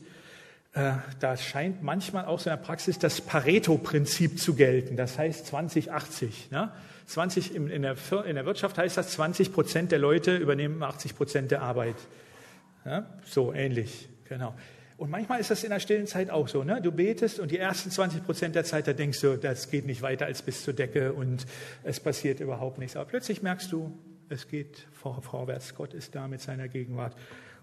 Äh, 0.72 0.92
da 1.20 1.36
scheint 1.36 1.82
manchmal 1.82 2.26
auch 2.26 2.40
so 2.40 2.50
in 2.50 2.56
der 2.56 2.62
Praxis 2.62 2.98
das 2.98 3.20
Pareto-Prinzip 3.20 4.38
zu 4.38 4.54
gelten. 4.54 4.96
Das 4.96 5.18
heißt 5.18 5.46
2080. 5.46 6.50
Ne? 6.50 6.70
20 7.06 7.54
in, 7.54 7.82
der, 7.82 7.96
in 8.26 8.34
der 8.34 8.44
Wirtschaft 8.44 8.76
heißt 8.76 8.96
das, 8.96 9.10
20 9.12 9.52
Prozent 9.52 9.92
der 9.92 9.98
Leute 9.98 10.36
übernehmen 10.36 10.82
80 10.82 11.16
Prozent 11.16 11.50
der 11.50 11.62
Arbeit. 11.62 11.96
Ja? 12.84 13.06
So 13.24 13.52
ähnlich, 13.52 14.08
genau. 14.28 14.54
Und 14.98 15.10
manchmal 15.10 15.40
ist 15.40 15.50
das 15.50 15.62
in 15.62 15.70
der 15.70 15.80
stillen 15.80 16.06
Zeit 16.06 16.28
auch 16.28 16.48
so. 16.48 16.64
Ne? 16.64 16.82
Du 16.82 16.90
betest 16.90 17.38
und 17.38 17.50
die 17.50 17.58
ersten 17.58 17.90
20 17.90 18.24
Prozent 18.24 18.54
der 18.56 18.64
Zeit, 18.64 18.88
da 18.88 18.92
denkst 18.92 19.20
du, 19.20 19.36
das 19.36 19.70
geht 19.70 19.86
nicht 19.86 20.02
weiter 20.02 20.26
als 20.26 20.42
bis 20.42 20.64
zur 20.64 20.74
Decke 20.74 21.12
und 21.12 21.46
es 21.84 22.00
passiert 22.00 22.40
überhaupt 22.40 22.78
nichts. 22.78 22.96
Aber 22.96 23.06
plötzlich 23.06 23.40
merkst 23.40 23.70
du, 23.70 23.96
es 24.28 24.48
geht 24.48 24.86
vor, 24.92 25.22
vorwärts. 25.22 25.74
Gott 25.74 25.94
ist 25.94 26.14
da 26.14 26.28
mit 26.28 26.40
seiner 26.40 26.68
Gegenwart 26.68 27.16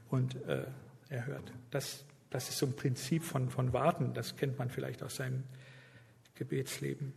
und 0.09 0.35
äh, 0.47 0.63
er 1.09 1.27
hört. 1.27 1.51
Das 1.71 2.05
das 2.29 2.49
ist 2.49 2.57
so 2.57 2.65
ein 2.65 2.75
Prinzip 2.75 3.23
von, 3.23 3.49
von 3.49 3.73
Warten, 3.73 4.13
das 4.13 4.35
kennt 4.35 4.57
man 4.57 4.69
vielleicht 4.69 5.03
aus 5.03 5.15
seinem 5.15 5.43
Gebetsleben. 6.35 7.13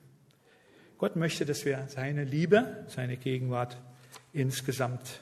Gott 0.98 1.16
möchte, 1.16 1.44
dass 1.44 1.64
wir 1.64 1.86
seine 1.88 2.24
Liebe, 2.24 2.84
seine 2.88 3.16
Gegenwart 3.16 3.78
insgesamt 4.32 5.20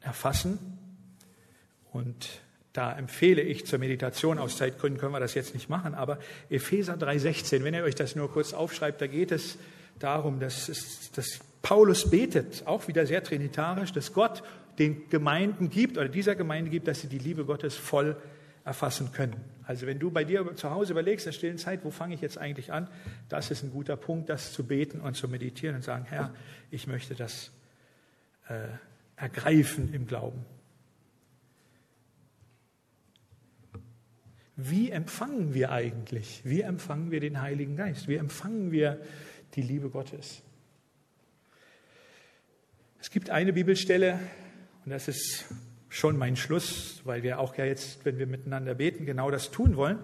erfassen. 0.00 0.78
Und 1.92 2.40
da 2.72 2.96
empfehle 2.96 3.42
ich 3.42 3.66
zur 3.66 3.78
Meditation, 3.78 4.38
aus 4.38 4.56
Zeitgründen 4.56 5.00
können 5.00 5.12
wir 5.12 5.20
das 5.20 5.34
jetzt 5.34 5.54
nicht 5.54 5.68
machen, 5.68 5.94
aber 5.94 6.18
Epheser 6.50 6.94
3,16, 6.94 7.62
wenn 7.62 7.74
ihr 7.74 7.84
euch 7.84 7.94
das 7.94 8.16
nur 8.16 8.30
kurz 8.30 8.52
aufschreibt, 8.52 9.00
da 9.00 9.06
geht 9.06 9.32
es 9.32 9.58
darum, 9.98 10.40
dass, 10.40 10.68
es, 10.68 11.12
dass 11.12 11.38
Paulus 11.62 12.10
betet, 12.10 12.66
auch 12.66 12.88
wieder 12.88 13.06
sehr 13.06 13.22
trinitarisch, 13.22 13.92
dass 13.92 14.12
Gott 14.12 14.42
den 14.78 15.08
Gemeinden 15.08 15.70
gibt 15.70 15.98
oder 15.98 16.08
dieser 16.08 16.34
Gemeinde 16.34 16.70
gibt, 16.70 16.88
dass 16.88 17.00
sie 17.00 17.08
die 17.08 17.18
Liebe 17.18 17.44
Gottes 17.44 17.76
voll 17.76 18.16
erfassen 18.64 19.12
können. 19.12 19.36
Also 19.66 19.86
wenn 19.86 19.98
du 19.98 20.10
bei 20.10 20.24
dir 20.24 20.56
zu 20.56 20.70
Hause 20.70 20.92
überlegst, 20.92 21.26
in 21.26 21.32
der 21.32 21.38
stillen 21.38 21.58
Zeit, 21.58 21.84
wo 21.84 21.90
fange 21.90 22.14
ich 22.14 22.20
jetzt 22.20 22.38
eigentlich 22.38 22.72
an, 22.72 22.88
das 23.28 23.50
ist 23.50 23.62
ein 23.62 23.70
guter 23.70 23.96
Punkt, 23.96 24.28
das 24.28 24.52
zu 24.52 24.66
beten 24.66 25.00
und 25.00 25.14
zu 25.16 25.28
meditieren 25.28 25.76
und 25.76 25.82
sagen, 25.82 26.04
Herr, 26.04 26.34
ich 26.70 26.86
möchte 26.86 27.14
das 27.14 27.50
äh, 28.48 28.68
ergreifen 29.16 29.92
im 29.92 30.06
Glauben. 30.06 30.44
Wie 34.56 34.90
empfangen 34.90 35.52
wir 35.52 35.72
eigentlich? 35.72 36.42
Wie 36.44 36.60
empfangen 36.60 37.10
wir 37.10 37.20
den 37.20 37.40
Heiligen 37.40 37.76
Geist? 37.76 38.06
Wie 38.06 38.16
empfangen 38.16 38.70
wir 38.70 39.00
die 39.54 39.62
Liebe 39.62 39.90
Gottes? 39.90 40.42
Es 43.00 43.10
gibt 43.10 43.30
eine 43.30 43.52
Bibelstelle, 43.52 44.18
und 44.84 44.90
das 44.90 45.08
ist 45.08 45.46
schon 45.94 46.18
mein 46.18 46.34
Schluss, 46.34 47.02
weil 47.04 47.22
wir 47.22 47.38
auch 47.38 47.56
ja 47.56 47.64
jetzt, 47.64 48.04
wenn 48.04 48.18
wir 48.18 48.26
miteinander 48.26 48.74
beten, 48.74 49.06
genau 49.06 49.30
das 49.30 49.52
tun 49.52 49.76
wollen. 49.76 50.00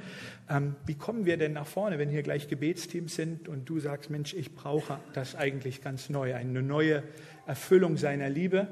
Ähm, 0.49 0.77
wie 0.87 0.95
kommen 0.95 1.27
wir 1.27 1.37
denn 1.37 1.53
nach 1.53 1.67
vorne, 1.67 1.99
wenn 1.99 2.09
hier 2.09 2.23
gleich 2.23 2.47
Gebetsteams 2.47 3.17
sind 3.17 3.49
und 3.49 3.69
du 3.69 3.81
sagst, 3.81 4.09
Mensch, 4.09 4.33
ich 4.33 4.55
brauche 4.55 5.01
das 5.15 5.35
eigentlich 5.35 5.83
ganz 5.83 6.09
neu, 6.09 6.37
eine 6.37 6.63
neue 6.63 7.03
Erfüllung 7.45 7.97
seiner 7.97 8.29
Liebe, 8.29 8.69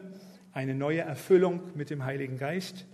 eine 0.53 0.77
neue 0.77 1.01
Erfüllung 1.01 1.61
mit 1.75 1.91
dem 1.91 2.05
Heiligen 2.05 2.39
Geist. 2.39 2.87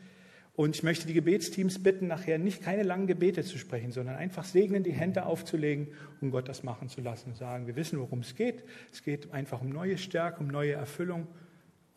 Und 0.56 0.74
ich 0.74 0.82
möchte 0.82 1.06
die 1.06 1.12
Gebetsteams 1.12 1.82
bitten, 1.82 2.06
nachher 2.06 2.38
nicht 2.38 2.62
keine 2.62 2.82
langen 2.82 3.06
Gebete 3.06 3.44
zu 3.44 3.58
sprechen, 3.58 3.92
sondern 3.92 4.16
einfach 4.16 4.44
segnen, 4.44 4.84
die 4.84 4.92
Hände 4.92 5.26
aufzulegen, 5.26 5.88
um 6.22 6.30
Gott 6.30 6.48
das 6.48 6.62
machen 6.62 6.88
zu 6.88 7.02
lassen. 7.02 7.34
Sagen, 7.34 7.66
wir 7.66 7.76
wissen, 7.76 8.00
worum 8.00 8.20
es 8.20 8.34
geht. 8.34 8.64
Es 8.90 9.02
geht 9.02 9.34
einfach 9.34 9.60
um 9.60 9.68
neue 9.68 9.98
Stärke, 9.98 10.40
um 10.40 10.46
neue 10.46 10.72
Erfüllung 10.72 11.26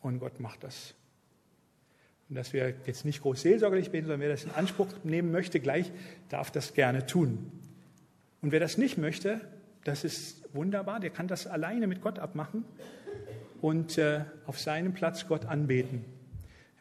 und 0.02 0.18
Gott 0.18 0.40
macht 0.40 0.62
das. 0.62 0.94
Und 2.28 2.36
dass 2.36 2.52
wir 2.52 2.74
jetzt 2.86 3.04
nicht 3.04 3.22
groß 3.22 3.40
seelsorgerlich 3.40 3.90
beten, 3.90 4.06
sondern 4.06 4.20
wer 4.20 4.28
das 4.28 4.44
in 4.44 4.50
Anspruch 4.50 4.88
nehmen 5.02 5.30
möchte, 5.30 5.60
gleich 5.60 5.90
darf 6.28 6.50
das 6.50 6.74
gerne 6.74 7.06
tun. 7.06 7.50
Und 8.42 8.52
wer 8.52 8.60
das 8.60 8.78
nicht 8.78 8.98
möchte, 8.98 9.40
das 9.84 10.04
ist 10.04 10.54
wunderbar, 10.54 11.00
der 11.00 11.10
kann 11.10 11.28
das 11.28 11.46
alleine 11.46 11.86
mit 11.86 12.02
Gott 12.02 12.18
abmachen 12.18 12.64
und 13.60 13.98
äh, 13.98 14.20
auf 14.46 14.58
seinem 14.60 14.92
Platz 14.92 15.26
Gott 15.26 15.46
anbeten. 15.46 16.04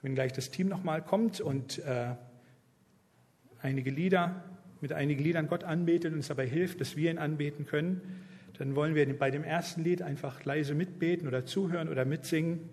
Wenn 0.02 0.16
gleich 0.16 0.34
das 0.34 0.52
Team 0.52 0.68
nochmal 0.68 1.02
kommt 1.02 1.42
und 1.42 1.80
äh, 1.80 2.16
einige 3.62 3.90
Lieder, 3.90 4.44
mit 4.82 4.94
einigen 4.94 5.24
Liedern 5.24 5.48
Gott 5.48 5.64
anbetet 5.64 6.12
und 6.12 6.20
uns 6.20 6.28
dabei 6.28 6.48
hilft, 6.48 6.82
dass 6.82 6.96
wir 6.96 7.10
ihn 7.10 7.18
anbeten 7.18 7.66
können, 7.66 8.02
dann 8.58 8.76
wollen 8.76 8.96
wir 8.96 9.18
bei 9.18 9.32
dem 9.32 9.44
ersten 9.44 9.84
Lied 9.84 10.02
einfach 10.02 10.44
leise 10.46 10.76
mitbeten 10.76 11.28
oder 11.28 11.46
zuhören 11.46 11.90
oder 11.90 12.06
mitsingen, 12.06 12.70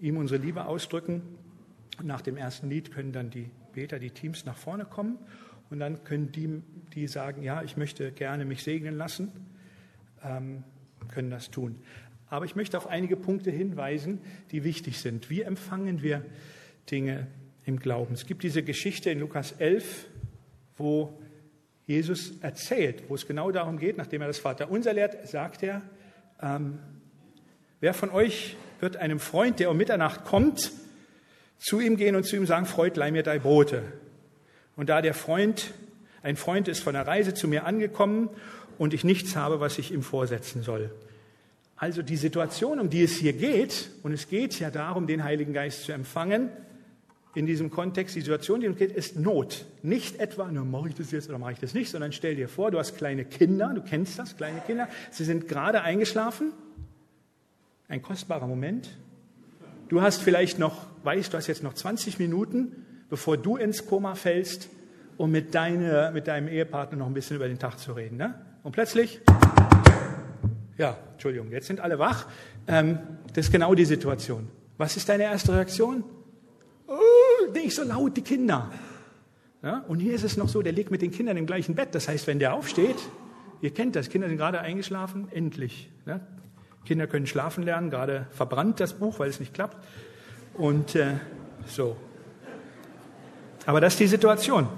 ihm 0.00 0.16
unsere 0.16 0.40
Liebe 0.40 0.66
ausdrücken. 0.66 1.22
Nach 2.02 2.20
dem 2.20 2.36
ersten 2.36 2.68
Lied 2.68 2.92
können 2.92 3.12
dann 3.12 3.30
die 3.30 3.50
Beter, 3.72 3.98
die 3.98 4.10
Teams 4.10 4.44
nach 4.44 4.56
vorne 4.56 4.84
kommen 4.84 5.18
und 5.70 5.80
dann 5.80 6.04
können 6.04 6.32
die, 6.32 6.62
die 6.94 7.06
sagen, 7.06 7.42
ja, 7.42 7.62
ich 7.62 7.76
möchte 7.76 8.12
gerne 8.12 8.44
mich 8.44 8.62
segnen 8.62 8.96
lassen, 8.96 9.32
ähm, 10.22 10.64
können 11.08 11.30
das 11.30 11.50
tun. 11.50 11.76
Aber 12.28 12.44
ich 12.44 12.56
möchte 12.56 12.76
auf 12.76 12.88
einige 12.88 13.16
Punkte 13.16 13.50
hinweisen, 13.50 14.20
die 14.50 14.64
wichtig 14.64 14.98
sind. 14.98 15.30
Wie 15.30 15.42
empfangen 15.42 16.02
wir 16.02 16.24
Dinge 16.90 17.28
im 17.64 17.78
Glauben? 17.78 18.14
Es 18.14 18.26
gibt 18.26 18.42
diese 18.42 18.62
Geschichte 18.62 19.10
in 19.10 19.20
Lukas 19.20 19.52
11, 19.52 20.06
wo 20.76 21.20
Jesus 21.86 22.32
erzählt, 22.40 23.04
wo 23.08 23.14
es 23.14 23.26
genau 23.26 23.52
darum 23.52 23.78
geht, 23.78 23.96
nachdem 23.96 24.22
er 24.22 24.26
das 24.26 24.38
Vaterunser 24.38 24.92
lehrt, 24.92 25.28
sagt 25.28 25.62
er, 25.62 25.82
ähm, 26.42 26.78
wer 27.80 27.94
von 27.94 28.10
euch 28.10 28.56
wird 28.80 28.96
einem 28.96 29.20
Freund, 29.20 29.60
der 29.60 29.70
um 29.70 29.76
Mitternacht 29.76 30.24
kommt, 30.24 30.72
zu 31.58 31.80
ihm 31.80 31.96
gehen 31.96 32.16
und 32.16 32.24
zu 32.24 32.36
ihm 32.36 32.46
sagen, 32.46 32.66
Freund, 32.66 32.96
leih 32.96 33.10
mir 33.10 33.22
dein 33.22 33.40
Brote. 33.40 33.82
Und 34.76 34.88
da 34.88 35.00
der 35.00 35.14
Freund, 35.14 35.72
ein 36.22 36.36
Freund 36.36 36.68
ist 36.68 36.80
von 36.80 36.94
der 36.94 37.06
Reise 37.06 37.34
zu 37.34 37.48
mir 37.48 37.64
angekommen 37.64 38.28
und 38.78 38.94
ich 38.94 39.04
nichts 39.04 39.36
habe, 39.36 39.60
was 39.60 39.78
ich 39.78 39.92
ihm 39.92 40.02
vorsetzen 40.02 40.62
soll. 40.62 40.90
Also 41.76 42.02
die 42.02 42.16
Situation, 42.16 42.80
um 42.80 42.88
die 42.88 43.02
es 43.02 43.16
hier 43.16 43.32
geht, 43.34 43.90
und 44.02 44.12
es 44.12 44.28
geht 44.28 44.58
ja 44.58 44.70
darum, 44.70 45.06
den 45.06 45.24
Heiligen 45.24 45.52
Geist 45.52 45.84
zu 45.84 45.92
empfangen, 45.92 46.50
in 47.34 47.44
diesem 47.44 47.70
Kontext, 47.70 48.16
die 48.16 48.20
Situation, 48.20 48.62
die 48.62 48.68
uns 48.68 48.78
geht, 48.78 48.92
ist 48.92 49.18
Not. 49.18 49.66
Nicht 49.82 50.20
etwa, 50.20 50.50
nur 50.50 50.64
mache 50.64 50.88
ich 50.88 50.94
das 50.94 51.10
jetzt 51.10 51.28
oder 51.28 51.38
mache 51.38 51.52
ich 51.52 51.58
das 51.58 51.74
nicht, 51.74 51.90
sondern 51.90 52.12
stell 52.12 52.34
dir 52.34 52.48
vor, 52.48 52.70
du 52.70 52.78
hast 52.78 52.96
kleine 52.96 53.26
Kinder, 53.26 53.72
du 53.74 53.82
kennst 53.82 54.18
das, 54.18 54.38
kleine 54.38 54.60
Kinder, 54.60 54.88
sie 55.10 55.24
sind 55.24 55.46
gerade 55.46 55.82
eingeschlafen. 55.82 56.52
Ein 57.88 58.00
kostbarer 58.00 58.46
Moment. 58.46 58.88
Du 59.88 60.02
hast 60.02 60.22
vielleicht 60.22 60.58
noch, 60.58 60.86
weißt, 61.04 61.32
du 61.32 61.36
hast 61.36 61.46
jetzt 61.46 61.62
noch 61.62 61.74
20 61.74 62.18
Minuten, 62.18 62.84
bevor 63.08 63.36
du 63.36 63.56
ins 63.56 63.86
Koma 63.86 64.14
fällst, 64.14 64.68
um 65.16 65.30
mit, 65.30 65.54
deine, 65.54 66.10
mit 66.12 66.26
deinem 66.26 66.48
Ehepartner 66.48 66.98
noch 66.98 67.06
ein 67.06 67.14
bisschen 67.14 67.36
über 67.36 67.48
den 67.48 67.58
Tag 67.58 67.78
zu 67.78 67.92
reden. 67.92 68.16
Ne? 68.16 68.34
Und 68.62 68.72
plötzlich, 68.72 69.20
ja, 70.76 70.96
Entschuldigung, 71.12 71.50
jetzt 71.52 71.68
sind 71.68 71.80
alle 71.80 71.98
wach. 71.98 72.26
Ähm, 72.66 72.98
das 73.32 73.46
ist 73.46 73.52
genau 73.52 73.74
die 73.74 73.84
Situation. 73.84 74.48
Was 74.76 74.96
ist 74.96 75.08
deine 75.08 75.24
erste 75.24 75.52
Reaktion? 75.54 76.04
nicht 77.66 77.74
so 77.74 77.82
laut, 77.82 78.16
die 78.16 78.22
Kinder. 78.22 78.70
Ja? 79.62 79.84
Und 79.88 79.98
hier 79.98 80.14
ist 80.14 80.22
es 80.22 80.36
noch 80.36 80.48
so, 80.48 80.62
der 80.62 80.72
liegt 80.72 80.90
mit 80.90 81.02
den 81.02 81.10
Kindern 81.10 81.36
im 81.36 81.46
gleichen 81.46 81.74
Bett. 81.74 81.94
Das 81.94 82.08
heißt, 82.08 82.26
wenn 82.26 82.38
der 82.38 82.54
aufsteht, 82.54 82.96
ihr 83.60 83.72
kennt 83.72 83.96
das, 83.96 84.08
Kinder 84.08 84.28
sind 84.28 84.36
gerade 84.36 84.60
eingeschlafen, 84.60 85.28
endlich. 85.32 85.90
Ja? 86.06 86.20
Kinder 86.86 87.06
können 87.06 87.26
schlafen 87.26 87.64
lernen, 87.64 87.90
gerade 87.90 88.26
verbrannt 88.30 88.80
das 88.80 88.94
Buch, 88.94 89.18
weil 89.18 89.28
es 89.28 89.40
nicht 89.40 89.52
klappt. 89.52 89.76
Und 90.54 90.94
äh, 90.94 91.14
so. 91.66 91.96
Aber 93.66 93.80
das 93.80 93.94
ist 93.94 94.00
die 94.00 94.06
Situation. 94.06 94.68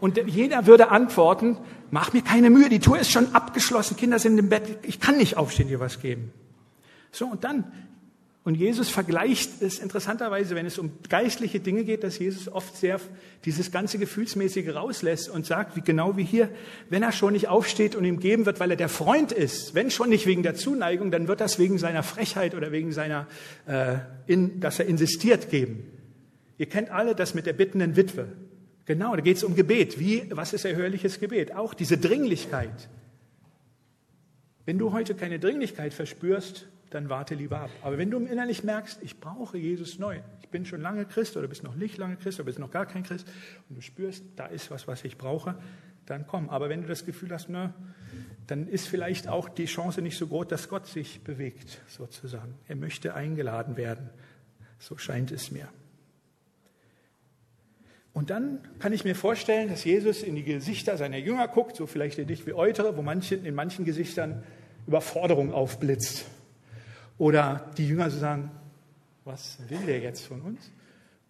Und 0.00 0.18
jeder 0.26 0.66
würde 0.66 0.90
antworten, 0.90 1.58
mach 1.90 2.12
mir 2.12 2.22
keine 2.22 2.50
Mühe, 2.50 2.68
die 2.68 2.80
Tour 2.80 2.98
ist 2.98 3.10
schon 3.10 3.34
abgeschlossen, 3.34 3.96
Kinder 3.96 4.18
sind 4.18 4.38
im 4.38 4.48
Bett, 4.48 4.78
ich 4.82 4.98
kann 4.98 5.16
nicht 5.16 5.36
aufstehen, 5.36 5.68
dir 5.68 5.80
was 5.80 6.00
geben. 6.00 6.32
So, 7.10 7.26
und 7.26 7.44
dann 7.44 7.70
und 8.44 8.56
Jesus 8.56 8.88
vergleicht 8.88 9.62
es 9.62 9.78
interessanterweise, 9.78 10.56
wenn 10.56 10.66
es 10.66 10.76
um 10.76 10.90
geistliche 11.08 11.60
Dinge 11.60 11.84
geht, 11.84 12.02
dass 12.02 12.18
Jesus 12.18 12.48
oft 12.48 12.76
sehr 12.76 13.00
dieses 13.44 13.70
ganze 13.70 13.98
Gefühlsmäßige 13.98 14.74
rauslässt 14.74 15.28
und 15.28 15.46
sagt, 15.46 15.76
wie 15.76 15.80
genau 15.80 16.16
wie 16.16 16.24
hier, 16.24 16.48
wenn 16.90 17.04
er 17.04 17.12
schon 17.12 17.34
nicht 17.34 17.46
aufsteht 17.46 17.94
und 17.94 18.04
ihm 18.04 18.18
geben 18.18 18.44
wird, 18.44 18.58
weil 18.58 18.72
er 18.72 18.76
der 18.76 18.88
Freund 18.88 19.30
ist, 19.30 19.76
wenn 19.76 19.92
schon 19.92 20.08
nicht 20.08 20.26
wegen 20.26 20.42
der 20.42 20.56
Zuneigung, 20.56 21.12
dann 21.12 21.28
wird 21.28 21.40
das 21.40 21.60
wegen 21.60 21.78
seiner 21.78 22.02
Frechheit 22.02 22.56
oder 22.56 22.72
wegen 22.72 22.90
seiner, 22.90 23.28
äh, 23.66 23.98
in, 24.26 24.58
dass 24.58 24.80
er 24.80 24.86
insistiert 24.86 25.48
geben. 25.48 25.84
Ihr 26.58 26.66
kennt 26.66 26.90
alle 26.90 27.14
das 27.14 27.34
mit 27.34 27.46
der 27.46 27.52
bittenden 27.52 27.94
Witwe. 27.94 28.26
Genau, 28.86 29.14
da 29.14 29.22
geht 29.22 29.36
es 29.36 29.44
um 29.44 29.54
Gebet. 29.54 30.00
Wie, 30.00 30.24
was 30.30 30.52
ist 30.52 30.64
erhörliches 30.64 31.20
Gebet? 31.20 31.54
Auch 31.54 31.74
diese 31.74 31.96
Dringlichkeit. 31.96 32.88
Wenn 34.64 34.78
du 34.78 34.92
heute 34.92 35.14
keine 35.14 35.38
Dringlichkeit 35.38 35.94
verspürst, 35.94 36.66
dann 36.94 37.08
warte 37.08 37.34
lieber 37.34 37.60
ab. 37.60 37.70
Aber 37.82 37.98
wenn 37.98 38.10
du 38.10 38.18
innerlich 38.18 38.64
merkst, 38.64 38.98
ich 39.02 39.20
brauche 39.20 39.58
Jesus 39.58 39.98
neu, 39.98 40.20
ich 40.40 40.48
bin 40.48 40.66
schon 40.66 40.80
lange 40.80 41.04
Christ 41.04 41.36
oder 41.36 41.48
bist 41.48 41.62
noch 41.62 41.74
nicht 41.74 41.98
lange 41.98 42.16
Christ 42.16 42.38
oder 42.38 42.46
bist 42.46 42.58
noch 42.58 42.70
gar 42.70 42.86
kein 42.86 43.02
Christ 43.02 43.26
und 43.68 43.76
du 43.76 43.80
spürst, 43.80 44.24
da 44.36 44.46
ist 44.46 44.70
was, 44.70 44.86
was 44.86 45.04
ich 45.04 45.16
brauche, 45.16 45.54
dann 46.06 46.26
komm. 46.26 46.50
Aber 46.50 46.68
wenn 46.68 46.82
du 46.82 46.88
das 46.88 47.06
Gefühl 47.06 47.30
hast, 47.32 47.48
na, 47.48 47.74
dann 48.46 48.68
ist 48.68 48.88
vielleicht 48.88 49.28
auch 49.28 49.48
die 49.48 49.66
Chance 49.66 50.02
nicht 50.02 50.18
so 50.18 50.26
groß, 50.26 50.48
dass 50.48 50.68
Gott 50.68 50.86
sich 50.86 51.22
bewegt, 51.22 51.80
sozusagen. 51.88 52.54
Er 52.68 52.76
möchte 52.76 53.14
eingeladen 53.14 53.76
werden. 53.76 54.10
So 54.78 54.98
scheint 54.98 55.30
es 55.30 55.50
mir. 55.50 55.68
Und 58.12 58.28
dann 58.28 58.60
kann 58.78 58.92
ich 58.92 59.04
mir 59.04 59.14
vorstellen, 59.14 59.70
dass 59.70 59.84
Jesus 59.84 60.22
in 60.22 60.34
die 60.34 60.42
Gesichter 60.42 60.98
seiner 60.98 61.16
Jünger 61.16 61.48
guckt, 61.48 61.76
so 61.76 61.86
vielleicht 61.86 62.18
in 62.18 62.26
dich 62.26 62.46
wie 62.46 62.52
Eutere, 62.52 62.96
wo 62.96 63.02
manchen, 63.02 63.46
in 63.46 63.54
manchen 63.54 63.84
Gesichtern 63.84 64.42
Überforderung 64.86 65.52
aufblitzt. 65.52 66.26
Oder 67.18 67.70
die 67.76 67.86
Jünger 67.86 68.10
sagen, 68.10 68.50
was 69.24 69.58
will 69.68 69.84
der 69.86 70.00
jetzt 70.00 70.26
von 70.26 70.40
uns? 70.40 70.70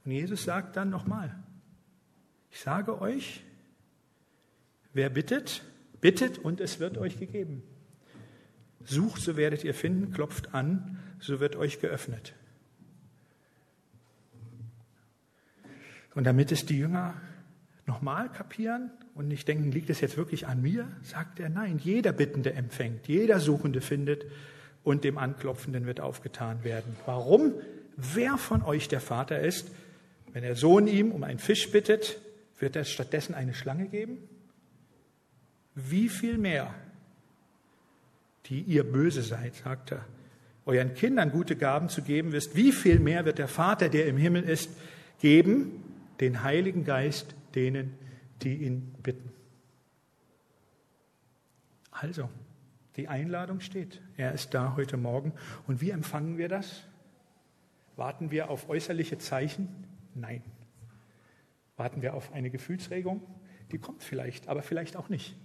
Und 0.05 0.13
Jesus 0.13 0.45
sagt 0.45 0.77
dann 0.77 0.91
nochmal, 0.91 1.35
ich 2.51 2.61
sage 2.61 3.01
euch, 3.01 3.45
wer 4.93 5.11
bittet, 5.11 5.63
bittet 6.01 6.39
und 6.39 6.61
es 6.61 6.81
wird 6.81 6.99
euch 6.99 7.19
gegeben. 7.19 7.63
Sucht, 8.85 9.23
so 9.23 9.37
werdet 9.37 9.65
ihr 9.65 9.75
finden, 9.75 10.13
klopft 10.13 10.55
an, 10.55 10.99
so 11.21 11.41
wird 11.41 11.57
euch 11.57 11.81
geöffnet. 11.81 12.35
Und 16.15 16.25
damit 16.25 16.53
es 16.53 16.67
die 16.67 16.79
Jünger 16.79 17.15
nochmal 17.87 18.31
kapieren 18.31 18.91
und 19.15 19.29
nicht 19.29 19.49
denken, 19.49 19.71
liegt 19.71 19.89
es 19.89 20.01
jetzt 20.01 20.17
wirklich 20.17 20.47
an 20.47 20.61
mir, 20.61 20.89
sagt 21.03 21.41
er, 21.41 21.49
nein, 21.49 21.79
jeder 21.79 22.13
Bittende 22.13 22.53
empfängt, 22.53 23.09
jeder 23.09 23.41
Suchende 23.41 23.81
findet 23.81 24.27
und 24.85 25.05
dem 25.05 25.19
Anklopfenden 25.19 25.87
wird 25.87 26.01
aufgetan 26.01 26.65
werden. 26.65 26.97
Warum? 27.07 27.55
Wer 27.97 28.39
von 28.39 28.63
euch 28.63 28.89
der 28.89 29.01
Vater 29.01 29.41
ist, 29.41 29.71
wenn 30.33 30.43
der 30.43 30.57
Sohn 30.57 30.87
ihm 30.87 31.13
um 31.13 31.25
einen 31.25 31.39
Fisch 31.39 31.71
bittet, 31.71 32.19
wird 32.59 32.77
er 32.77 32.85
stattdessen 32.85 33.35
eine 33.35 33.55
Schlange 33.55 33.87
geben? 33.87 34.19
Wie 35.75 36.09
viel 36.09 36.39
mehr, 36.39 36.75
die 38.47 38.61
ihr 38.61 38.85
böse 38.85 39.23
seid, 39.23 39.55
sagt 39.55 39.93
er, 39.93 40.05
euren 40.65 40.95
Kindern 40.95 41.31
gute 41.31 41.57
Gaben 41.57 41.89
zu 41.89 42.03
geben 42.03 42.33
wisst, 42.33 42.57
wie 42.57 42.73
viel 42.73 42.99
mehr 42.99 43.25
wird 43.25 43.39
der 43.39 43.49
Vater, 43.49 43.89
der 43.89 44.07
im 44.07 44.17
Himmel 44.17 44.45
ist, 44.45 44.71
geben, 45.21 45.83
den 46.21 46.43
Heiligen 46.43 46.85
Geist 46.85 47.35
denen, 47.55 47.95
die 48.43 48.55
ihn 48.55 48.95
bitten. 49.03 49.31
Also, 51.91 52.29
die 52.97 53.09
Einladung 53.09 53.61
steht. 53.61 54.01
Er 54.17 54.33
ist 54.33 54.55
da 54.55 54.75
heute 54.77 54.97
Morgen. 54.97 55.33
Und 55.67 55.81
wie 55.81 55.91
empfangen 55.91 56.39
wir 56.39 56.49
das? 56.49 56.83
Warten 57.97 58.31
wir 58.31 58.51
auf 58.51 58.69
äußerliche 58.69 59.19
Zeichen? 59.19 59.69
Nein. 60.15 60.43
Warten 61.77 62.03
wir 62.03 62.15
auf 62.15 62.33
eine 62.33 62.51
Gefühlsregung? 62.51 63.23
Die 63.71 63.79
kommt 63.79 64.03
vielleicht, 64.03 64.49
aber 64.49 64.63
vielleicht 64.63 64.97
auch 64.97 65.09
nicht. 65.09 65.37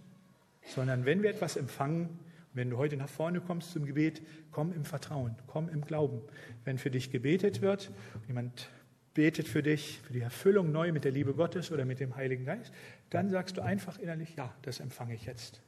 Sondern 0.66 1.06
wenn 1.06 1.24
wir 1.24 1.30
etwas 1.30 1.56
empfangen, 1.56 2.20
wenn 2.54 2.70
du 2.70 2.78
heute 2.78 2.98
nach 2.98 3.10
vorne 3.10 3.40
kommst 3.40 3.72
zum 3.72 3.86
Gebet, 3.86 4.22
komm 4.52 4.74
im 4.74 4.84
Vertrauen, 4.84 5.36
komm 5.46 5.70
im 5.70 5.82
Glauben. 5.82 6.22
Wenn 6.66 6.78
für 6.78 6.90
dich 6.90 7.12
gebetet 7.12 7.62
wird, 7.62 7.92
jemand 8.28 8.70
betet 9.14 9.48
für 9.48 9.64
dich, 9.64 10.02
für 10.02 10.14
die 10.14 10.22
Erfüllung 10.22 10.72
neu 10.72 10.92
mit 10.92 11.04
der 11.04 11.12
Liebe 11.12 11.34
Gottes 11.34 11.72
oder 11.72 11.86
mit 11.86 12.00
dem 12.00 12.16
Heiligen 12.16 12.46
Geist, 12.46 12.74
dann 13.10 13.30
sagst 13.30 13.58
du 13.58 13.62
einfach 13.62 13.98
innerlich, 14.00 14.36
ja, 14.36 14.54
das 14.64 14.80
empfange 14.80 15.14
ich 15.14 15.26
jetzt. 15.26 15.62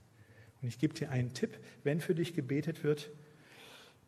Und 0.61 0.67
ich 0.67 0.79
gebe 0.79 0.93
dir 0.93 1.09
einen 1.09 1.33
Tipp, 1.33 1.57
wenn 1.83 2.01
für 2.01 2.15
dich 2.15 2.33
gebetet 2.33 2.83
wird, 2.83 3.09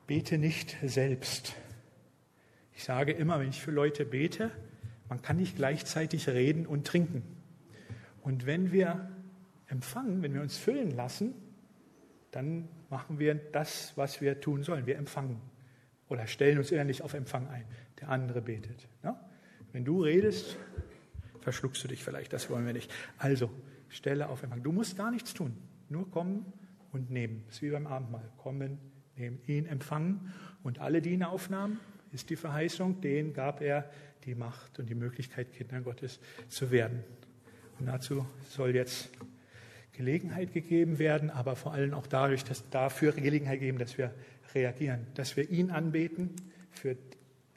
bete 0.07 0.37
nicht 0.37 0.77
selbst. 0.83 1.53
Ich 2.73 2.83
sage 2.83 3.11
immer, 3.11 3.39
wenn 3.39 3.49
ich 3.49 3.61
für 3.61 3.71
Leute 3.71 4.05
bete, 4.05 4.51
man 5.07 5.21
kann 5.21 5.37
nicht 5.37 5.55
gleichzeitig 5.55 6.27
reden 6.27 6.65
und 6.65 6.87
trinken. 6.87 7.23
Und 8.21 8.45
wenn 8.45 8.71
wir 8.71 9.09
empfangen, 9.67 10.21
wenn 10.21 10.33
wir 10.33 10.41
uns 10.41 10.57
füllen 10.57 10.91
lassen, 10.91 11.33
dann 12.31 12.67
machen 12.89 13.19
wir 13.19 13.35
das, 13.35 13.93
was 13.95 14.21
wir 14.21 14.39
tun 14.39 14.63
sollen. 14.63 14.85
Wir 14.85 14.97
empfangen 14.97 15.41
oder 16.09 16.27
stellen 16.27 16.57
uns 16.57 16.71
innerlich 16.71 17.01
auf 17.01 17.13
Empfang 17.13 17.47
ein. 17.47 17.65
Der 17.99 18.09
andere 18.09 18.41
betet. 18.41 18.87
Ja? 19.03 19.19
Wenn 19.71 19.85
du 19.85 20.03
redest, 20.03 20.57
verschluckst 21.41 21.83
du 21.83 21.87
dich 21.87 22.03
vielleicht, 22.03 22.33
das 22.33 22.49
wollen 22.49 22.65
wir 22.65 22.73
nicht. 22.73 22.91
Also, 23.17 23.49
stelle 23.89 24.29
auf 24.29 24.43
Empfang. 24.43 24.63
Du 24.63 24.71
musst 24.71 24.97
gar 24.97 25.11
nichts 25.11 25.33
tun. 25.33 25.55
Nur 25.91 26.09
kommen 26.09 26.45
und 26.93 27.11
nehmen. 27.11 27.43
Das 27.47 27.55
ist 27.55 27.61
wie 27.63 27.69
beim 27.69 27.85
Abendmahl. 27.85 28.23
Kommen, 28.37 28.79
nehmen, 29.17 29.39
ihn 29.45 29.65
empfangen. 29.65 30.33
Und 30.63 30.79
alle, 30.79 31.01
die 31.01 31.11
ihn 31.11 31.23
aufnahmen, 31.23 31.79
ist 32.13 32.29
die 32.29 32.37
Verheißung, 32.37 33.01
denen 33.01 33.33
gab 33.33 33.61
er 33.61 33.89
die 34.23 34.33
Macht 34.33 34.79
und 34.79 34.89
die 34.89 34.95
Möglichkeit, 34.95 35.51
Kinder 35.51 35.81
Gottes 35.81 36.21
zu 36.47 36.71
werden. 36.71 37.03
Und 37.77 37.87
dazu 37.87 38.25
soll 38.47 38.73
jetzt 38.73 39.09
Gelegenheit 39.91 40.53
gegeben 40.53 40.97
werden, 40.97 41.29
aber 41.29 41.57
vor 41.57 41.73
allem 41.73 41.93
auch 41.93 42.07
dadurch, 42.07 42.45
dass 42.45 42.69
dafür 42.69 43.11
Gelegenheit 43.11 43.59
geben, 43.59 43.77
dass 43.77 43.97
wir 43.97 44.13
reagieren, 44.55 45.07
dass 45.15 45.35
wir 45.35 45.49
ihn 45.49 45.71
anbeten 45.71 46.29
für 46.69 46.95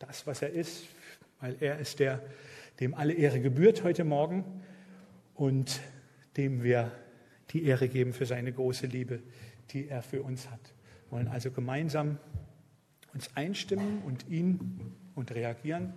das, 0.00 0.26
was 0.26 0.42
er 0.42 0.50
ist, 0.50 0.86
weil 1.40 1.56
er 1.60 1.78
ist 1.78 2.00
der, 2.00 2.20
dem 2.80 2.94
alle 2.94 3.12
Ehre 3.12 3.40
gebührt 3.40 3.84
heute 3.84 4.02
Morgen 4.02 4.44
und 5.34 5.80
dem 6.36 6.64
wir 6.64 6.90
die 7.54 7.64
Ehre 7.64 7.88
geben 7.88 8.12
für 8.12 8.26
seine 8.26 8.52
große 8.52 8.86
Liebe, 8.86 9.22
die 9.70 9.88
er 9.88 10.02
für 10.02 10.22
uns 10.22 10.50
hat. 10.50 10.74
Wir 11.06 11.18
wollen 11.18 11.28
also 11.28 11.50
gemeinsam 11.50 12.18
uns 13.14 13.34
einstimmen 13.36 14.02
und 14.04 14.28
ihn 14.28 14.92
und 15.14 15.32
reagieren. 15.34 15.94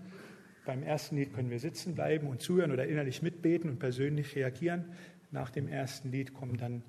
Beim 0.66 0.84
ersten 0.84 1.18
Lied 1.18 1.34
können 1.34 1.50
wir 1.50 1.60
sitzen 1.60 1.96
bleiben 1.96 2.28
und 2.28 2.42
zuhören 2.42 2.72
oder 2.72 2.88
innerlich 2.88 3.22
mitbeten 3.22 3.72
und 3.72 3.80
persönlich 3.80 4.36
reagieren. 4.36 4.86
Nach 5.32 5.50
dem 5.50 5.68
ersten 5.68 6.12
Lied 6.12 6.34
kommen 6.34 6.58
dann 6.58 6.84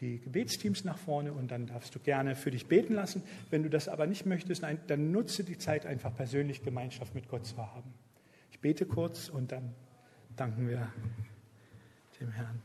die 0.00 0.20
Gebetsteams 0.20 0.84
nach 0.84 0.98
vorne 0.98 1.32
und 1.32 1.50
dann 1.50 1.66
darfst 1.66 1.94
du 1.94 1.98
gerne 2.00 2.34
für 2.34 2.50
dich 2.50 2.66
beten 2.66 2.94
lassen. 2.94 3.22
Wenn 3.50 3.62
du 3.62 3.70
das 3.70 3.88
aber 3.88 4.06
nicht 4.06 4.26
möchtest, 4.26 4.64
dann 4.86 5.12
nutze 5.12 5.44
die 5.44 5.58
Zeit 5.58 5.86
einfach 5.86 6.14
persönlich 6.14 6.62
Gemeinschaft 6.62 7.14
mit 7.14 7.28
Gott 7.28 7.46
zu 7.46 7.56
haben. 7.58 7.92
Ich 8.50 8.60
bete 8.60 8.86
kurz 8.86 9.28
und 9.28 9.52
dann 9.52 9.74
danken 10.36 10.68
wir 10.68 10.92
dem 12.20 12.30
Herrn. 12.32 12.60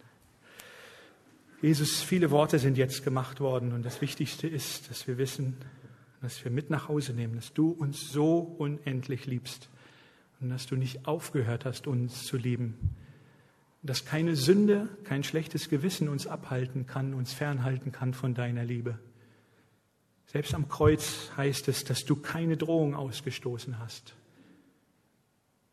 Jesus, 1.64 2.04
viele 2.04 2.30
Worte 2.30 2.60
sind 2.60 2.78
jetzt 2.78 3.04
gemacht 3.04 3.40
worden 3.40 3.74
und 3.74 3.84
das 3.84 4.02
Wichtigste 4.02 4.48
ist, 4.48 4.92
dass 4.92 5.08
wir 5.08 5.18
wissen, 5.18 5.58
dass 6.22 6.44
wir 6.44 6.52
mit 6.52 6.70
nach 6.70 6.88
Hause 6.88 7.14
nehmen, 7.14 7.36
dass 7.36 7.54
du 7.54 7.72
uns 7.72 8.12
so 8.12 8.38
unendlich 8.38 9.26
liebst 9.26 9.70
und 10.40 10.50
dass 10.50 10.68
du 10.68 10.76
nicht 10.76 11.08
aufgehört 11.08 11.66
hast, 11.66 11.88
uns 11.88 12.26
zu 12.26 12.38
lieben 12.38 12.96
dass 13.84 14.06
keine 14.06 14.36
Sünde, 14.38 14.88
kein 15.04 15.24
schlechtes 15.24 15.70
Gewissen 15.70 16.08
uns 16.08 16.26
abhalten 16.26 16.88
kann, 16.88 17.14
uns 17.14 17.34
fernhalten 17.34 17.92
kann 17.92 18.14
von 18.14 18.34
deiner 18.34 18.64
Liebe. 18.64 18.98
Selbst 20.26 20.56
am 20.56 20.70
Kreuz 20.70 21.32
heißt 21.36 21.68
es, 21.68 21.84
dass 21.84 22.06
du 22.06 22.16
keine 22.16 22.56
Drohung 22.56 22.96
ausgestoßen 22.96 23.78
hast 23.80 24.16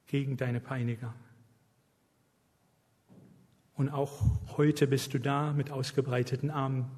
gegen 0.08 0.36
deine 0.36 0.58
Peiniger. 0.58 1.14
Und 3.80 3.88
auch 3.88 4.20
heute 4.58 4.86
bist 4.86 5.14
du 5.14 5.18
da 5.18 5.54
mit 5.54 5.70
ausgebreiteten 5.70 6.50
Armen, 6.50 6.90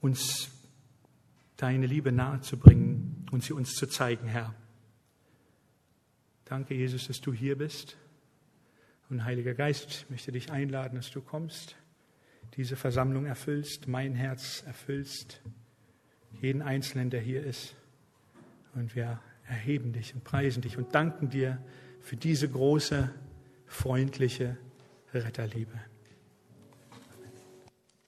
uns 0.00 0.48
deine 1.58 1.84
Liebe 1.84 2.10
nahezubringen 2.10 3.26
und 3.30 3.44
sie 3.44 3.52
uns 3.52 3.74
zu 3.74 3.86
zeigen, 3.86 4.26
Herr. 4.26 4.54
Danke, 6.46 6.72
Jesus, 6.72 7.08
dass 7.08 7.20
du 7.20 7.34
hier 7.34 7.58
bist. 7.58 7.98
Und 9.10 9.26
Heiliger 9.26 9.52
Geist, 9.52 9.90
ich 9.90 10.08
möchte 10.08 10.32
dich 10.32 10.50
einladen, 10.50 10.96
dass 10.96 11.10
du 11.10 11.20
kommst, 11.20 11.76
diese 12.56 12.76
Versammlung 12.76 13.26
erfüllst, 13.26 13.86
mein 13.86 14.14
Herz 14.14 14.62
erfüllst, 14.66 15.42
jeden 16.40 16.62
Einzelnen, 16.62 17.10
der 17.10 17.20
hier 17.20 17.44
ist. 17.44 17.76
Und 18.74 18.94
wir 18.94 19.20
erheben 19.46 19.92
dich 19.92 20.14
und 20.14 20.24
preisen 20.24 20.62
dich 20.62 20.78
und 20.78 20.94
danken 20.94 21.28
dir 21.28 21.62
für 22.00 22.16
diese 22.16 22.48
große, 22.48 23.10
freundliche 23.66 24.56
Retterliebe. 25.18 25.93